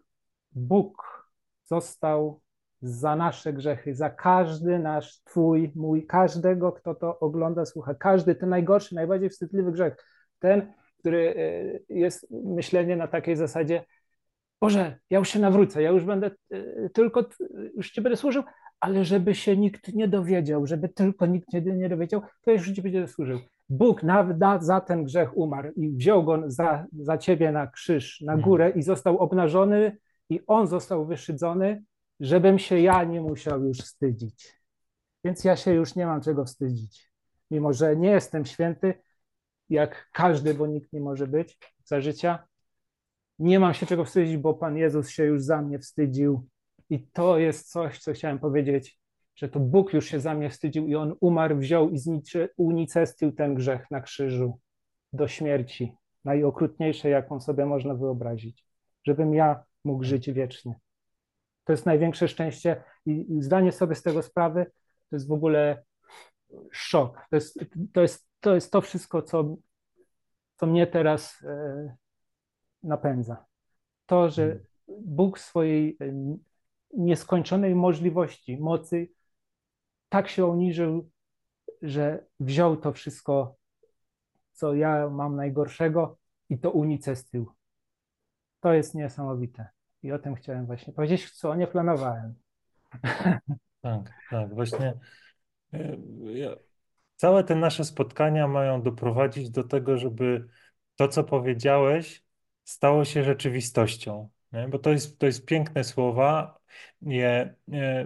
Bóg 0.52 1.24
został 1.64 2.42
za 2.82 3.16
nasze 3.16 3.54
grzechy, 3.54 3.96
za 3.96 4.10
każdy 4.10 4.80
nasz, 4.80 5.22
twój, 5.24 5.72
mój, 5.76 6.06
każdego, 6.06 6.72
kto 6.72 6.96
to 6.96 7.20
ogląda, 7.20 7.66
słucha, 7.66 7.94
każdy, 7.94 8.36
ten 8.36 8.50
najgorszy, 8.50 8.96
najbardziej 8.96 9.30
wstydliwy 9.30 9.72
grzech, 9.72 9.96
ten, 10.40 10.74
który 11.00 11.36
e, 11.90 11.94
jest 11.94 12.28
myślenie 12.32 12.96
na 12.96 13.08
takiej 13.08 13.36
zasadzie, 13.36 13.86
Boże, 14.62 15.00
ja 15.10 15.20
już 15.20 15.30
się 15.30 15.40
nawrócę, 15.40 15.82
ja 15.82 15.90
już 15.90 16.04
będę 16.04 16.32
e, 16.52 16.90
tylko, 16.90 17.30
już 17.76 17.92
Ci 17.92 18.02
będę 18.02 18.18
służył, 18.18 18.44
ale 18.80 19.06
żeby 19.06 19.36
się 19.36 19.58
nikt 19.58 19.94
nie 19.94 20.08
dowiedział, 20.08 20.68
żeby 20.68 20.90
tylko 20.90 21.26
nikt 21.26 21.54
nie, 21.54 21.62
nie 21.62 21.90
dowiedział, 21.90 22.22
to 22.42 22.52
już 22.52 22.72
Ci 22.72 22.82
będzie 22.82 23.08
służył. 23.08 23.40
Bóg 23.70 24.04
nawet 24.04 24.38
na, 24.40 24.62
za 24.62 24.82
ten 24.82 25.04
grzech 25.04 25.38
umarł 25.38 25.72
i 25.76 25.90
wziął 25.90 26.24
go 26.24 26.44
za, 26.48 26.86
za 27.00 27.18
Ciebie 27.18 27.52
na 27.52 27.68
krzyż, 27.68 28.22
na 28.22 28.34
Mhm. 28.34 28.50
górę 28.50 28.70
i 28.70 28.82
został 28.84 29.18
obnażony 29.18 29.98
i 30.30 30.40
On 30.48 30.68
został 30.68 31.06
wyszydzony, 31.06 31.84
żebym 32.20 32.60
się 32.60 32.80
ja 32.80 33.04
nie 33.04 33.22
musiał 33.22 33.64
już 33.66 33.78
wstydzić. 33.78 34.54
Więc 35.24 35.44
ja 35.44 35.56
się 35.56 35.74
już 35.74 35.96
nie 35.96 36.06
mam 36.06 36.22
czego 36.22 36.46
wstydzić. 36.46 37.12
mimo 37.52 37.74
że 37.74 37.96
nie 37.96 38.10
jestem 38.10 38.46
święty, 38.46 38.94
jak 39.70 40.10
każdy, 40.14 40.54
bo 40.54 40.68
nikt 40.68 40.94
nie 40.94 41.00
może 41.02 41.28
być 41.28 41.60
za 41.86 42.02
życia. 42.02 42.48
Nie 43.40 43.60
mam 43.60 43.74
się 43.74 43.86
czego 43.86 44.06
wstydzić, 44.06 44.38
bo 44.38 44.54
Pan 44.54 44.78
Jezus 44.78 45.10
się 45.10 45.24
już 45.26 45.42
za 45.42 45.62
mnie 45.62 45.80
wstydził. 45.80 46.48
I 46.90 47.08
to 47.08 47.38
jest 47.38 47.72
coś, 47.72 48.00
co 48.00 48.14
chciałem 48.14 48.40
powiedzieć, 48.40 49.00
że 49.36 49.50
to 49.50 49.60
Bóg 49.60 49.94
już 49.94 50.06
się 50.06 50.20
za 50.20 50.34
mnie 50.34 50.50
wstydził 50.50 50.88
i 50.88 50.96
On 50.96 51.16
umarł, 51.22 51.58
wziął 51.58 51.90
i 51.90 51.98
unicestwił 52.58 53.32
ten 53.32 53.56
grzech 53.56 53.92
na 53.92 54.02
krzyżu 54.02 54.60
do 55.14 55.28
śmierci, 55.28 55.94
najokrutniejszej, 56.26 57.12
jaką 57.12 57.40
sobie 57.40 57.66
można 57.66 57.96
wyobrazić, 57.96 58.66
żebym 59.08 59.34
ja 59.34 59.64
mógł 59.84 60.04
żyć 60.04 60.32
wiecznie. 60.32 60.80
To 61.64 61.74
jest 61.74 61.86
największe 61.86 62.28
szczęście 62.28 62.84
i 63.06 63.42
zdanie 63.42 63.72
sobie 63.72 63.96
z 63.96 64.04
tego 64.04 64.22
sprawy 64.22 64.66
to 65.14 65.16
jest 65.16 65.28
w 65.28 65.32
ogóle 65.32 65.84
szok. 66.72 67.28
To 67.30 67.36
jest 67.36 67.60
to, 67.94 68.02
jest, 68.02 68.28
to, 68.40 68.56
jest 68.56 68.72
to 68.72 68.82
wszystko, 68.82 69.22
co, 69.22 69.56
co 70.56 70.68
mnie 70.68 70.88
teraz 70.88 71.44
e, 71.44 71.96
napędza. 72.84 73.46
To, 74.06 74.30
że 74.30 74.42
hmm. 74.42 74.66
Bóg 74.88 75.40
swojej 75.40 75.98
e, 76.02 76.38
nieskończonej 76.94 77.76
możliwości, 77.76 78.58
mocy 78.58 79.10
tak 80.14 80.30
się 80.30 80.46
uniżył, 80.46 81.10
że 81.82 82.26
wziął 82.40 82.78
to 82.78 82.92
wszystko, 82.92 83.56
co 84.52 84.74
ja 84.74 85.10
mam 85.10 85.36
najgorszego 85.36 86.18
i 86.50 86.60
to 86.60 86.72
unicestwił. 86.72 87.52
To 88.60 88.74
jest 88.74 88.96
niesamowite. 88.96 89.68
I 90.04 90.12
o 90.12 90.20
tym 90.20 90.36
chciałem 90.36 90.66
właśnie 90.66 90.94
powiedzieć, 90.94 91.32
co 91.32 91.56
nie 91.56 91.68
planowałem. 91.68 92.34
Tak, 93.82 94.14
tak, 94.30 94.54
właśnie. 94.54 94.94
E, 95.74 95.98
całe 97.16 97.44
te 97.44 97.56
nasze 97.56 97.86
spotkania 97.86 98.48
mają 98.48 98.82
doprowadzić 98.82 99.50
do 99.50 99.64
tego, 99.64 99.98
żeby 99.98 100.48
to, 100.96 101.08
co 101.08 101.24
powiedziałeś, 101.24 102.24
stało 102.64 103.06
się 103.06 103.24
rzeczywistością. 103.24 104.30
Nie? 104.54 104.68
Bo 104.68 104.80
to 104.80 104.90
jest, 104.90 105.20
to 105.20 105.26
jest 105.26 105.46
piękne 105.46 105.84
słowa, 105.84 106.60
je, 107.02 107.56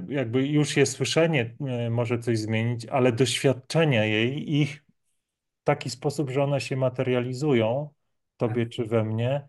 jakby 0.07 0.47
już 0.47 0.77
je 0.77 0.85
słyszenie 0.85 1.55
e, 1.67 1.89
może 1.89 2.19
coś 2.19 2.39
zmienić, 2.39 2.85
ale 2.85 3.11
doświadczenia 3.11 4.05
jej, 4.05 4.53
ich 4.53 4.83
w 5.61 5.63
taki 5.63 5.89
sposób, 5.89 6.29
że 6.29 6.43
one 6.43 6.61
się 6.61 6.77
materializują, 6.77 7.89
tobie 8.37 8.65
czy 8.65 8.85
we 8.85 9.03
mnie, 9.03 9.47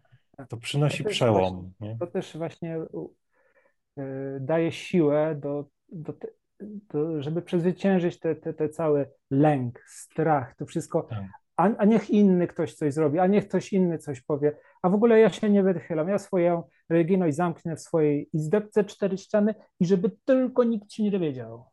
to 0.48 0.56
przynosi 0.56 1.04
to 1.04 1.10
przełom. 1.10 1.72
Właśnie, 1.78 1.96
to 2.00 2.06
też 2.06 2.36
właśnie 2.36 2.78
y, 2.78 4.38
daje 4.40 4.72
siłę 4.72 5.34
do, 5.34 5.64
do, 5.88 6.14
do, 6.60 7.22
żeby 7.22 7.42
przezwyciężyć 7.42 8.18
te, 8.18 8.34
te, 8.34 8.54
te 8.54 8.68
cały 8.68 9.10
lęk, 9.30 9.84
strach, 9.86 10.56
to 10.56 10.66
wszystko. 10.66 11.02
Tak. 11.02 11.24
A, 11.58 11.76
a, 11.78 11.84
niech 11.84 12.10
inny 12.10 12.46
ktoś 12.46 12.74
coś 12.74 12.94
zrobi, 12.94 13.18
a 13.18 13.26
niech 13.26 13.48
ktoś 13.48 13.72
inny 13.72 13.98
coś 13.98 14.20
powie. 14.20 14.56
A 14.82 14.88
w 14.88 14.94
ogóle 14.94 15.20
ja 15.20 15.30
się 15.30 15.50
nie 15.50 15.62
wychylam. 15.62 16.08
Ja 16.08 16.18
swoją 16.18 16.62
religijność 16.88 17.36
zamknę 17.36 17.76
w 17.76 17.80
swojej 17.80 18.28
izdebce 18.32 18.84
cztery 18.84 19.18
ściany 19.18 19.54
i 19.80 19.86
żeby 19.86 20.10
tylko 20.24 20.64
nikt 20.64 20.88
ci 20.88 21.02
nie 21.02 21.10
dowiedział. 21.10 21.64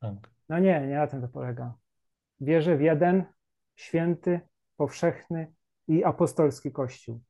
Tak. 0.00 0.14
No 0.48 0.58
nie, 0.58 0.86
nie 0.86 0.94
na 0.94 1.06
tym 1.06 1.20
to 1.20 1.28
polega. 1.28 1.74
Wierzę 2.40 2.76
w 2.76 2.80
jeden 2.80 3.24
święty, 3.76 4.40
powszechny 4.76 5.52
i 5.88 6.04
apostolski 6.04 6.72
Kościół 6.72 7.20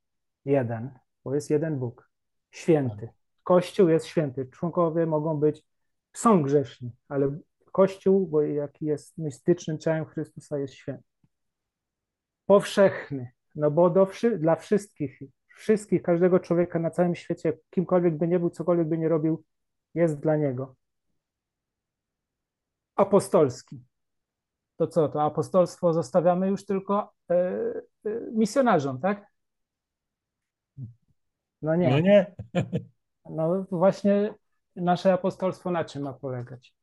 jeden, 0.45 0.91
bo 1.25 1.35
jest 1.35 1.51
jeden 1.51 1.79
Bóg, 1.79 2.11
święty. 2.51 3.09
Kościół 3.43 3.89
jest 3.89 4.07
święty. 4.07 4.47
Członkowie 4.47 5.07
mogą 5.07 5.37
być, 5.37 5.65
są 6.13 6.43
grzeszni, 6.43 6.93
ale 7.09 7.39
Kościół, 7.73 8.27
bo 8.27 8.43
jaki 8.43 8.87
jest 8.87 9.19
mistycznym 9.19 9.79
ciałem 9.79 10.05
Chrystusa, 10.05 10.59
jest 10.59 10.75
święty. 10.75 11.14
Powszechny, 12.47 13.33
no 13.55 13.71
bo 13.71 13.91
do, 13.91 14.09
dla 14.39 14.57
wszystkich, 14.57 15.21
wszystkich, 15.57 16.03
każdego 16.03 16.41
człowieka 16.41 16.79
na 16.79 16.91
całym 16.91 17.15
świecie, 17.15 17.59
kimkolwiek 17.71 18.17
by 18.17 18.29
nie 18.29 18.39
był, 18.39 18.51
cokolwiek 18.51 18.89
by 18.89 18.99
nie 18.99 19.09
robił, 19.09 19.45
jest 19.95 20.21
dla 20.21 20.37
niego. 20.37 20.75
Apostolski. 22.97 23.85
To 24.77 24.87
co, 24.87 25.09
to 25.09 25.23
apostolstwo 25.23 25.93
zostawiamy 25.93 26.49
już 26.49 26.67
tylko 26.67 27.15
e, 27.31 27.35
e, 27.35 28.11
misjonarzom, 28.33 29.01
tak? 29.01 29.27
No 31.63 31.77
nie. 31.77 31.91
No 31.91 32.01
nie. 32.01 32.35
No 33.31 33.67
właśnie 33.71 34.35
nasze 34.77 35.13
apostolstwo 35.13 35.71
na 35.71 35.85
czym 35.85 36.03
ma 36.03 36.13
polegać? 36.13 36.75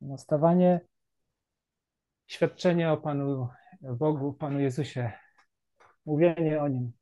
No 0.00 0.18
stawanie, 0.18 0.80
świadczenie 2.26 2.92
o 2.92 2.96
Panu 2.96 3.48
Bogu, 3.94 4.32
Panu 4.32 4.60
Jezusie, 4.60 5.12
mówienie 6.06 6.62
o 6.62 6.68
Nim 6.68 6.92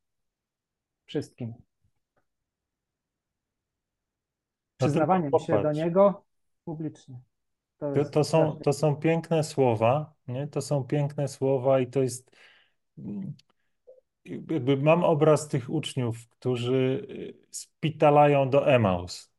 wszystkim. 1.05 1.53
Przyznawanie 4.77 5.29
no 5.31 5.39
się 5.39 5.63
do 5.63 5.71
Niego 5.71 6.25
publicznie. 6.65 7.19
To, 7.77 7.93
to, 7.93 8.05
to, 8.05 8.23
są, 8.23 8.59
to 8.63 8.73
są 8.73 8.95
piękne 8.95 9.43
słowa, 9.43 10.13
nie? 10.27 10.47
To 10.47 10.61
są 10.61 10.83
piękne 10.83 11.27
słowa 11.27 11.79
i 11.79 11.87
to 11.87 12.01
jest 12.01 12.31
jakby 14.25 14.77
mam 14.77 15.03
obraz 15.03 15.47
tych 15.47 15.69
uczniów, 15.69 16.29
którzy 16.29 17.07
y, 17.09 17.47
spitalają 17.51 18.49
do 18.49 18.73
Emaus. 18.73 19.31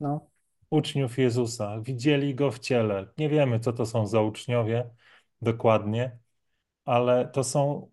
No. 0.00 0.26
Uczniów 0.70 1.18
Jezusa. 1.18 1.80
Widzieli 1.80 2.34
go 2.34 2.50
w 2.50 2.58
ciele. 2.58 3.06
Nie 3.18 3.28
wiemy, 3.28 3.60
co 3.60 3.72
to 3.72 3.86
są 3.86 4.06
za 4.06 4.20
uczniowie 4.20 4.90
dokładnie, 5.42 6.18
ale 6.84 7.28
to 7.28 7.44
są, 7.44 7.90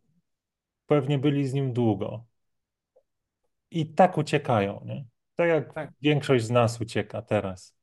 pewnie 0.86 1.20
byli 1.20 1.48
z 1.48 1.54
nim 1.54 1.74
długo. 1.74 2.26
I 3.72 3.94
tak 3.94 4.18
uciekają, 4.18 4.82
nie? 4.86 5.06
Tak 5.36 5.50
jak 5.50 5.74
tak. 5.74 5.92
większość 6.02 6.46
z 6.46 6.50
nas 6.50 6.82
ucieka 6.82 7.22
teraz. 7.22 7.76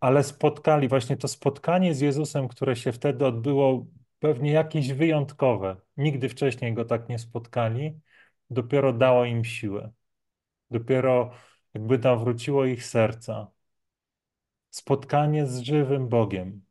Ale 0.00 0.24
spotkali, 0.24 0.88
właśnie 0.88 1.16
to 1.16 1.28
spotkanie 1.28 1.94
z 1.94 2.00
Jezusem, 2.00 2.48
które 2.48 2.76
się 2.76 2.92
wtedy 2.92 3.26
odbyło, 3.26 3.86
pewnie 4.18 4.52
jakieś 4.52 4.92
wyjątkowe. 4.92 5.76
Nigdy 5.96 6.28
wcześniej 6.28 6.74
go 6.74 6.84
tak 6.84 7.08
nie 7.08 7.18
spotkali, 7.18 8.00
dopiero 8.50 8.92
dało 8.92 9.24
im 9.24 9.44
siłę. 9.44 9.92
Dopiero 10.70 11.30
jakby 11.74 11.98
nawróciło 11.98 12.64
ich 12.64 12.86
serca. 12.86 13.50
Spotkanie 14.70 15.46
z 15.46 15.58
żywym 15.60 16.08
Bogiem. 16.08 16.62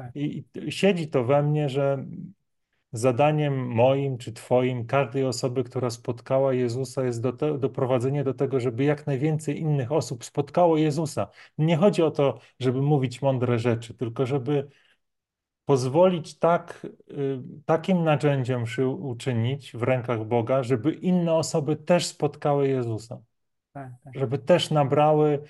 Tak. 0.00 0.16
I, 0.16 0.44
I 0.54 0.72
siedzi 0.72 1.08
to 1.08 1.24
we 1.24 1.42
mnie, 1.42 1.68
że 1.68 2.04
zadaniem 2.92 3.66
moim 3.66 4.18
czy 4.18 4.32
Twoim, 4.32 4.86
każdej 4.86 5.24
osoby, 5.24 5.64
która 5.64 5.90
spotkała 5.90 6.54
Jezusa, 6.54 7.04
jest 7.04 7.22
do 7.22 7.32
te, 7.32 7.58
doprowadzenie 7.58 8.24
do 8.24 8.34
tego, 8.34 8.60
żeby 8.60 8.84
jak 8.84 9.06
najwięcej 9.06 9.60
innych 9.60 9.92
osób 9.92 10.24
spotkało 10.24 10.76
Jezusa. 10.76 11.28
Nie 11.58 11.76
chodzi 11.76 12.02
o 12.02 12.10
to, 12.10 12.38
żeby 12.60 12.82
mówić 12.82 13.22
mądre 13.22 13.58
rzeczy, 13.58 13.94
tylko 13.94 14.26
żeby 14.26 14.68
pozwolić 15.64 16.38
tak, 16.38 16.86
y, 17.10 17.40
takim 17.66 18.04
narzędziem 18.04 18.66
się 18.66 18.88
uczynić 18.88 19.72
w 19.72 19.82
rękach 19.82 20.24
Boga, 20.24 20.62
żeby 20.62 20.92
inne 20.92 21.34
osoby 21.34 21.76
też 21.76 22.06
spotkały 22.06 22.68
Jezusa. 22.68 23.20
Tak, 23.72 23.92
tak. 24.04 24.14
Żeby 24.14 24.38
też 24.38 24.70
nabrały 24.70 25.42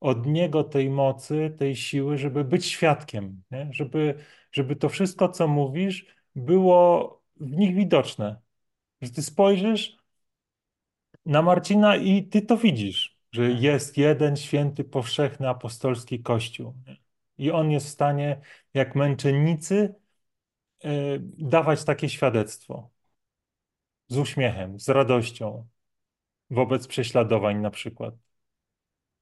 od 0.00 0.26
Niego 0.26 0.64
tej 0.64 0.90
mocy, 0.90 1.54
tej 1.58 1.76
siły, 1.76 2.18
żeby 2.18 2.44
być 2.44 2.66
świadkiem, 2.66 3.42
nie? 3.50 3.68
Żeby, 3.72 4.14
żeby 4.52 4.76
to 4.76 4.88
wszystko, 4.88 5.28
co 5.28 5.48
mówisz, 5.48 6.06
było 6.34 7.22
w 7.36 7.50
nich 7.50 7.74
widoczne. 7.74 8.40
Że 9.00 9.10
ty 9.10 9.22
spojrzysz 9.22 9.96
na 11.26 11.42
Marcina 11.42 11.96
i 11.96 12.28
ty 12.28 12.42
to 12.42 12.56
widzisz, 12.56 13.18
że 13.32 13.50
tak. 13.50 13.60
jest 13.62 13.98
jeden 13.98 14.36
święty, 14.36 14.84
powszechny, 14.84 15.48
apostolski 15.48 16.22
Kościół. 16.22 16.74
Nie? 16.86 16.96
I 17.38 17.50
on 17.50 17.70
jest 17.70 17.86
w 17.86 17.90
stanie, 17.90 18.40
jak 18.74 18.94
męczennicy, 18.94 19.94
e, 20.84 20.90
dawać 21.38 21.84
takie 21.84 22.08
świadectwo. 22.08 22.90
Z 24.08 24.18
uśmiechem, 24.18 24.80
z 24.80 24.88
radością 24.88 25.66
wobec 26.50 26.86
prześladowań 26.86 27.60
na 27.60 27.70
przykład. 27.70 28.14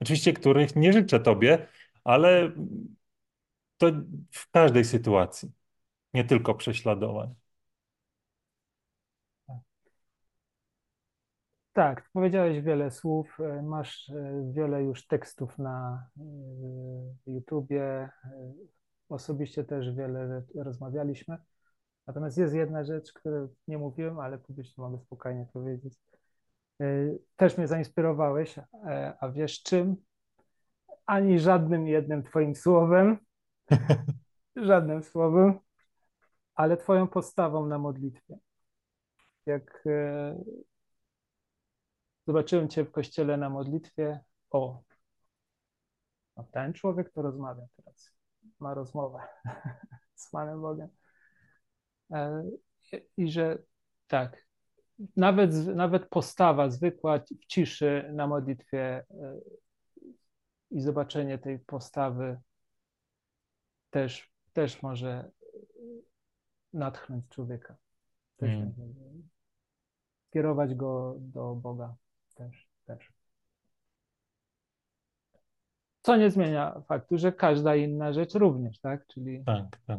Oczywiście, 0.00 0.32
których 0.32 0.76
nie 0.76 0.92
życzę 0.92 1.20
tobie, 1.20 1.66
ale 2.04 2.52
to 3.78 3.86
w 4.32 4.50
każdej 4.50 4.84
sytuacji, 4.84 5.52
nie 6.14 6.24
tylko 6.24 6.54
prześladowań. 6.54 7.34
Tak, 11.78 12.10
powiedziałeś 12.12 12.60
wiele 12.60 12.90
słów, 12.90 13.40
e, 13.40 13.62
masz 13.62 14.10
e, 14.10 14.50
wiele 14.54 14.82
już 14.82 15.06
tekstów 15.06 15.58
na 15.58 16.06
e, 17.26 17.32
YouTubie, 17.32 18.08
osobiście 19.08 19.64
też 19.64 19.94
wiele 19.94 20.42
rozmawialiśmy. 20.54 21.36
Natomiast 22.06 22.38
jest 22.38 22.54
jedna 22.54 22.84
rzecz, 22.84 23.12
której 23.12 23.48
nie 23.68 23.78
mówiłem, 23.78 24.18
ale 24.20 24.38
publicznie 24.38 24.84
mogę 24.84 24.98
spokojnie 24.98 25.46
powiedzieć. 25.52 25.94
Też 27.36 27.58
mnie 27.58 27.68
zainspirowałeś, 27.68 28.54
a 29.20 29.28
wiesz 29.28 29.62
czym? 29.62 29.96
Ani 31.06 31.38
żadnym 31.38 31.88
jednym 31.88 32.22
Twoim 32.22 32.54
słowem, 32.54 33.18
żadnym 34.56 35.02
słowem, 35.02 35.58
ale 36.54 36.76
Twoją 36.76 37.08
postawą 37.08 37.66
na 37.66 37.78
modlitwie. 37.78 38.38
Jak 39.46 39.82
e, 39.86 40.38
zobaczyłem 42.26 42.68
Cię 42.68 42.84
w 42.84 42.90
kościele 42.90 43.36
na 43.36 43.50
modlitwie, 43.50 44.20
o, 44.50 44.82
no 46.36 46.44
ten 46.52 46.72
człowiek 46.72 47.12
to 47.12 47.22
rozmawia 47.22 47.66
teraz, 47.76 48.10
ma 48.58 48.74
rozmowę 48.74 49.18
z 50.14 50.30
Panem 50.30 50.60
Bogiem. 50.60 50.88
E, 52.12 52.44
I 53.16 53.30
że 53.30 53.58
tak, 54.06 54.47
nawet, 55.16 55.66
nawet 55.66 56.08
postawa 56.08 56.70
zwykła 56.70 57.18
w 57.18 57.46
ciszy 57.46 58.10
na 58.12 58.26
modlitwie 58.26 58.80
e, 58.80 59.04
i 60.70 60.80
zobaczenie 60.80 61.38
tej 61.38 61.58
postawy 61.58 62.40
też, 63.90 64.30
też 64.52 64.82
może 64.82 65.30
natchnąć 66.72 67.28
człowieka. 67.28 67.76
Też 68.36 68.50
Mm. 68.50 69.28
Kierować 70.30 70.74
go 70.74 71.16
do 71.18 71.54
Boga 71.54 71.94
też, 72.34 72.68
też. 72.84 73.12
Co 76.02 76.16
nie 76.16 76.30
zmienia 76.30 76.80
faktu, 76.80 77.18
że 77.18 77.32
każda 77.32 77.76
inna 77.76 78.12
rzecz 78.12 78.34
również, 78.34 78.80
tak? 78.80 79.06
Czyli 79.06 79.44
Tak, 79.44 79.80
tak. 79.86 79.98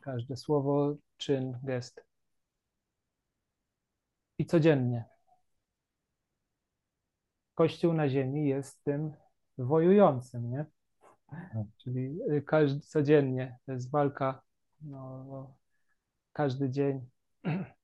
każde 0.00 0.36
słowo, 0.36 0.96
czyn, 1.16 1.58
gest. 1.62 2.04
I 4.38 4.46
codziennie. 4.46 5.04
Kościół 7.54 7.92
na 7.92 8.08
ziemi 8.08 8.48
jest 8.48 8.84
tym 8.84 9.12
wojującym, 9.58 10.50
nie? 10.50 10.66
Czyli 11.76 12.18
y, 12.30 12.42
każdy 12.42 12.80
codziennie 12.80 13.58
to 13.66 13.72
jest 13.72 13.90
walka, 13.90 14.42
no, 14.80 15.54
każdy 16.32 16.70
dzień 16.70 17.08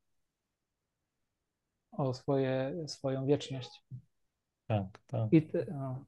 o 1.93 2.15
swoje, 2.15 2.75
swoją 2.87 3.27
wieczność. 3.27 3.85
Tak, 4.67 4.87
tak. 5.07 5.33
I 5.33 5.43
te, 5.43 5.67
no. 5.71 6.05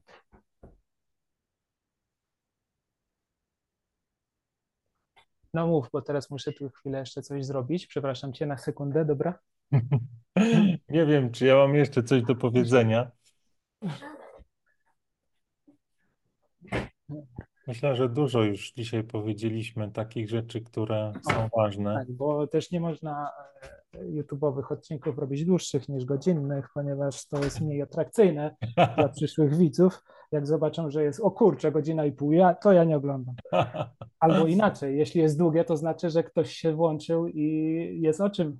no 5.53 5.67
mów, 5.67 5.89
bo 5.93 6.01
teraz 6.01 6.29
muszę 6.29 6.53
tu 6.53 6.69
chwilę 6.69 6.99
jeszcze 6.99 7.21
coś 7.21 7.45
zrobić. 7.45 7.87
Przepraszam 7.87 8.33
cię 8.33 8.45
na 8.45 8.57
sekundę, 8.57 9.05
dobra? 9.05 9.39
Nie 10.89 11.05
wiem, 11.05 11.31
czy 11.31 11.45
ja 11.45 11.55
mam 11.55 11.75
jeszcze 11.75 12.03
coś 12.03 12.23
do 12.23 12.35
powiedzenia. 12.35 13.11
Myślę, 17.67 17.95
że 17.95 18.09
dużo 18.09 18.43
już 18.43 18.71
dzisiaj 18.71 19.03
powiedzieliśmy 19.03 19.91
takich 19.91 20.29
rzeczy, 20.29 20.61
które 20.61 21.13
są 21.31 21.49
ważne. 21.57 21.93
Tak, 21.93 22.11
bo 22.11 22.47
też 22.47 22.71
nie 22.71 22.79
można 22.79 23.31
e, 23.93 23.99
YouTube'owych 23.99 24.73
odcinków 24.73 25.17
robić 25.17 25.45
dłuższych 25.45 25.89
niż 25.89 26.05
godzinnych, 26.05 26.69
ponieważ 26.73 27.27
to 27.27 27.43
jest 27.43 27.61
mniej 27.61 27.81
atrakcyjne 27.81 28.55
dla 28.97 29.09
przyszłych 29.09 29.57
widzów. 29.57 30.03
Jak 30.31 30.47
zobaczą, 30.47 30.91
że 30.91 31.03
jest 31.03 31.19
o 31.19 31.31
kurczę, 31.31 31.71
godzina 31.71 32.05
i 32.05 32.11
pół, 32.11 32.31
ja, 32.31 32.53
to 32.53 32.73
ja 32.73 32.83
nie 32.83 32.97
oglądam. 32.97 33.35
Albo 34.19 34.47
inaczej, 34.47 34.97
jeśli 34.97 35.21
jest 35.21 35.37
długie, 35.37 35.63
to 35.63 35.77
znaczy, 35.77 36.09
że 36.09 36.23
ktoś 36.23 36.53
się 36.53 36.73
włączył 36.73 37.27
i 37.27 37.99
jest 38.01 38.21
o 38.21 38.29
czym. 38.29 38.59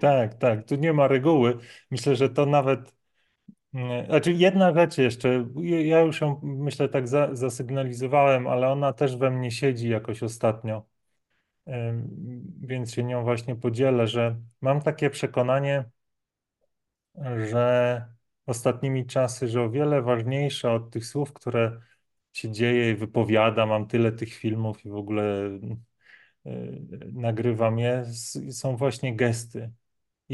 Tak, 0.00 0.34
tak, 0.34 0.64
tu 0.68 0.74
nie 0.76 0.92
ma 0.92 1.08
reguły. 1.08 1.58
Myślę, 1.90 2.16
że 2.16 2.28
to 2.30 2.46
nawet. 2.46 2.94
mm, 3.74 4.06
Znaczy, 4.06 4.32
jedna 4.32 4.74
rzecz 4.74 4.98
jeszcze, 4.98 5.46
ja 5.84 6.00
już 6.00 6.22
ją 6.22 6.40
myślę 6.44 6.88
tak 6.88 7.08
za, 7.08 7.34
zasygnalizowałem, 7.36 8.46
ale 8.48 8.68
ona 8.68 8.92
też 8.92 9.16
we 9.16 9.30
mnie 9.30 9.50
siedzi 9.50 9.88
jakoś 9.88 10.22
ostatnio, 10.22 10.86
więc 12.60 12.92
się 12.94 13.04
nią 13.04 13.24
właśnie 13.24 13.56
podzielę, 13.56 14.06
że 14.08 14.36
mam 14.60 14.82
takie 14.82 15.10
przekonanie, 15.10 15.84
że 17.50 18.06
ostatnimi 18.46 19.06
czasy, 19.06 19.48
że 19.48 19.62
o 19.62 19.70
wiele 19.70 20.02
ważniejsze 20.02 20.70
od 20.72 20.90
tych 20.90 21.06
słów, 21.06 21.32
które 21.32 21.80
się 22.32 22.50
dzieje 22.50 22.90
i 22.90 22.94
wypowiada, 22.96 23.66
mam 23.66 23.86
tyle 23.86 24.12
tych 24.12 24.34
filmów 24.34 24.84
i 24.86 24.88
w 24.90 24.96
ogóle 24.96 25.46
y, 26.46 27.10
nagrywam 27.12 27.78
je, 27.78 28.04
są 28.52 28.76
właśnie 28.76 29.16
gesty. 29.16 29.70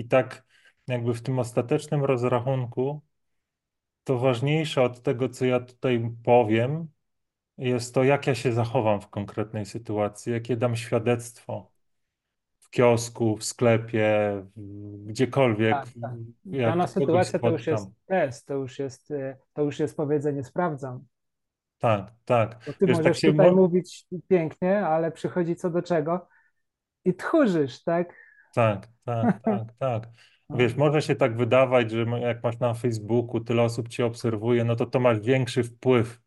I 0.00 0.04
tak 0.04 0.44
jakby 0.88 1.14
w 1.14 1.22
tym 1.22 1.38
ostatecznym 1.38 2.04
rozrachunku 2.04 3.02
to 4.04 4.18
ważniejsze 4.18 4.82
od 4.82 5.02
tego, 5.02 5.28
co 5.28 5.44
ja 5.44 5.60
tutaj 5.60 6.10
powiem, 6.24 6.88
jest 7.58 7.94
to, 7.94 8.04
jak 8.04 8.26
ja 8.26 8.34
się 8.34 8.52
zachowam 8.52 9.00
w 9.00 9.08
konkretnej 9.08 9.66
sytuacji, 9.66 10.32
jakie 10.32 10.56
dam 10.56 10.76
świadectwo 10.76 11.70
w 12.60 12.70
kiosku, 12.70 13.36
w 13.36 13.44
sklepie, 13.44 14.42
gdziekolwiek, 15.06 15.74
Tak, 15.74 15.88
tak. 16.00 16.12
Dana 16.44 16.86
sytuacja 16.86 17.38
to 17.38 17.50
już 17.50 17.66
jest 17.66 17.88
test, 18.06 18.46
to 18.46 18.54
już 18.54 18.78
jest, 18.78 19.10
e, 19.10 19.36
to 19.52 19.62
już 19.62 19.78
jest 19.78 19.96
powiedzenie 19.96 20.44
sprawdzam. 20.44 21.04
Tak, 21.78 22.12
tak. 22.24 22.58
Bo 22.66 22.72
ty 22.72 22.86
Wiesz, 22.86 22.96
tak 22.96 23.06
możesz 23.06 23.20
się 23.20 23.30
tutaj 23.30 23.50
mo- 23.50 23.56
mówić 23.56 24.06
pięknie, 24.28 24.86
ale 24.86 25.12
przychodzi 25.12 25.56
co 25.56 25.70
do 25.70 25.82
czego 25.82 26.28
i 27.04 27.14
tchórzysz, 27.14 27.82
tak? 27.82 28.29
Tak, 28.54 28.88
tak, 29.04 29.40
tak, 29.42 29.72
tak. 29.78 30.08
Wiesz, 30.50 30.76
może 30.76 31.02
się 31.02 31.16
tak 31.16 31.36
wydawać, 31.36 31.90
że 31.90 32.04
jak 32.20 32.42
masz 32.42 32.58
na 32.58 32.74
Facebooku, 32.74 33.40
tyle 33.40 33.62
osób 33.62 33.88
cię 33.88 34.06
obserwuje, 34.06 34.64
no 34.64 34.76
to 34.76 34.86
to 34.86 35.00
masz 35.00 35.20
większy 35.20 35.64
wpływ. 35.64 36.20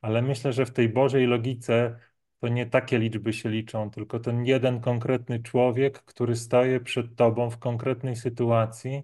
Ale 0.00 0.22
myślę, 0.22 0.52
że 0.52 0.66
w 0.66 0.70
tej 0.70 0.88
Bożej 0.88 1.26
logice 1.26 1.98
to 2.40 2.48
nie 2.48 2.66
takie 2.66 2.98
liczby 2.98 3.32
się 3.32 3.50
liczą, 3.50 3.90
tylko 3.90 4.20
ten 4.20 4.44
jeden 4.46 4.80
konkretny 4.80 5.42
człowiek, 5.42 6.02
który 6.02 6.36
staje 6.36 6.80
przed 6.80 7.16
tobą 7.16 7.50
w 7.50 7.58
konkretnej 7.58 8.16
sytuacji 8.16 9.02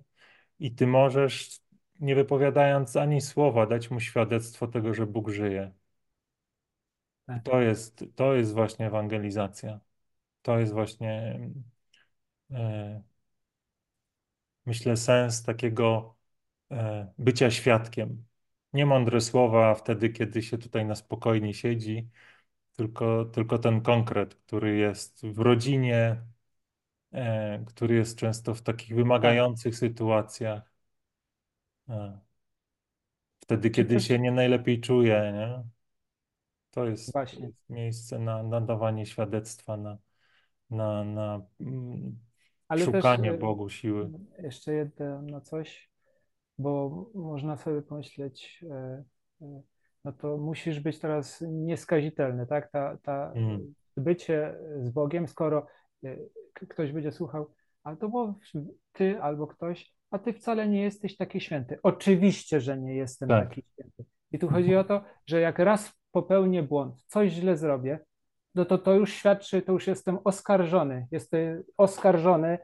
i 0.58 0.74
ty 0.74 0.86
możesz, 0.86 1.60
nie 2.00 2.14
wypowiadając 2.14 2.96
ani 2.96 3.20
słowa, 3.20 3.66
dać 3.66 3.90
mu 3.90 4.00
świadectwo 4.00 4.66
tego, 4.66 4.94
że 4.94 5.06
Bóg 5.06 5.28
żyje. 5.28 5.72
Tak. 7.26 7.42
to 7.42 7.60
jest, 7.60 8.04
to 8.14 8.34
jest 8.34 8.52
właśnie 8.52 8.86
ewangelizacja. 8.86 9.80
To 10.42 10.58
jest 10.58 10.72
właśnie, 10.72 11.40
myślę, 14.66 14.96
sens 14.96 15.42
takiego 15.42 16.16
e, 16.70 17.12
bycia 17.18 17.50
świadkiem. 17.50 18.24
Nie 18.72 18.86
mądre 18.86 19.20
słowa 19.20 19.74
wtedy, 19.74 20.10
kiedy 20.10 20.42
się 20.42 20.58
tutaj 20.58 20.86
na 20.86 20.94
spokojnie 20.94 21.54
siedzi, 21.54 22.08
tylko, 22.76 23.24
tylko 23.24 23.58
ten 23.58 23.80
konkret, 23.80 24.34
który 24.34 24.76
jest 24.76 25.26
w 25.26 25.38
rodzinie, 25.38 26.22
e, 27.12 27.64
który 27.66 27.94
jest 27.94 28.18
często 28.18 28.54
w 28.54 28.62
takich 28.62 28.88
tak. 28.88 28.96
wymagających 28.96 29.76
sytuacjach. 29.76 30.72
E, 31.88 32.18
wtedy, 33.40 33.70
kiedy 33.70 34.00
się 34.00 34.18
nie 34.18 34.32
najlepiej 34.32 34.80
czuje, 34.80 35.32
nie? 35.34 35.64
To 36.70 36.86
jest, 36.86 37.12
właśnie, 37.12 37.50
miejsce 37.68 38.18
na, 38.18 38.42
na 38.42 38.60
dawanie 38.60 39.06
świadectwa, 39.06 39.76
na, 39.76 39.98
na, 40.70 41.04
na 41.04 41.42
mm, 41.60 42.18
ale 42.68 42.86
też 42.86 42.94
szukanie 42.94 43.32
e, 43.32 43.38
Bogu 43.38 43.68
siły. 43.68 44.10
jeszcze 44.38 44.74
jedno 44.74 45.40
coś, 45.40 45.90
bo 46.58 47.04
można 47.14 47.56
sobie 47.56 47.82
pomyśleć, 47.82 48.64
e, 48.70 49.04
e, 49.42 49.62
no 50.04 50.12
to 50.12 50.36
musisz 50.36 50.80
być 50.80 50.98
teraz 50.98 51.44
nieskazitelny, 51.48 52.46
tak? 52.46 52.70
Ta, 52.70 52.96
ta 53.02 53.32
Mm, 53.34 53.74
bycie 53.96 54.54
z 54.80 54.90
Bogiem, 54.90 55.28
skoro 55.28 55.66
e, 56.04 56.16
ktoś 56.52 56.92
będzie 56.92 57.12
słuchał, 57.12 57.50
ale 57.82 57.96
to 57.96 58.08
bo 58.08 58.34
ty 58.92 59.22
albo 59.22 59.46
ktoś, 59.46 59.94
a 60.10 60.18
ty 60.18 60.32
wcale 60.32 60.68
nie 60.68 60.82
jesteś 60.82 61.16
taki 61.16 61.40
święty. 61.40 61.78
Oczywiście, 61.82 62.60
że 62.60 62.78
nie 62.78 62.94
jestem 62.94 63.28
tak. 63.28 63.48
taki 63.48 63.62
święty. 63.72 64.04
I 64.32 64.38
tu 64.38 64.48
chodzi 64.48 64.76
o 64.76 64.84
to, 64.84 65.04
że 65.26 65.40
jak 65.40 65.58
raz 65.58 65.92
popełnię 66.12 66.62
błąd, 66.62 67.02
coś 67.06 67.32
źle 67.32 67.56
zrobię, 67.56 67.98
no 68.54 68.64
to 68.64 68.78
to 68.78 68.94
już 68.94 69.12
świadczy, 69.12 69.62
to 69.62 69.72
już 69.72 69.86
jestem 69.86 70.18
oskarżony. 70.24 71.06
Jestem 71.10 71.62
oskarżony, 71.76 72.58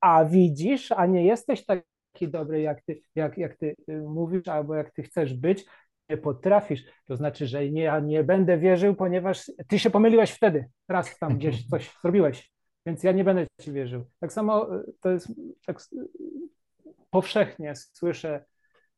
a 0.00 0.24
widzisz, 0.24 0.92
a 0.92 1.06
nie 1.06 1.24
jesteś 1.26 1.64
taki 1.64 2.28
dobry, 2.28 2.60
jak 2.60 2.82
ty, 2.82 3.00
jak, 3.14 3.38
jak 3.38 3.56
ty 3.56 3.76
y, 3.90 4.02
mówisz, 4.02 4.48
albo 4.48 4.74
jak 4.74 4.92
ty 4.92 5.02
chcesz 5.02 5.34
być, 5.34 5.64
nie 6.10 6.16
potrafisz. 6.16 6.84
To 7.06 7.16
znaczy, 7.16 7.46
że 7.46 7.70
nie, 7.70 7.82
ja 7.82 8.00
nie 8.00 8.24
będę 8.24 8.58
wierzył, 8.58 8.94
ponieważ 8.94 9.50
ty 9.68 9.78
się 9.78 9.90
pomyliłeś 9.90 10.30
wtedy, 10.30 10.68
raz 10.88 11.18
tam 11.18 11.36
gdzieś 11.38 11.66
coś 11.68 11.90
zrobiłeś, 12.02 12.52
więc 12.86 13.02
ja 13.02 13.12
nie 13.12 13.24
będę 13.24 13.46
ci 13.60 13.72
wierzył. 13.72 14.04
Tak 14.20 14.32
samo 14.32 14.76
y, 14.76 14.82
to 15.00 15.10
jest, 15.10 15.28
tak 15.66 15.76
s- 15.76 15.94
powszechnie 17.10 17.72
słyszę 17.76 18.44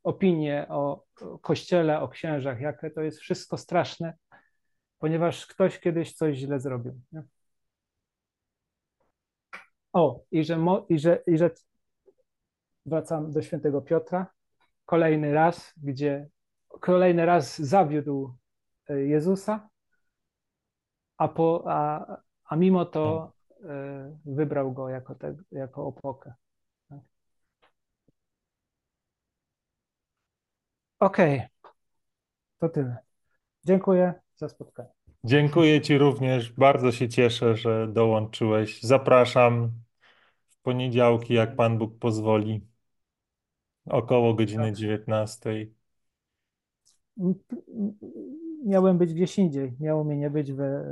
opinie 0.05 0.67
o 0.69 1.05
Kościele, 1.43 2.01
o 2.01 2.09
księżach, 2.09 2.61
jakie 2.61 2.91
to 2.91 3.01
jest 3.03 3.19
wszystko 3.19 3.57
straszne, 3.59 4.15
ponieważ 4.99 5.47
ktoś 5.47 5.81
kiedyś 5.81 6.13
coś 6.13 6.37
źle 6.37 6.61
zrobił. 6.61 7.01
Nie? 7.13 7.23
O, 9.93 10.21
i 10.31 10.45
że, 10.45 10.59
mo, 10.59 10.87
i, 10.89 10.99
że, 10.99 11.23
i 11.27 11.39
że 11.39 11.51
wracam 12.87 13.33
do 13.33 13.43
świętego 13.43 13.83
Piotra, 13.83 14.27
kolejny 14.85 15.33
raz, 15.33 15.75
gdzie 15.77 16.29
kolejny 16.81 17.27
raz 17.27 17.59
zawiódł 17.59 18.37
e, 18.89 19.01
Jezusa, 19.01 19.69
a, 21.17 21.29
po, 21.29 21.65
a, 21.67 22.07
a 22.45 22.57
mimo 22.57 22.85
to 22.85 23.33
e, 23.65 24.19
wybrał 24.25 24.73
go 24.73 24.89
jako, 24.89 25.15
te, 25.15 25.37
jako 25.53 25.87
opokę. 25.87 26.35
Tak? 26.89 26.99
Okej, 31.01 31.37
okay. 31.37 31.49
to 32.59 32.69
tyle. 32.69 33.08
Dziękuję 33.65 34.15
za 34.37 34.49
spotkanie. 34.49 34.89
Dziękuję 35.25 35.81
Ci 35.81 35.99
również. 35.99 36.53
Bardzo 36.53 36.93
się 36.93 37.09
cieszę, 37.09 37.57
że 37.57 37.89
dołączyłeś. 37.89 38.83
Zapraszam 38.83 39.71
w 40.49 40.63
poniedziałki, 40.63 41.35
jak 41.35 41.57
Pan 41.57 41.79
Bóg 41.79 41.99
pozwoli, 41.99 42.67
około 43.87 44.35
godziny 44.35 44.73
19. 44.73 45.67
Miałem 48.65 48.99
być 48.99 49.15
gdzieś 49.15 49.39
indziej. 49.39 49.77
Miało 49.81 50.05
mnie 50.05 50.17
nie 50.17 50.31
być 50.31 50.53
we, 50.53 50.85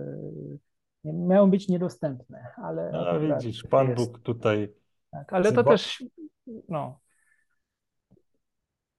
miało 1.04 1.46
być 1.46 1.68
niedostępne, 1.68 2.46
ale. 2.56 2.90
No, 2.92 3.20
widzisz, 3.20 3.62
Pan 3.62 3.88
jest. 3.88 4.04
Bóg 4.04 4.18
tutaj. 4.18 4.74
Tak, 5.10 5.32
ale 5.32 5.52
to 5.52 5.64
też 5.64 6.04
no, 6.68 7.00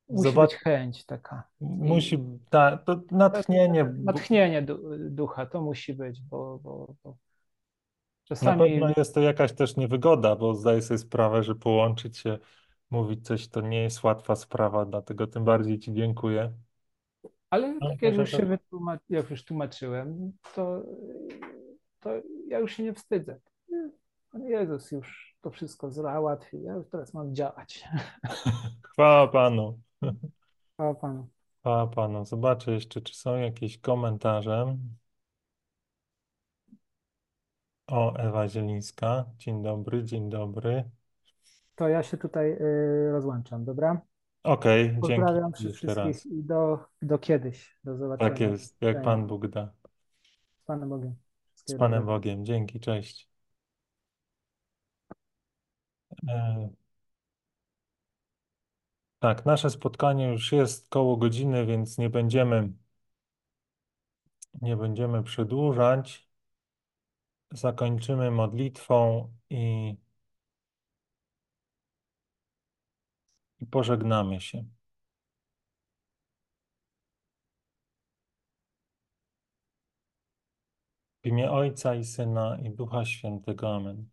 musi 0.09 0.29
Zobacz, 0.29 0.51
być 0.51 0.59
chęć 0.59 1.05
taka. 1.05 1.43
Musi, 1.61 2.23
ta, 2.49 2.77
to 2.77 3.01
natchnienie. 3.11 3.83
Natchnienie 3.83 4.65
ducha 5.09 5.45
to 5.45 5.61
musi 5.61 5.93
być, 5.93 6.21
bo, 6.21 6.59
bo, 6.63 6.95
bo 7.03 7.17
czasami... 8.23 8.57
Na 8.57 8.65
pewno 8.65 8.93
jest 8.97 9.15
to 9.15 9.21
jakaś 9.21 9.53
też 9.53 9.77
niewygoda, 9.77 10.35
bo 10.35 10.53
zdaję 10.53 10.81
sobie 10.81 10.97
sprawę, 10.97 11.43
że 11.43 11.55
połączyć 11.55 12.17
się, 12.17 12.37
mówić 12.89 13.25
coś 13.25 13.47
to 13.47 13.61
nie 13.61 13.83
jest 13.83 14.03
łatwa 14.03 14.35
sprawa, 14.35 14.85
dlatego 14.85 15.27
tym 15.27 15.43
bardziej 15.43 15.79
Ci 15.79 15.93
dziękuję. 15.93 16.53
Ale 17.49 17.79
tak 17.79 18.01
jak 18.01 18.15
już 18.15 18.31
się 18.31 18.45
wytłumaczy, 18.45 19.05
jak 19.09 19.29
już 19.29 19.45
tłumaczyłem, 19.45 20.31
to, 20.55 20.83
to 21.99 22.09
ja 22.47 22.59
już 22.59 22.73
się 22.73 22.83
nie 22.83 22.93
wstydzę. 22.93 23.39
Pan 24.31 24.43
Jezus 24.43 24.91
już 24.91 25.37
to 25.41 25.49
wszystko 25.49 25.91
załatwił, 25.91 26.63
ja 26.63 26.73
już 26.73 26.87
teraz 26.89 27.13
mam 27.13 27.35
działać. 27.35 27.83
Chwała 28.91 29.27
Panu. 29.27 29.79
Chwała 30.73 30.95
Panu. 30.95 31.27
Panu. 31.95 32.25
Zobaczę 32.25 32.71
jeszcze, 32.71 33.01
czy 33.01 33.15
są 33.15 33.37
jakieś 33.37 33.77
komentarze. 33.77 34.77
O, 37.87 38.15
Ewa 38.15 38.47
Zielińska. 38.47 39.25
Dzień 39.37 39.63
dobry, 39.63 40.03
dzień 40.03 40.29
dobry. 40.29 40.89
To 41.75 41.87
ja 41.87 42.03
się 42.03 42.17
tutaj 42.17 42.51
y, 42.51 43.11
rozłączam, 43.11 43.65
dobra? 43.65 44.01
Okej, 44.43 44.85
okay, 44.85 44.93
dzięki. 44.93 45.21
Pozdrawiam 45.21 45.53
wszystkich 45.53 45.89
raz. 45.89 46.25
i 46.25 46.43
do, 46.43 46.79
do 47.01 47.17
kiedyś. 47.17 47.77
Do 47.83 47.97
zobaczenia. 47.97 48.29
Tak 48.29 48.39
jest, 48.39 48.81
jak 48.81 49.01
Pan 49.01 49.27
Bóg 49.27 49.47
da. 49.47 49.73
Z 50.57 50.65
Panem 50.65 50.89
Bogiem. 50.89 51.15
Z 51.55 51.75
Panem 51.75 52.05
Bogiem. 52.05 52.45
Dzięki, 52.45 52.79
cześć. 52.79 53.29
E, 56.29 56.69
tak, 59.19 59.45
nasze 59.45 59.69
spotkanie 59.69 60.27
już 60.27 60.51
jest 60.51 60.89
koło 60.89 61.17
godziny, 61.17 61.65
więc 61.65 61.97
nie 61.97 62.09
będziemy, 62.09 62.73
nie 64.61 64.77
będziemy 64.77 65.23
przedłużać. 65.23 66.27
Zakończymy 67.51 68.31
modlitwą 68.31 69.29
i, 69.49 69.95
i 73.59 73.65
pożegnamy 73.65 74.41
się. 74.41 74.65
W 81.23 81.27
imię 81.27 81.51
Ojca 81.51 81.95
i 81.95 82.03
Syna 82.05 82.57
i 82.63 82.69
Ducha 82.71 83.05
Świętego. 83.05 83.75
Amen. 83.75 84.09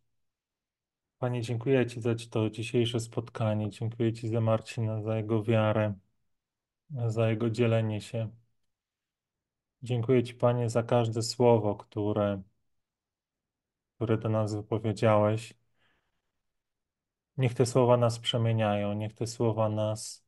Panie, 1.24 1.42
dziękuję 1.42 1.86
Ci 1.86 2.00
za 2.00 2.14
to 2.30 2.50
dzisiejsze 2.50 3.00
spotkanie. 3.00 3.70
Dziękuję 3.70 4.12
Ci 4.12 4.28
za 4.28 4.40
Marcina, 4.40 5.02
za 5.02 5.16
jego 5.16 5.42
wiarę, 5.42 5.94
za 7.08 7.30
jego 7.30 7.50
dzielenie 7.50 8.00
się. 8.00 8.30
Dziękuję 9.82 10.22
Ci, 10.22 10.34
Panie, 10.34 10.70
za 10.70 10.82
każde 10.82 11.22
słowo, 11.22 11.74
które, 11.76 12.42
które 13.96 14.18
do 14.18 14.28
nas 14.28 14.54
wypowiedziałeś. 14.54 15.54
Niech 17.36 17.54
te 17.54 17.66
słowa 17.66 17.96
nas 17.96 18.18
przemieniają, 18.18 18.92
niech 18.94 19.14
te 19.14 19.26
słowa 19.26 19.68
nas 19.68 20.24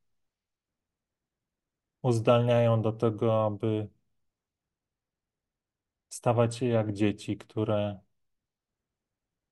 uzdalniają 2.03 2.83
do 2.83 2.93
tego, 2.93 3.47
aby 3.47 3.89
stawać 6.09 6.57
się 6.57 6.67
jak 6.67 6.93
dzieci, 6.93 7.37
które 7.37 7.99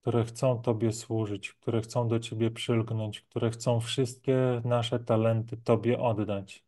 które 0.04 0.24
chcą 0.24 0.62
Tobie 0.62 0.92
służyć, 0.92 1.52
które 1.52 1.80
chcą 1.82 2.08
do 2.08 2.20
Ciebie 2.20 2.50
przylgnąć, 2.50 3.20
które 3.20 3.50
chcą 3.50 3.80
wszystkie 3.80 4.62
nasze 4.64 4.98
talenty 5.00 5.56
Tobie 5.56 5.98
oddać. 6.00 6.64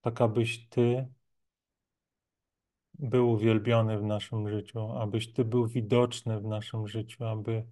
Tak, 0.00 0.20
abyś 0.20 0.68
Ty 0.68 1.06
był 2.94 3.30
uwielbiony 3.30 3.98
w 3.98 4.02
naszym 4.02 4.48
życiu, 4.48 4.92
abyś 4.92 5.32
Ty 5.32 5.44
był 5.44 5.66
widoczny 5.66 6.40
w 6.40 6.44
naszym 6.44 6.88
życiu, 6.88 7.24
aby 7.24 7.66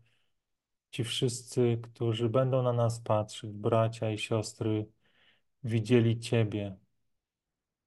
ci 0.91 1.05
wszyscy, 1.05 1.79
którzy 1.83 2.29
będą 2.29 2.63
na 2.63 2.73
nas 2.73 3.01
patrzeć, 3.01 3.53
bracia 3.53 4.11
i 4.11 4.19
siostry, 4.19 4.87
widzieli 5.65 6.21
Ciebie, 6.21 6.77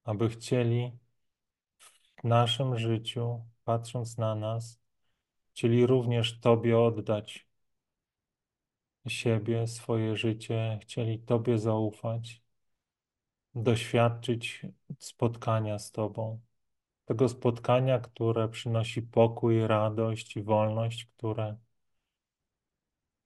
aby 0.04 0.28
chcieli 0.28 0.92
w 2.20 2.24
naszym 2.24 2.78
życiu 2.78 3.44
patrząc 3.68 4.18
na 4.18 4.34
nas, 4.34 4.80
chcieli 5.50 5.86
również 5.86 6.40
Tobie 6.40 6.78
oddać 6.78 7.48
siebie, 9.08 9.66
swoje 9.66 10.16
życie, 10.16 10.78
chcieli 10.82 11.18
Tobie 11.18 11.58
zaufać, 11.58 12.42
doświadczyć 13.54 14.62
spotkania 14.98 15.78
z 15.78 15.92
Tobą. 15.92 16.40
Tego 17.04 17.28
spotkania, 17.28 17.98
które 17.98 18.48
przynosi 18.48 19.02
pokój, 19.02 19.66
radość 19.66 20.36
i 20.36 20.42
wolność, 20.42 21.04
które 21.04 21.56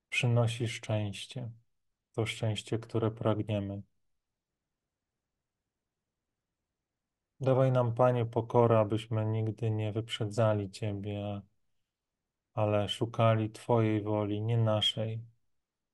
przynosi 0.08 0.68
szczęście. 0.68 1.50
To 2.12 2.26
szczęście, 2.26 2.78
które 2.78 3.10
pragniemy. 3.10 3.82
Dawaj 7.42 7.72
nam, 7.72 7.94
Panie, 7.94 8.26
pokorę, 8.26 8.78
abyśmy 8.78 9.24
nigdy 9.26 9.70
nie 9.70 9.92
wyprzedzali 9.92 10.70
Ciebie, 10.70 11.40
ale 12.54 12.88
szukali 12.88 13.50
Twojej 13.50 14.02
woli, 14.02 14.40
nie 14.42 14.58
naszej, 14.58 15.20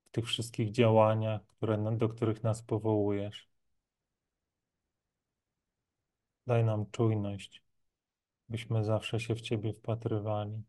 w 0.05 0.11
tych 0.11 0.25
wszystkich 0.27 0.71
działaniach, 0.71 1.41
które, 1.45 1.97
do 1.97 2.09
których 2.09 2.43
nas 2.43 2.61
powołujesz. 2.61 3.49
Daj 6.47 6.63
nam 6.63 6.85
czujność, 6.91 7.63
byśmy 8.49 8.83
zawsze 8.83 9.19
się 9.19 9.35
w 9.35 9.41
Ciebie 9.41 9.73
wpatrywali 9.73 10.63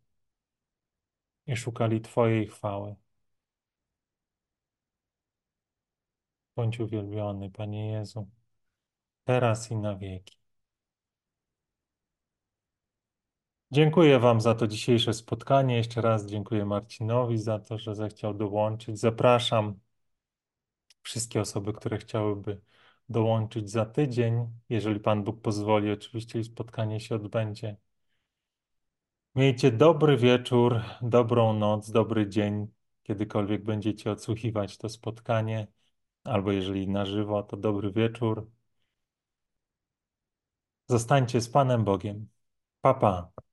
i 1.47 1.57
szukali 1.57 2.01
Twojej 2.01 2.47
chwały. 2.47 2.97
Bądź 6.57 6.81
uwielbiony, 6.81 7.51
Panie 7.51 7.93
Jezu, 7.93 8.29
teraz 9.25 9.71
i 9.71 9.77
na 9.77 9.97
wieki. 9.97 10.40
Dziękuję 13.73 14.19
Wam 14.19 14.41
za 14.41 14.55
to 14.55 14.67
dzisiejsze 14.67 15.15
spotkanie. 15.15 15.77
Jeszcze 15.77 16.01
raz 16.01 16.27
dziękuję 16.27 16.65
Marcinowi 16.65 17.39
za 17.39 17.59
to, 17.59 17.79
że 17.79 17.95
zechciał 17.95 18.35
dołączyć. 18.35 18.99
Zapraszam 18.99 19.81
wszystkie 21.03 21.41
osoby, 21.41 21.73
które 21.73 21.99
chciałyby 21.99 22.61
dołączyć 23.09 23.71
za 23.71 23.87
tydzień, 23.87 24.47
jeżeli 24.69 25.01
Pan 25.01 25.25
Bóg 25.25 25.41
pozwoli, 25.41 25.93
oczywiście 25.93 26.45
spotkanie 26.45 27.01
się 27.01 27.15
odbędzie. 27.15 27.77
Miejcie 29.35 29.73
dobry 29.73 30.17
wieczór, 30.17 30.81
dobrą 31.03 31.53
noc, 31.53 31.91
dobry 31.91 32.29
dzień, 32.29 32.67
kiedykolwiek 33.03 33.65
będziecie 33.65 34.11
odsłuchiwać 34.11 34.79
to 34.79 34.89
spotkanie, 34.89 35.67
albo 36.25 36.53
jeżeli 36.53 36.89
na 36.89 37.07
żywo, 37.07 37.43
to 37.43 37.57
dobry 37.57 37.93
wieczór. 37.93 38.51
Zostańcie 40.89 41.41
z 41.41 41.49
Panem 41.49 41.85
Bogiem. 41.85 42.29
Papa. 42.81 43.33
Pa. 43.37 43.50